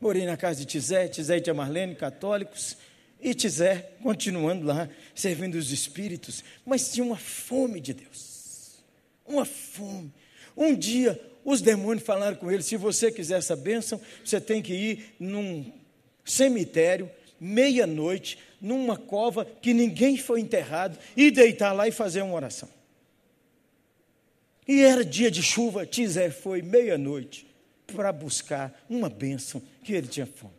Morei 0.00 0.24
na 0.24 0.36
casa 0.36 0.60
de 0.60 0.66
Tizé, 0.66 1.08
Tizé 1.08 1.36
e 1.36 1.40
Tia 1.40 1.52
Marlene, 1.52 1.94
católicos, 1.94 2.76
e 3.20 3.34
Tizé 3.34 3.90
continuando 4.02 4.64
lá, 4.64 4.88
servindo 5.14 5.56
os 5.56 5.72
espíritos, 5.72 6.42
mas 6.64 6.90
tinha 6.90 7.04
uma 7.04 7.18
fome 7.18 7.80
de 7.80 7.92
Deus. 7.92 8.78
Uma 9.26 9.44
fome. 9.44 10.12
Um 10.56 10.74
dia, 10.74 11.20
os 11.44 11.60
demônios 11.60 12.06
falaram 12.06 12.36
com 12.36 12.50
ele: 12.50 12.62
se 12.62 12.76
você 12.76 13.12
quiser 13.12 13.38
essa 13.38 13.54
bênção, 13.54 14.00
você 14.24 14.40
tem 14.40 14.62
que 14.62 14.72
ir 14.72 15.14
num 15.20 15.70
cemitério, 16.24 17.10
meia-noite, 17.38 18.38
numa 18.60 18.96
cova 18.96 19.44
que 19.44 19.72
ninguém 19.72 20.16
foi 20.16 20.40
enterrado, 20.40 20.98
e 21.16 21.30
deitar 21.30 21.72
lá 21.72 21.88
e 21.88 21.92
fazer 21.92 22.22
uma 22.22 22.34
oração. 22.34 22.68
E 24.66 24.82
era 24.82 25.04
dia 25.04 25.30
de 25.30 25.42
chuva, 25.42 25.86
Tizé 25.86 26.30
foi 26.30 26.62
meia-noite 26.62 27.46
para 27.86 28.12
buscar 28.12 28.84
uma 28.88 29.08
bênção 29.08 29.60
que 29.82 29.92
ele 29.92 30.06
tinha 30.06 30.26
fome. 30.26 30.54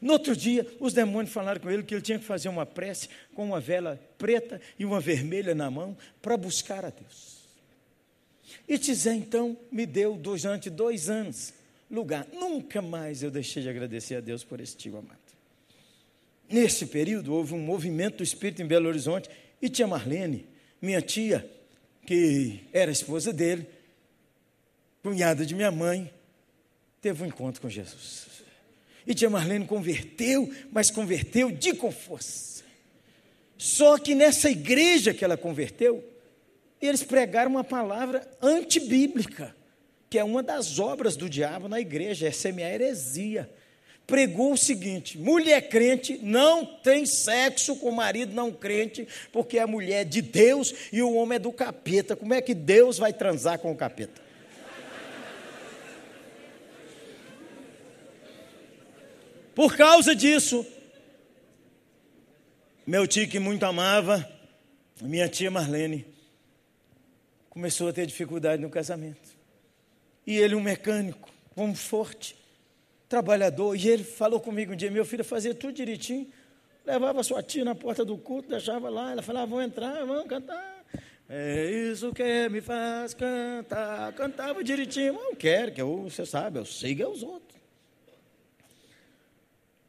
No 0.00 0.12
outro 0.12 0.36
dia, 0.36 0.66
os 0.78 0.92
demônios 0.92 1.32
falaram 1.32 1.60
com 1.60 1.70
ele 1.70 1.82
que 1.82 1.94
ele 1.94 2.02
tinha 2.02 2.18
que 2.18 2.24
fazer 2.24 2.48
uma 2.48 2.66
prece 2.66 3.08
com 3.34 3.46
uma 3.46 3.60
vela 3.60 3.98
preta 4.18 4.60
e 4.78 4.84
uma 4.84 5.00
vermelha 5.00 5.54
na 5.54 5.70
mão 5.70 5.96
para 6.20 6.36
buscar 6.36 6.84
a 6.84 6.90
Deus. 6.90 7.46
E 8.68 8.76
Tizé, 8.76 9.14
então, 9.14 9.56
me 9.70 9.86
deu 9.86 10.16
durante 10.16 10.68
dois 10.68 11.08
anos 11.08 11.54
lugar. 11.90 12.26
Nunca 12.32 12.82
mais 12.82 13.22
eu 13.22 13.30
deixei 13.30 13.62
de 13.62 13.68
agradecer 13.68 14.16
a 14.16 14.20
Deus 14.20 14.44
por 14.44 14.60
esse 14.60 14.76
tio 14.76 14.96
amado. 14.96 15.25
Nesse 16.48 16.86
período, 16.86 17.34
houve 17.34 17.54
um 17.54 17.58
movimento 17.58 18.18
do 18.18 18.22
Espírito 18.22 18.62
em 18.62 18.66
Belo 18.66 18.88
Horizonte 18.88 19.28
e 19.60 19.68
tia 19.68 19.86
Marlene, 19.86 20.46
minha 20.80 21.02
tia, 21.02 21.48
que 22.06 22.60
era 22.72 22.90
esposa 22.90 23.32
dele, 23.32 23.66
cunhada 25.02 25.44
de 25.44 25.54
minha 25.54 25.70
mãe, 25.70 26.12
teve 27.00 27.22
um 27.22 27.26
encontro 27.26 27.60
com 27.60 27.68
Jesus. 27.68 28.26
E 29.06 29.14
tia 29.14 29.30
Marlene 29.30 29.66
converteu, 29.66 30.52
mas 30.72 30.90
converteu 30.90 31.50
de 31.50 31.74
com 31.74 31.90
força. 31.90 32.64
Só 33.56 33.98
que 33.98 34.14
nessa 34.14 34.50
igreja 34.50 35.14
que 35.14 35.24
ela 35.24 35.36
converteu, 35.36 36.04
eles 36.80 37.02
pregaram 37.02 37.50
uma 37.50 37.64
palavra 37.64 38.28
antibíblica, 38.42 39.54
que 40.10 40.18
é 40.18 40.24
uma 40.24 40.42
das 40.42 40.78
obras 40.78 41.16
do 41.16 41.28
diabo 41.28 41.68
na 41.68 41.80
igreja, 41.80 42.28
é 42.28 42.30
semear 42.30 42.72
heresia. 42.72 43.50
Pregou 44.06 44.52
o 44.52 44.56
seguinte: 44.56 45.18
mulher 45.18 45.68
crente 45.68 46.18
não 46.22 46.64
tem 46.64 47.04
sexo 47.04 47.76
com 47.76 47.90
marido 47.90 48.32
não 48.34 48.52
crente, 48.52 49.06
porque 49.32 49.58
a 49.58 49.66
mulher 49.66 50.02
é 50.02 50.04
de 50.04 50.22
Deus 50.22 50.72
e 50.92 51.02
o 51.02 51.14
homem 51.14 51.36
é 51.36 51.40
do 51.40 51.52
capeta. 51.52 52.14
Como 52.14 52.32
é 52.32 52.40
que 52.40 52.54
Deus 52.54 52.98
vai 52.98 53.12
transar 53.12 53.58
com 53.58 53.72
o 53.72 53.76
capeta? 53.76 54.26
Por 59.56 59.74
causa 59.74 60.14
disso, 60.14 60.66
meu 62.86 63.06
tio 63.06 63.26
que 63.26 63.38
muito 63.38 63.64
amava, 63.64 64.30
minha 65.00 65.28
tia 65.30 65.50
Marlene, 65.50 66.06
começou 67.48 67.88
a 67.88 67.92
ter 67.92 68.06
dificuldade 68.06 68.60
no 68.60 68.68
casamento. 68.68 69.34
E 70.26 70.36
ele, 70.36 70.54
um 70.54 70.60
mecânico, 70.60 71.30
um 71.56 71.74
forte, 71.74 72.36
trabalhador, 73.08 73.76
e 73.76 73.88
ele 73.88 74.04
falou 74.04 74.40
comigo 74.40 74.72
um 74.72 74.76
dia: 74.76 74.90
meu 74.90 75.04
filho 75.04 75.24
fazia 75.24 75.54
tudo 75.54 75.72
direitinho, 75.72 76.28
levava 76.84 77.22
sua 77.22 77.42
tia 77.42 77.64
na 77.64 77.74
porta 77.74 78.04
do 78.04 78.16
culto, 78.16 78.48
deixava 78.48 78.88
lá, 78.88 79.12
ela 79.12 79.22
falava: 79.22 79.46
vão 79.46 79.62
entrar, 79.62 80.04
vamos 80.04 80.26
cantar. 80.26 80.76
É 81.28 81.70
isso 81.90 82.12
que 82.12 82.48
me 82.48 82.60
faz 82.60 83.12
cantar. 83.12 84.12
Cantava 84.12 84.62
direitinho, 84.62 85.14
não 85.14 85.34
quero, 85.34 85.72
que 85.72 85.82
eu, 85.82 86.04
você 86.04 86.24
sabe, 86.24 86.58
eu 86.58 86.64
sigo 86.64 87.08
os 87.08 87.22
outros. 87.22 87.56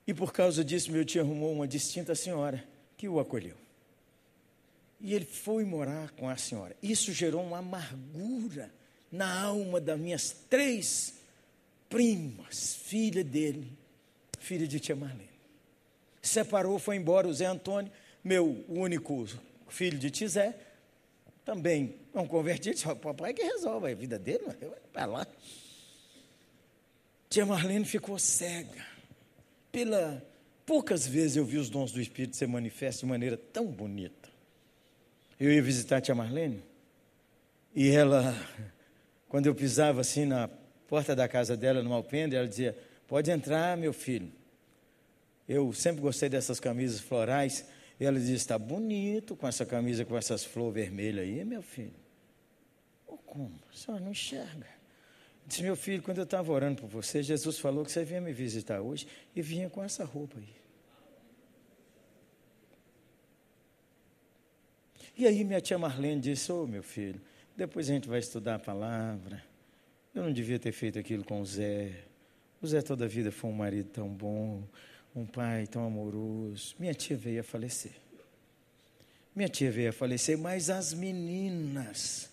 E 0.07 0.13
por 0.13 0.33
causa 0.33 0.63
disso, 0.63 0.91
meu 0.91 1.05
tio 1.05 1.21
arrumou 1.21 1.53
uma 1.53 1.67
distinta 1.67 2.15
senhora 2.15 2.63
que 2.97 3.07
o 3.07 3.19
acolheu. 3.19 3.55
E 4.99 5.13
ele 5.13 5.25
foi 5.25 5.63
morar 5.63 6.11
com 6.11 6.27
a 6.27 6.37
senhora. 6.37 6.75
Isso 6.81 7.11
gerou 7.11 7.43
uma 7.43 7.59
amargura 7.59 8.71
na 9.11 9.43
alma 9.43 9.79
das 9.79 9.99
minhas 9.99 10.31
três 10.49 11.16
primas, 11.89 12.75
filha 12.75 13.23
dele, 13.23 13.71
filha 14.39 14.67
de 14.67 14.79
tia 14.79 14.95
Marlene. 14.95 15.29
Separou, 16.21 16.77
foi 16.79 16.95
embora 16.95 17.27
o 17.27 17.33
Zé 17.33 17.45
Antônio, 17.45 17.91
meu 18.23 18.65
único 18.67 19.25
filho 19.69 19.97
de 19.97 20.11
Tizé, 20.11 20.57
também 21.45 21.95
não 22.13 22.27
convertido, 22.27 22.75
disse, 22.75 22.87
o 22.87 22.95
papai 22.95 23.33
que 23.33 23.41
resolve 23.41 23.91
a 23.91 23.95
vida 23.95 24.19
dele, 24.19 24.43
eu 24.59 24.75
para 24.91 25.05
lá. 25.05 25.27
Tia 27.29 27.45
Marlene 27.45 27.85
ficou 27.85 28.19
cega 28.19 28.85
pela 29.71 30.21
poucas 30.65 31.07
vezes 31.07 31.37
eu 31.37 31.45
vi 31.45 31.57
os 31.57 31.69
dons 31.69 31.93
do 31.93 32.01
Espírito 32.01 32.35
se 32.35 32.45
manifestar 32.45 33.01
de 33.01 33.05
maneira 33.05 33.37
tão 33.37 33.67
bonita. 33.67 34.29
Eu 35.39 35.51
ia 35.51 35.61
visitar 35.61 35.97
a 35.97 36.01
tia 36.01 36.13
Marlene 36.13 36.61
e 37.73 37.89
ela, 37.89 38.35
quando 39.29 39.45
eu 39.45 39.55
pisava 39.55 40.01
assim 40.01 40.25
na 40.25 40.49
porta 40.87 41.15
da 41.15 41.27
casa 41.27 41.55
dela, 41.55 41.83
no 41.83 41.93
alpendre, 41.93 42.37
ela 42.37 42.47
dizia: 42.47 42.77
Pode 43.07 43.29
entrar, 43.29 43.77
meu 43.77 43.93
filho. 43.93 44.31
Eu 45.47 45.71
sempre 45.73 46.01
gostei 46.01 46.29
dessas 46.29 46.59
camisas 46.59 46.99
florais. 46.99 47.65
E 47.99 48.05
ela 48.05 48.17
dizia: 48.17 48.35
Está 48.35 48.57
bonito 48.57 49.35
com 49.35 49.47
essa 49.47 49.65
camisa 49.65 50.05
com 50.05 50.17
essas 50.17 50.43
flores 50.43 50.73
vermelhas 50.73 51.25
aí, 51.25 51.43
meu 51.45 51.61
filho. 51.61 51.95
Oh, 53.07 53.17
como? 53.17 53.53
Senhora 53.73 54.03
não 54.03 54.11
enxerga. 54.11 54.77
Disse, 55.47 55.63
meu 55.63 55.77
filho, 55.77 56.03
quando 56.03 56.17
eu 56.17 56.25
estava 56.25 56.51
orando 56.51 56.81
por 56.81 56.89
você, 56.89 57.23
Jesus 57.23 57.57
falou 57.57 57.85
que 57.85 57.91
você 57.91 58.03
vinha 58.03 58.19
me 58.19 58.33
visitar 58.33 58.81
hoje 58.81 59.07
e 59.33 59.41
vinha 59.41 59.69
com 59.69 59.81
essa 59.81 60.03
roupa 60.03 60.37
aí. 60.37 60.57
E 65.15 65.25
aí 65.25 65.43
minha 65.45 65.61
tia 65.61 65.79
Marlene 65.79 66.19
disse, 66.19 66.51
ô 66.51 66.63
oh, 66.63 66.67
meu 66.67 66.83
filho, 66.83 67.21
depois 67.55 67.89
a 67.89 67.93
gente 67.93 68.09
vai 68.09 68.19
estudar 68.19 68.55
a 68.55 68.59
palavra. 68.59 69.41
Eu 70.13 70.23
não 70.23 70.33
devia 70.33 70.57
ter 70.57 70.71
feito 70.71 70.97
aquilo 70.97 71.23
com 71.23 71.41
o 71.41 71.45
Zé. 71.45 72.03
O 72.61 72.67
Zé 72.67 72.81
toda 72.81 73.05
a 73.05 73.07
vida 73.07 73.31
foi 73.31 73.49
um 73.49 73.53
marido 73.53 73.89
tão 73.89 74.09
bom, 74.09 74.63
um 75.15 75.25
pai 75.25 75.67
tão 75.67 75.85
amoroso. 75.85 76.75
Minha 76.79 76.93
tia 76.93 77.15
veio 77.15 77.41
a 77.41 77.43
falecer. 77.43 77.93
Minha 79.35 79.49
tia 79.49 79.71
veio 79.71 79.89
a 79.89 79.93
falecer, 79.93 80.37
mas 80.37 80.69
as 80.69 80.93
meninas 80.93 82.31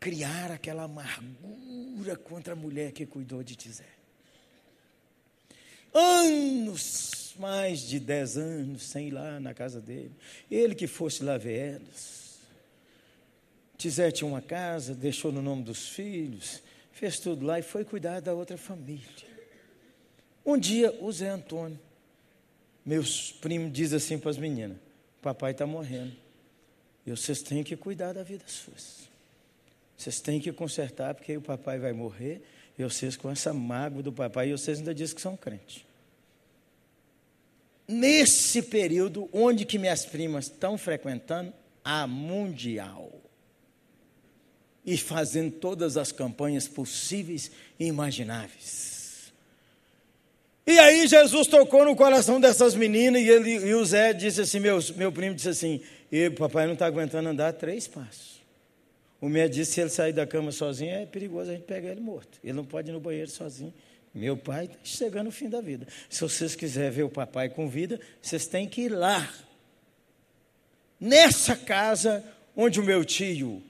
criar 0.00 0.50
aquela 0.50 0.82
amargura 0.82 2.14
contra 2.16 2.52
a 2.52 2.56
mulher 2.56 2.92
que 2.92 3.06
cuidou 3.06 3.42
de 3.42 3.56
Tizé. 3.56 3.86
Anos, 5.94 7.34
mais 7.38 7.80
de 7.80 8.00
dez 8.00 8.36
anos, 8.36 8.82
sem 8.82 9.08
ir 9.08 9.12
lá 9.12 9.38
na 9.38 9.54
casa 9.54 9.80
dele. 9.80 10.12
Ele 10.50 10.74
que 10.74 10.86
fosse 10.86 11.22
lá 11.22 11.38
ver 11.38 11.76
elas. 11.76 12.38
Tizé 13.78 14.10
tinha 14.10 14.28
uma 14.28 14.42
casa, 14.42 14.94
deixou 14.94 15.30
no 15.30 15.40
nome 15.40 15.62
dos 15.62 15.88
filhos, 15.88 16.62
fez 16.94 17.18
tudo 17.18 17.44
lá 17.44 17.58
e 17.58 17.62
foi 17.62 17.84
cuidar 17.84 18.20
da 18.20 18.32
outra 18.32 18.56
família. 18.56 19.06
Um 20.46 20.56
dia, 20.56 20.92
o 21.00 21.10
Zé 21.12 21.28
Antônio, 21.28 21.78
meus 22.84 23.32
primos, 23.32 23.72
diz 23.72 23.92
assim 23.92 24.18
para 24.18 24.30
as 24.30 24.38
meninas: 24.38 24.78
Papai 25.20 25.52
está 25.52 25.66
morrendo. 25.66 26.14
E 27.06 27.10
vocês 27.10 27.42
têm 27.42 27.62
que 27.62 27.76
cuidar 27.76 28.12
da 28.12 28.22
vida 28.22 28.44
suas. 28.46 29.08
Vocês 29.96 30.20
têm 30.20 30.40
que 30.40 30.52
consertar, 30.52 31.14
porque 31.14 31.36
o 31.36 31.42
papai 31.42 31.78
vai 31.78 31.92
morrer, 31.92 32.42
e 32.78 32.82
vocês 32.82 33.16
com 33.16 33.30
essa 33.30 33.52
mágoa 33.52 34.02
do 34.02 34.12
papai, 34.12 34.48
e 34.48 34.52
vocês 34.52 34.78
ainda 34.78 34.94
dizem 34.94 35.14
que 35.14 35.20
são 35.20 35.36
crentes. 35.36 35.84
Nesse 37.86 38.62
período, 38.62 39.28
onde 39.32 39.64
que 39.64 39.78
minhas 39.78 40.06
primas 40.06 40.46
estão 40.46 40.78
frequentando? 40.78 41.52
A 41.84 42.06
Mundial. 42.06 43.12
E 44.84 44.96
fazendo 44.96 45.50
todas 45.50 45.96
as 45.96 46.12
campanhas 46.12 46.68
possíveis 46.68 47.50
e 47.78 47.86
imagináveis. 47.86 49.32
E 50.66 50.78
aí 50.78 51.06
Jesus 51.06 51.46
tocou 51.46 51.84
no 51.84 51.94
coração 51.94 52.40
dessas 52.40 52.74
meninas 52.74 53.20
e, 53.20 53.28
ele, 53.28 53.50
e 53.50 53.74
o 53.74 53.84
Zé 53.84 54.12
disse 54.12 54.40
assim, 54.40 54.60
meu, 54.60 54.78
meu 54.96 55.12
primo 55.12 55.34
disse 55.34 55.50
assim, 55.50 55.80
e 56.10 56.30
papai 56.30 56.66
não 56.66 56.72
está 56.72 56.86
aguentando 56.86 57.28
andar 57.28 57.52
três 57.52 57.86
passos. 57.86 58.42
O 59.20 59.28
médico 59.28 59.56
disse 59.56 59.72
se 59.72 59.80
ele 59.80 59.90
sair 59.90 60.12
da 60.12 60.26
cama 60.26 60.52
sozinho 60.52 60.94
é 60.94 61.06
perigoso 61.06 61.50
a 61.50 61.54
gente 61.54 61.64
pegar 61.64 61.90
ele 61.90 62.00
morto. 62.00 62.38
Ele 62.42 62.52
não 62.52 62.64
pode 62.64 62.90
ir 62.90 62.92
no 62.92 63.00
banheiro 63.00 63.30
sozinho. 63.30 63.72
Meu 64.14 64.36
pai 64.36 64.66
está 64.66 64.78
chegando 64.84 65.26
no 65.26 65.32
fim 65.32 65.48
da 65.48 65.60
vida. 65.60 65.86
Se 66.08 66.20
vocês 66.20 66.54
quiserem 66.54 66.90
ver 66.90 67.02
o 67.02 67.08
papai 67.10 67.48
com 67.48 67.68
vida, 67.68 67.98
vocês 68.22 68.46
têm 68.46 68.68
que 68.68 68.82
ir 68.82 68.90
lá. 68.90 69.28
Nessa 71.00 71.56
casa 71.56 72.24
onde 72.56 72.78
o 72.80 72.84
meu 72.84 73.04
tio 73.04 73.62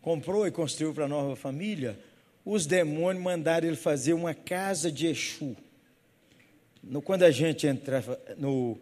comprou 0.00 0.46
e 0.46 0.50
construiu 0.50 0.92
para 0.94 1.04
a 1.04 1.08
nova 1.08 1.36
família, 1.36 1.98
os 2.44 2.66
demônios 2.66 3.22
mandaram 3.22 3.68
ele 3.68 3.76
fazer 3.76 4.12
uma 4.12 4.34
casa 4.34 4.90
de 4.90 5.06
Exu. 5.06 5.56
No, 6.82 7.02
quando 7.02 7.22
a 7.24 7.30
gente 7.30 7.66
entrava 7.66 8.18
no 8.38 8.78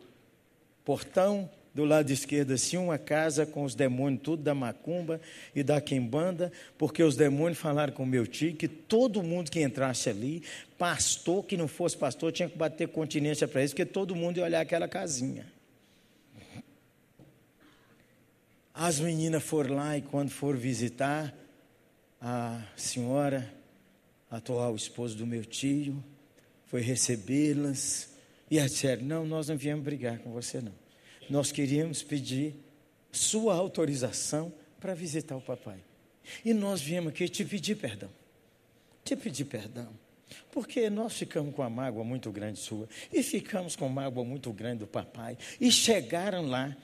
portão, 0.85 1.51
do 1.75 1.85
lado 1.85 2.11
esquerdo 2.11 2.53
assim, 2.53 2.77
uma 2.77 2.99
casa 2.99 3.47
com 3.47 3.63
os 3.63 3.75
demônios 3.75 4.23
tudo 4.23 4.43
da 4.43 4.55
macumba 4.55 5.21
e 5.55 5.63
da 5.63 5.81
quimbanda, 5.81 6.51
porque 6.77 7.03
os 7.03 7.15
demônios 7.15 7.59
falaram 7.59 7.93
com 7.93 8.05
meu 8.05 8.27
tio 8.27 8.55
que 8.55 8.67
todo 8.67 9.23
mundo 9.23 9.51
que 9.51 9.61
entrasse 9.61 10.09
ali, 10.09 10.43
pastor 10.77 11.45
que 11.45 11.57
não 11.57 11.69
fosse 11.69 11.97
pastor, 11.97 12.33
tinha 12.33 12.49
que 12.49 12.59
bater 12.59 12.89
continência 12.89 13.47
para 13.47 13.63
isso, 13.63 13.75
porque 13.75 13.87
todo 13.87 14.17
mundo 14.17 14.39
ia 14.39 14.45
olhar 14.45 14.61
aquela 14.61 14.89
casinha. 14.89 15.47
As 18.81 19.01
meninas 19.01 19.43
foram 19.43 19.75
lá 19.75 19.99
e 19.99 20.03
quando 20.03 20.31
foram 20.31 20.59
visitar 20.59 21.35
a 22.21 22.63
senhora, 22.77 23.53
a 24.31 24.37
atual 24.37 24.77
esposa 24.77 25.17
do 25.17 25.27
meu 25.27 25.45
tio, 25.45 26.03
foi 26.67 26.81
recebê-las 26.81 28.11
e 28.49 28.59
elas 28.59 28.71
disseram, 28.71 29.03
não, 29.03 29.27
nós 29.27 29.49
não 29.49 29.57
viemos 29.57 29.85
brigar 29.85 30.19
com 30.21 30.31
você 30.33 30.61
não 30.61 30.73
nós 31.29 31.53
queríamos 31.53 32.03
pedir 32.03 32.55
sua 33.13 33.55
autorização 33.55 34.53
para 34.81 34.95
visitar 34.95 35.37
o 35.37 35.41
papai. 35.41 35.79
E 36.45 36.53
nós 36.55 36.81
viemos 36.81 37.11
aqui 37.13 37.29
te 37.29 37.45
pedir 37.45 37.77
perdão. 37.77 38.11
Te 39.05 39.17
pedir 39.17 39.45
perdão. 39.45 39.89
Porque 40.53 40.91
nós 40.91 41.15
ficamos 41.15 41.55
com 41.55 41.63
a 41.63 41.71
mágoa 41.71 42.05
muito 42.05 42.31
grande 42.31 42.59
sua. 42.59 42.89
E 43.13 43.23
ficamos 43.23 43.77
com 43.77 43.89
mágoa 43.89 44.25
muito 44.25 44.53
grande 44.53 44.81
do 44.81 44.87
papai. 44.87 45.37
E 45.61 45.71
chegaram 45.71 46.47
lá, 46.47 46.77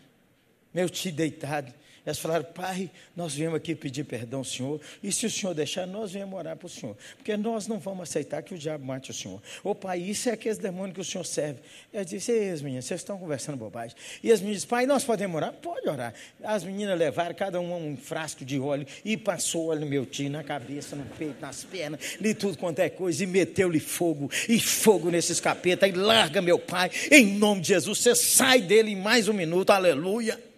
meu 0.72 0.88
tio 0.88 1.12
deitado, 1.12 1.72
elas 2.04 2.18
falaram, 2.18 2.44
pai, 2.44 2.90
nós 3.16 3.34
viemos 3.34 3.56
aqui 3.56 3.74
pedir 3.74 4.04
perdão 4.04 4.40
ao 4.40 4.44
Senhor, 4.44 4.80
e 5.02 5.10
se 5.10 5.24
o 5.24 5.30
Senhor 5.30 5.54
deixar, 5.54 5.86
nós 5.86 6.12
viemos 6.12 6.38
orar 6.38 6.56
para 6.56 6.66
o 6.66 6.68
Senhor, 6.68 6.96
porque 7.16 7.36
nós 7.36 7.66
não 7.66 7.78
vamos 7.78 8.02
aceitar 8.02 8.42
que 8.42 8.54
o 8.54 8.58
diabo 8.58 8.84
mate 8.84 9.10
o 9.10 9.14
Senhor. 9.14 9.40
Ô 9.62 9.74
pai, 9.74 10.00
isso 10.00 10.28
é 10.28 10.32
aquele 10.32 10.56
demônio 10.56 10.94
que 10.94 11.00
o 11.00 11.04
Senhor 11.04 11.24
serve. 11.24 11.60
Eu 11.92 12.04
disse, 12.04 12.30
ei, 12.30 12.50
as 12.50 12.60
meninas, 12.60 12.84
vocês 12.84 13.00
estão 13.00 13.18
conversando 13.18 13.56
bobagem. 13.56 13.96
E 14.22 14.30
as 14.30 14.40
meninas, 14.40 14.64
pai, 14.64 14.86
nós 14.86 15.02
podemos 15.04 15.36
orar? 15.36 15.52
Pode 15.54 15.88
orar. 15.88 16.12
As 16.42 16.62
meninas 16.62 16.98
levaram 16.98 17.34
cada 17.34 17.58
uma 17.60 17.76
um 17.76 17.96
frasco 17.96 18.44
de 18.44 18.58
óleo 18.58 18.86
e 19.04 19.16
passou 19.16 19.68
óleo 19.68 19.80
no 19.80 19.86
meu 19.86 20.04
tio, 20.04 20.28
na 20.28 20.44
cabeça, 20.44 20.94
no 20.94 21.04
peito, 21.04 21.40
nas 21.40 21.64
pernas, 21.64 22.18
de 22.20 22.34
tudo 22.34 22.58
quanto 22.58 22.80
é 22.80 22.90
coisa, 22.90 23.24
e 23.24 23.26
meteu-lhe 23.26 23.80
fogo, 23.80 24.30
e 24.48 24.60
fogo 24.60 25.10
nesses 25.10 25.40
capetas, 25.40 25.88
e 25.88 25.92
larga 25.92 26.42
meu 26.42 26.58
pai, 26.58 26.90
em 27.10 27.26
nome 27.38 27.62
de 27.62 27.68
Jesus, 27.68 27.98
você 27.98 28.14
sai 28.14 28.60
dele 28.60 28.90
em 28.90 28.96
mais 28.96 29.28
um 29.28 29.32
minuto, 29.32 29.70
aleluia. 29.70 30.53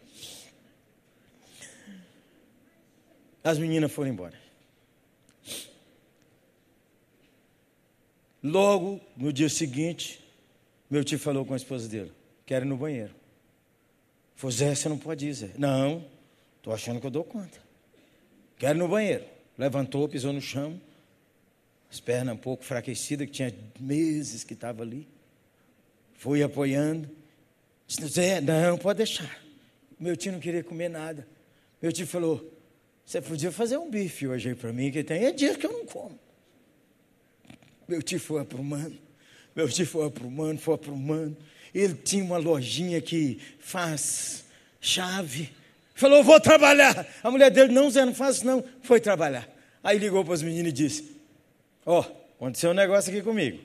As 3.47 3.59
meninas 3.59 3.93
foram 3.93 4.11
embora. 4.11 4.35
Logo, 8.43 9.01
no 9.17 9.33
dia 9.33 9.49
seguinte, 9.49 10.21
meu 10.91 11.05
tio 11.05 11.17
falou 11.17 11.47
com 11.47 11.55
a 11.55 11.57
esposa 11.57 11.89
dele: 11.89 12.11
Quero 12.45 12.65
ir 12.65 12.69
no 12.69 12.77
banheiro. 12.77 13.15
Falou, 14.35 14.51
Zé, 14.51 14.75
você 14.75 14.89
não 14.89 14.99
pode 14.99 15.29
ir, 15.29 15.33
Zé. 15.33 15.51
Não, 15.57 16.05
estou 16.57 16.75
achando 16.75 17.01
que 17.01 17.07
eu 17.07 17.11
dou 17.11 17.23
conta. 17.23 17.61
Quero 18.59 18.77
ir 18.77 18.81
no 18.81 18.89
banheiro. 18.89 19.25
Levantou, 19.57 20.09
pisou 20.09 20.33
no 20.33 20.41
chão, 20.41 20.81
as 21.89 22.01
pernas 22.01 22.35
um 22.35 22.39
pouco 22.39 22.65
enfraquecidas, 22.65 23.29
que 23.29 23.33
tinha 23.33 23.55
meses 23.79 24.43
que 24.43 24.55
estava 24.55 24.83
ali. 24.83 25.07
Fui 26.15 26.43
apoiando. 26.43 27.09
Disse, 27.87 28.05
Zé, 28.09 28.41
não, 28.41 28.77
pode 28.77 28.97
deixar. 28.97 29.41
Meu 30.01 30.17
tio 30.17 30.33
não 30.33 30.41
queria 30.41 30.65
comer 30.65 30.89
nada. 30.89 31.29
Meu 31.81 31.93
tio 31.93 32.09
falou: 32.09 32.56
você 33.07 33.23
podia 33.23 33.53
fazer 33.53 33.77
um 33.77 33.89
bife 33.89 34.27
hoje 34.27 34.49
aí 34.49 34.55
para 34.57 34.73
mim, 34.73 34.91
que 34.91 35.05
tem 35.05 35.25
é 35.25 35.31
dia 35.31 35.55
que 35.55 35.65
eu 35.65 35.73
não 35.73 35.87
como. 35.87 36.19
Meu 37.87 38.03
tio 38.03 38.19
foi 38.19 38.43
aprumando, 38.43 38.99
meu 39.55 39.69
tio 39.69 39.87
foi 39.87 40.09
aprumando, 40.09 40.59
foi 40.59 40.75
aprumando. 40.75 41.37
Ele 41.73 41.95
tinha 41.95 42.25
uma 42.25 42.37
lojinha 42.37 43.01
que 43.01 43.41
faz 43.61 44.45
chave. 44.81 45.53
Falou, 45.95 46.25
vou 46.25 46.41
trabalhar. 46.41 47.07
A 47.23 47.31
mulher 47.31 47.49
dele, 47.51 47.73
não, 47.73 47.89
Zé, 47.89 48.05
não 48.05 48.15
faz 48.15 48.43
não. 48.43 48.65
Foi 48.83 48.99
trabalhar. 48.99 49.49
Aí 49.85 49.99
ligou 49.99 50.25
para 50.25 50.35
os 50.35 50.43
meninos 50.43 50.71
e 50.71 50.73
disse: 50.73 51.17
Ó, 51.85 52.01
oh, 52.01 52.35
aconteceu 52.37 52.71
um 52.71 52.75
negócio 52.75 53.13
aqui 53.13 53.23
comigo. 53.23 53.61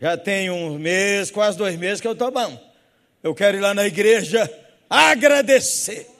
Já 0.00 0.16
tem 0.16 0.50
um 0.50 0.76
mês, 0.76 1.30
quase 1.30 1.56
dois 1.56 1.76
meses 1.76 2.00
que 2.00 2.08
eu 2.08 2.12
estou 2.12 2.32
bom. 2.32 2.74
Eu 3.22 3.34
quero 3.34 3.56
ir 3.56 3.60
lá 3.60 3.72
na 3.72 3.86
igreja 3.86 4.50
agradecer. 4.90 6.15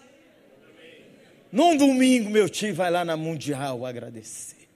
Num 1.50 1.76
domingo, 1.76 2.28
meu 2.30 2.48
tio 2.48 2.74
vai 2.74 2.90
lá 2.90 3.04
na 3.04 3.16
Mundial 3.16 3.86
agradecer. 3.86 4.68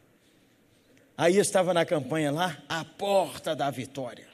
Aí 1.17 1.37
estava 1.37 1.75
na 1.75 1.85
campanha 1.85 2.31
lá, 2.31 2.57
a 2.69 2.85
porta 2.85 3.55
da 3.55 3.71
vitória. 3.71 4.27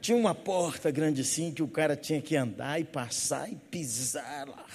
Tinha 0.00 0.16
uma 0.16 0.34
porta 0.34 0.90
grande 0.90 1.22
assim 1.22 1.52
que 1.52 1.62
o 1.62 1.68
cara 1.68 1.96
tinha 1.96 2.20
que 2.20 2.36
andar 2.36 2.80
e 2.80 2.84
passar 2.84 3.50
e 3.50 3.56
pisar 3.56 4.48
lá. 4.48 4.66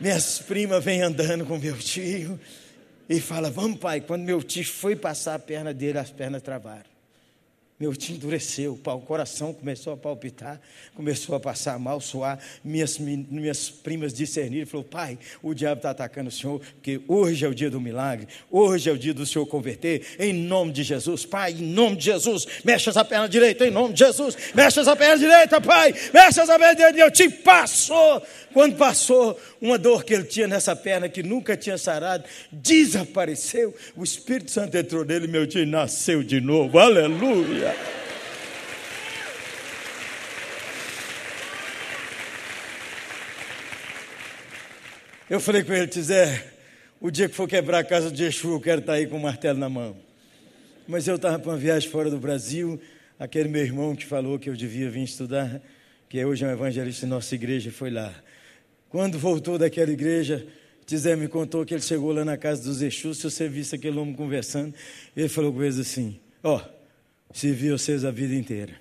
Minhas 0.00 0.38
primas 0.38 0.82
vêm 0.82 1.02
andando 1.02 1.44
com 1.44 1.58
meu 1.58 1.76
tio 1.76 2.40
e 3.08 3.20
fala: 3.20 3.50
Vamos, 3.50 3.78
pai. 3.78 4.00
Quando 4.00 4.22
meu 4.22 4.42
tio 4.42 4.64
foi 4.64 4.96
passar 4.96 5.34
a 5.34 5.38
perna 5.38 5.74
dele, 5.74 5.98
as 5.98 6.10
pernas 6.10 6.42
travaram. 6.42 6.89
Meu 7.80 7.96
tio 7.96 8.14
endureceu, 8.14 8.78
o 8.84 9.00
coração 9.00 9.54
começou 9.54 9.94
a 9.94 9.96
palpitar, 9.96 10.60
começou 10.94 11.34
a 11.34 11.40
passar 11.40 11.78
mal, 11.78 11.98
suar. 11.98 12.38
Minhas, 12.62 12.98
minhas 12.98 13.70
primas 13.70 14.12
discerniram, 14.12 14.66
falou: 14.66 14.84
Pai, 14.84 15.18
o 15.42 15.54
diabo 15.54 15.78
está 15.78 15.88
atacando 15.88 16.28
o 16.28 16.30
Senhor, 16.30 16.60
porque 16.60 17.00
hoje 17.08 17.42
é 17.46 17.48
o 17.48 17.54
dia 17.54 17.70
do 17.70 17.80
milagre, 17.80 18.28
hoje 18.50 18.90
é 18.90 18.92
o 18.92 18.98
dia 18.98 19.14
do 19.14 19.24
Senhor 19.24 19.46
converter, 19.46 20.02
em 20.18 20.30
nome 20.30 20.72
de 20.72 20.82
Jesus, 20.82 21.24
Pai, 21.24 21.52
em 21.52 21.62
nome 21.62 21.96
de 21.96 22.04
Jesus, 22.04 22.46
mexe 22.62 22.90
essa 22.90 23.02
perna 23.02 23.26
direita, 23.26 23.66
em 23.66 23.70
nome 23.70 23.94
de 23.94 24.00
Jesus, 24.00 24.36
mexe 24.54 24.78
essa 24.78 24.94
perna 24.94 25.16
direita, 25.16 25.58
Pai, 25.58 25.94
mexe 26.12 26.38
essa 26.38 26.58
perna 26.58 26.74
direita, 26.74 26.98
meu 26.98 27.10
tio 27.10 27.32
passou. 27.32 28.22
Quando 28.52 28.76
passou, 28.76 29.40
uma 29.60 29.78
dor 29.78 30.04
que 30.04 30.12
ele 30.12 30.24
tinha 30.24 30.48
nessa 30.48 30.74
perna 30.74 31.08
que 31.08 31.22
nunca 31.22 31.56
tinha 31.56 31.78
sarado, 31.78 32.24
desapareceu. 32.50 33.72
O 33.96 34.02
Espírito 34.02 34.50
Santo 34.50 34.76
entrou 34.76 35.04
nele, 35.04 35.28
meu 35.28 35.46
tio 35.46 35.64
nasceu 35.64 36.22
de 36.22 36.40
novo. 36.40 36.76
Aleluia. 36.76 37.69
Eu 45.30 45.38
falei 45.38 45.62
com 45.62 45.72
ele, 45.72 45.86
Tizé, 45.86 46.44
o 47.00 47.08
dia 47.08 47.28
que 47.28 47.34
for 47.36 47.48
quebrar 47.48 47.78
a 47.78 47.84
casa 47.84 48.10
de 48.10 48.24
Exu, 48.24 48.50
eu 48.50 48.60
quero 48.60 48.80
estar 48.80 48.94
aí 48.94 49.06
com 49.06 49.16
o 49.16 49.22
martelo 49.22 49.58
na 49.58 49.68
mão. 49.68 49.96
Mas 50.88 51.06
eu 51.06 51.14
estava 51.14 51.38
para 51.38 51.52
uma 51.52 51.56
viagem 51.56 51.88
fora 51.88 52.10
do 52.10 52.18
Brasil, 52.18 52.80
aquele 53.16 53.48
meu 53.48 53.62
irmão 53.62 53.94
que 53.94 54.04
falou 54.04 54.40
que 54.40 54.50
eu 54.50 54.56
devia 54.56 54.90
vir 54.90 55.04
estudar, 55.04 55.62
que 56.08 56.24
hoje 56.24 56.44
é 56.44 56.48
um 56.48 56.50
evangelista 56.50 57.06
em 57.06 57.08
nossa 57.08 57.32
igreja, 57.32 57.70
foi 57.70 57.90
lá. 57.90 58.12
Quando 58.88 59.20
voltou 59.20 59.56
daquela 59.56 59.92
igreja, 59.92 60.44
Tizé 60.84 61.14
me 61.14 61.28
contou 61.28 61.64
que 61.64 61.74
ele 61.74 61.82
chegou 61.82 62.12
lá 62.12 62.24
na 62.24 62.36
casa 62.36 62.64
dos 62.64 62.82
Exus, 62.82 63.18
se 63.18 63.30
você 63.30 63.48
visse 63.48 63.76
aquele 63.76 63.96
homem 64.00 64.14
conversando, 64.16 64.74
ele 65.16 65.28
falou 65.28 65.52
com 65.52 65.62
eles 65.62 65.78
assim, 65.78 66.18
ó, 66.42 66.56
oh, 66.56 66.79
servi 67.32 67.70
vocês 67.70 68.04
a 68.04 68.10
vida 68.10 68.34
inteira. 68.34 68.74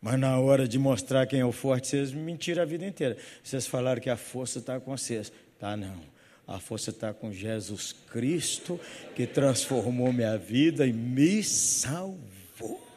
Mas 0.00 0.18
na 0.18 0.38
hora 0.38 0.66
de 0.66 0.78
mostrar 0.78 1.26
quem 1.26 1.40
é 1.40 1.44
o 1.44 1.52
forte, 1.52 1.88
vocês 1.88 2.12
mentiram 2.12 2.62
a 2.62 2.66
vida 2.66 2.86
inteira. 2.86 3.16
Vocês 3.42 3.66
falaram 3.66 4.00
que 4.00 4.08
a 4.08 4.16
força 4.16 4.58
está 4.58 4.80
com 4.80 4.96
vocês. 4.96 5.30
Tá, 5.58 5.76
não. 5.76 6.00
A 6.46 6.58
força 6.58 6.90
está 6.90 7.12
com 7.12 7.30
Jesus 7.30 7.94
Cristo, 8.10 8.80
que 9.14 9.26
transformou 9.26 10.12
minha 10.12 10.36
vida 10.36 10.86
e 10.86 10.92
me 10.92 11.42
salvou. 11.44 12.88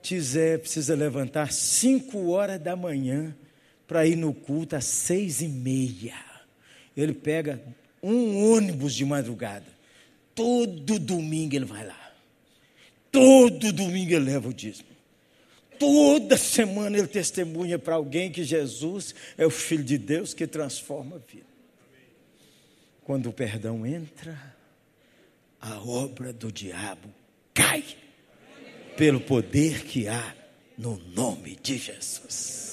Tizé 0.00 0.58
precisa 0.58 0.94
levantar 0.94 1.52
cinco 1.52 2.28
horas 2.28 2.60
da 2.60 2.76
manhã 2.76 3.34
para 3.86 4.06
ir 4.06 4.16
no 4.16 4.32
culto 4.32 4.76
às 4.76 4.84
seis 4.84 5.40
e 5.40 5.48
meia. 5.48 6.14
Ele 6.96 7.12
pega 7.12 7.60
um 8.02 8.52
ônibus 8.52 8.94
de 8.94 9.04
madrugada. 9.04 9.73
Todo 10.34 10.98
domingo 10.98 11.54
ele 11.54 11.64
vai 11.64 11.86
lá. 11.86 12.12
Todo 13.10 13.72
domingo 13.72 14.12
ele 14.12 14.24
leva 14.24 14.48
o 14.48 14.54
dízimo. 14.54 14.88
Toda 15.78 16.36
semana 16.36 16.98
ele 16.98 17.06
testemunha 17.06 17.78
para 17.78 17.94
alguém 17.94 18.30
que 18.30 18.44
Jesus 18.44 19.14
é 19.36 19.46
o 19.46 19.50
Filho 19.50 19.84
de 19.84 19.98
Deus 19.98 20.32
que 20.32 20.46
transforma 20.46 21.16
a 21.16 21.18
vida. 21.18 21.46
Quando 23.04 23.28
o 23.28 23.32
perdão 23.32 23.84
entra, 23.84 24.56
a 25.60 25.78
obra 25.78 26.32
do 26.32 26.50
diabo 26.50 27.08
cai, 27.52 27.84
pelo 28.96 29.20
poder 29.20 29.84
que 29.84 30.08
há 30.08 30.34
no 30.76 30.96
nome 31.14 31.58
de 31.62 31.76
Jesus. 31.76 32.63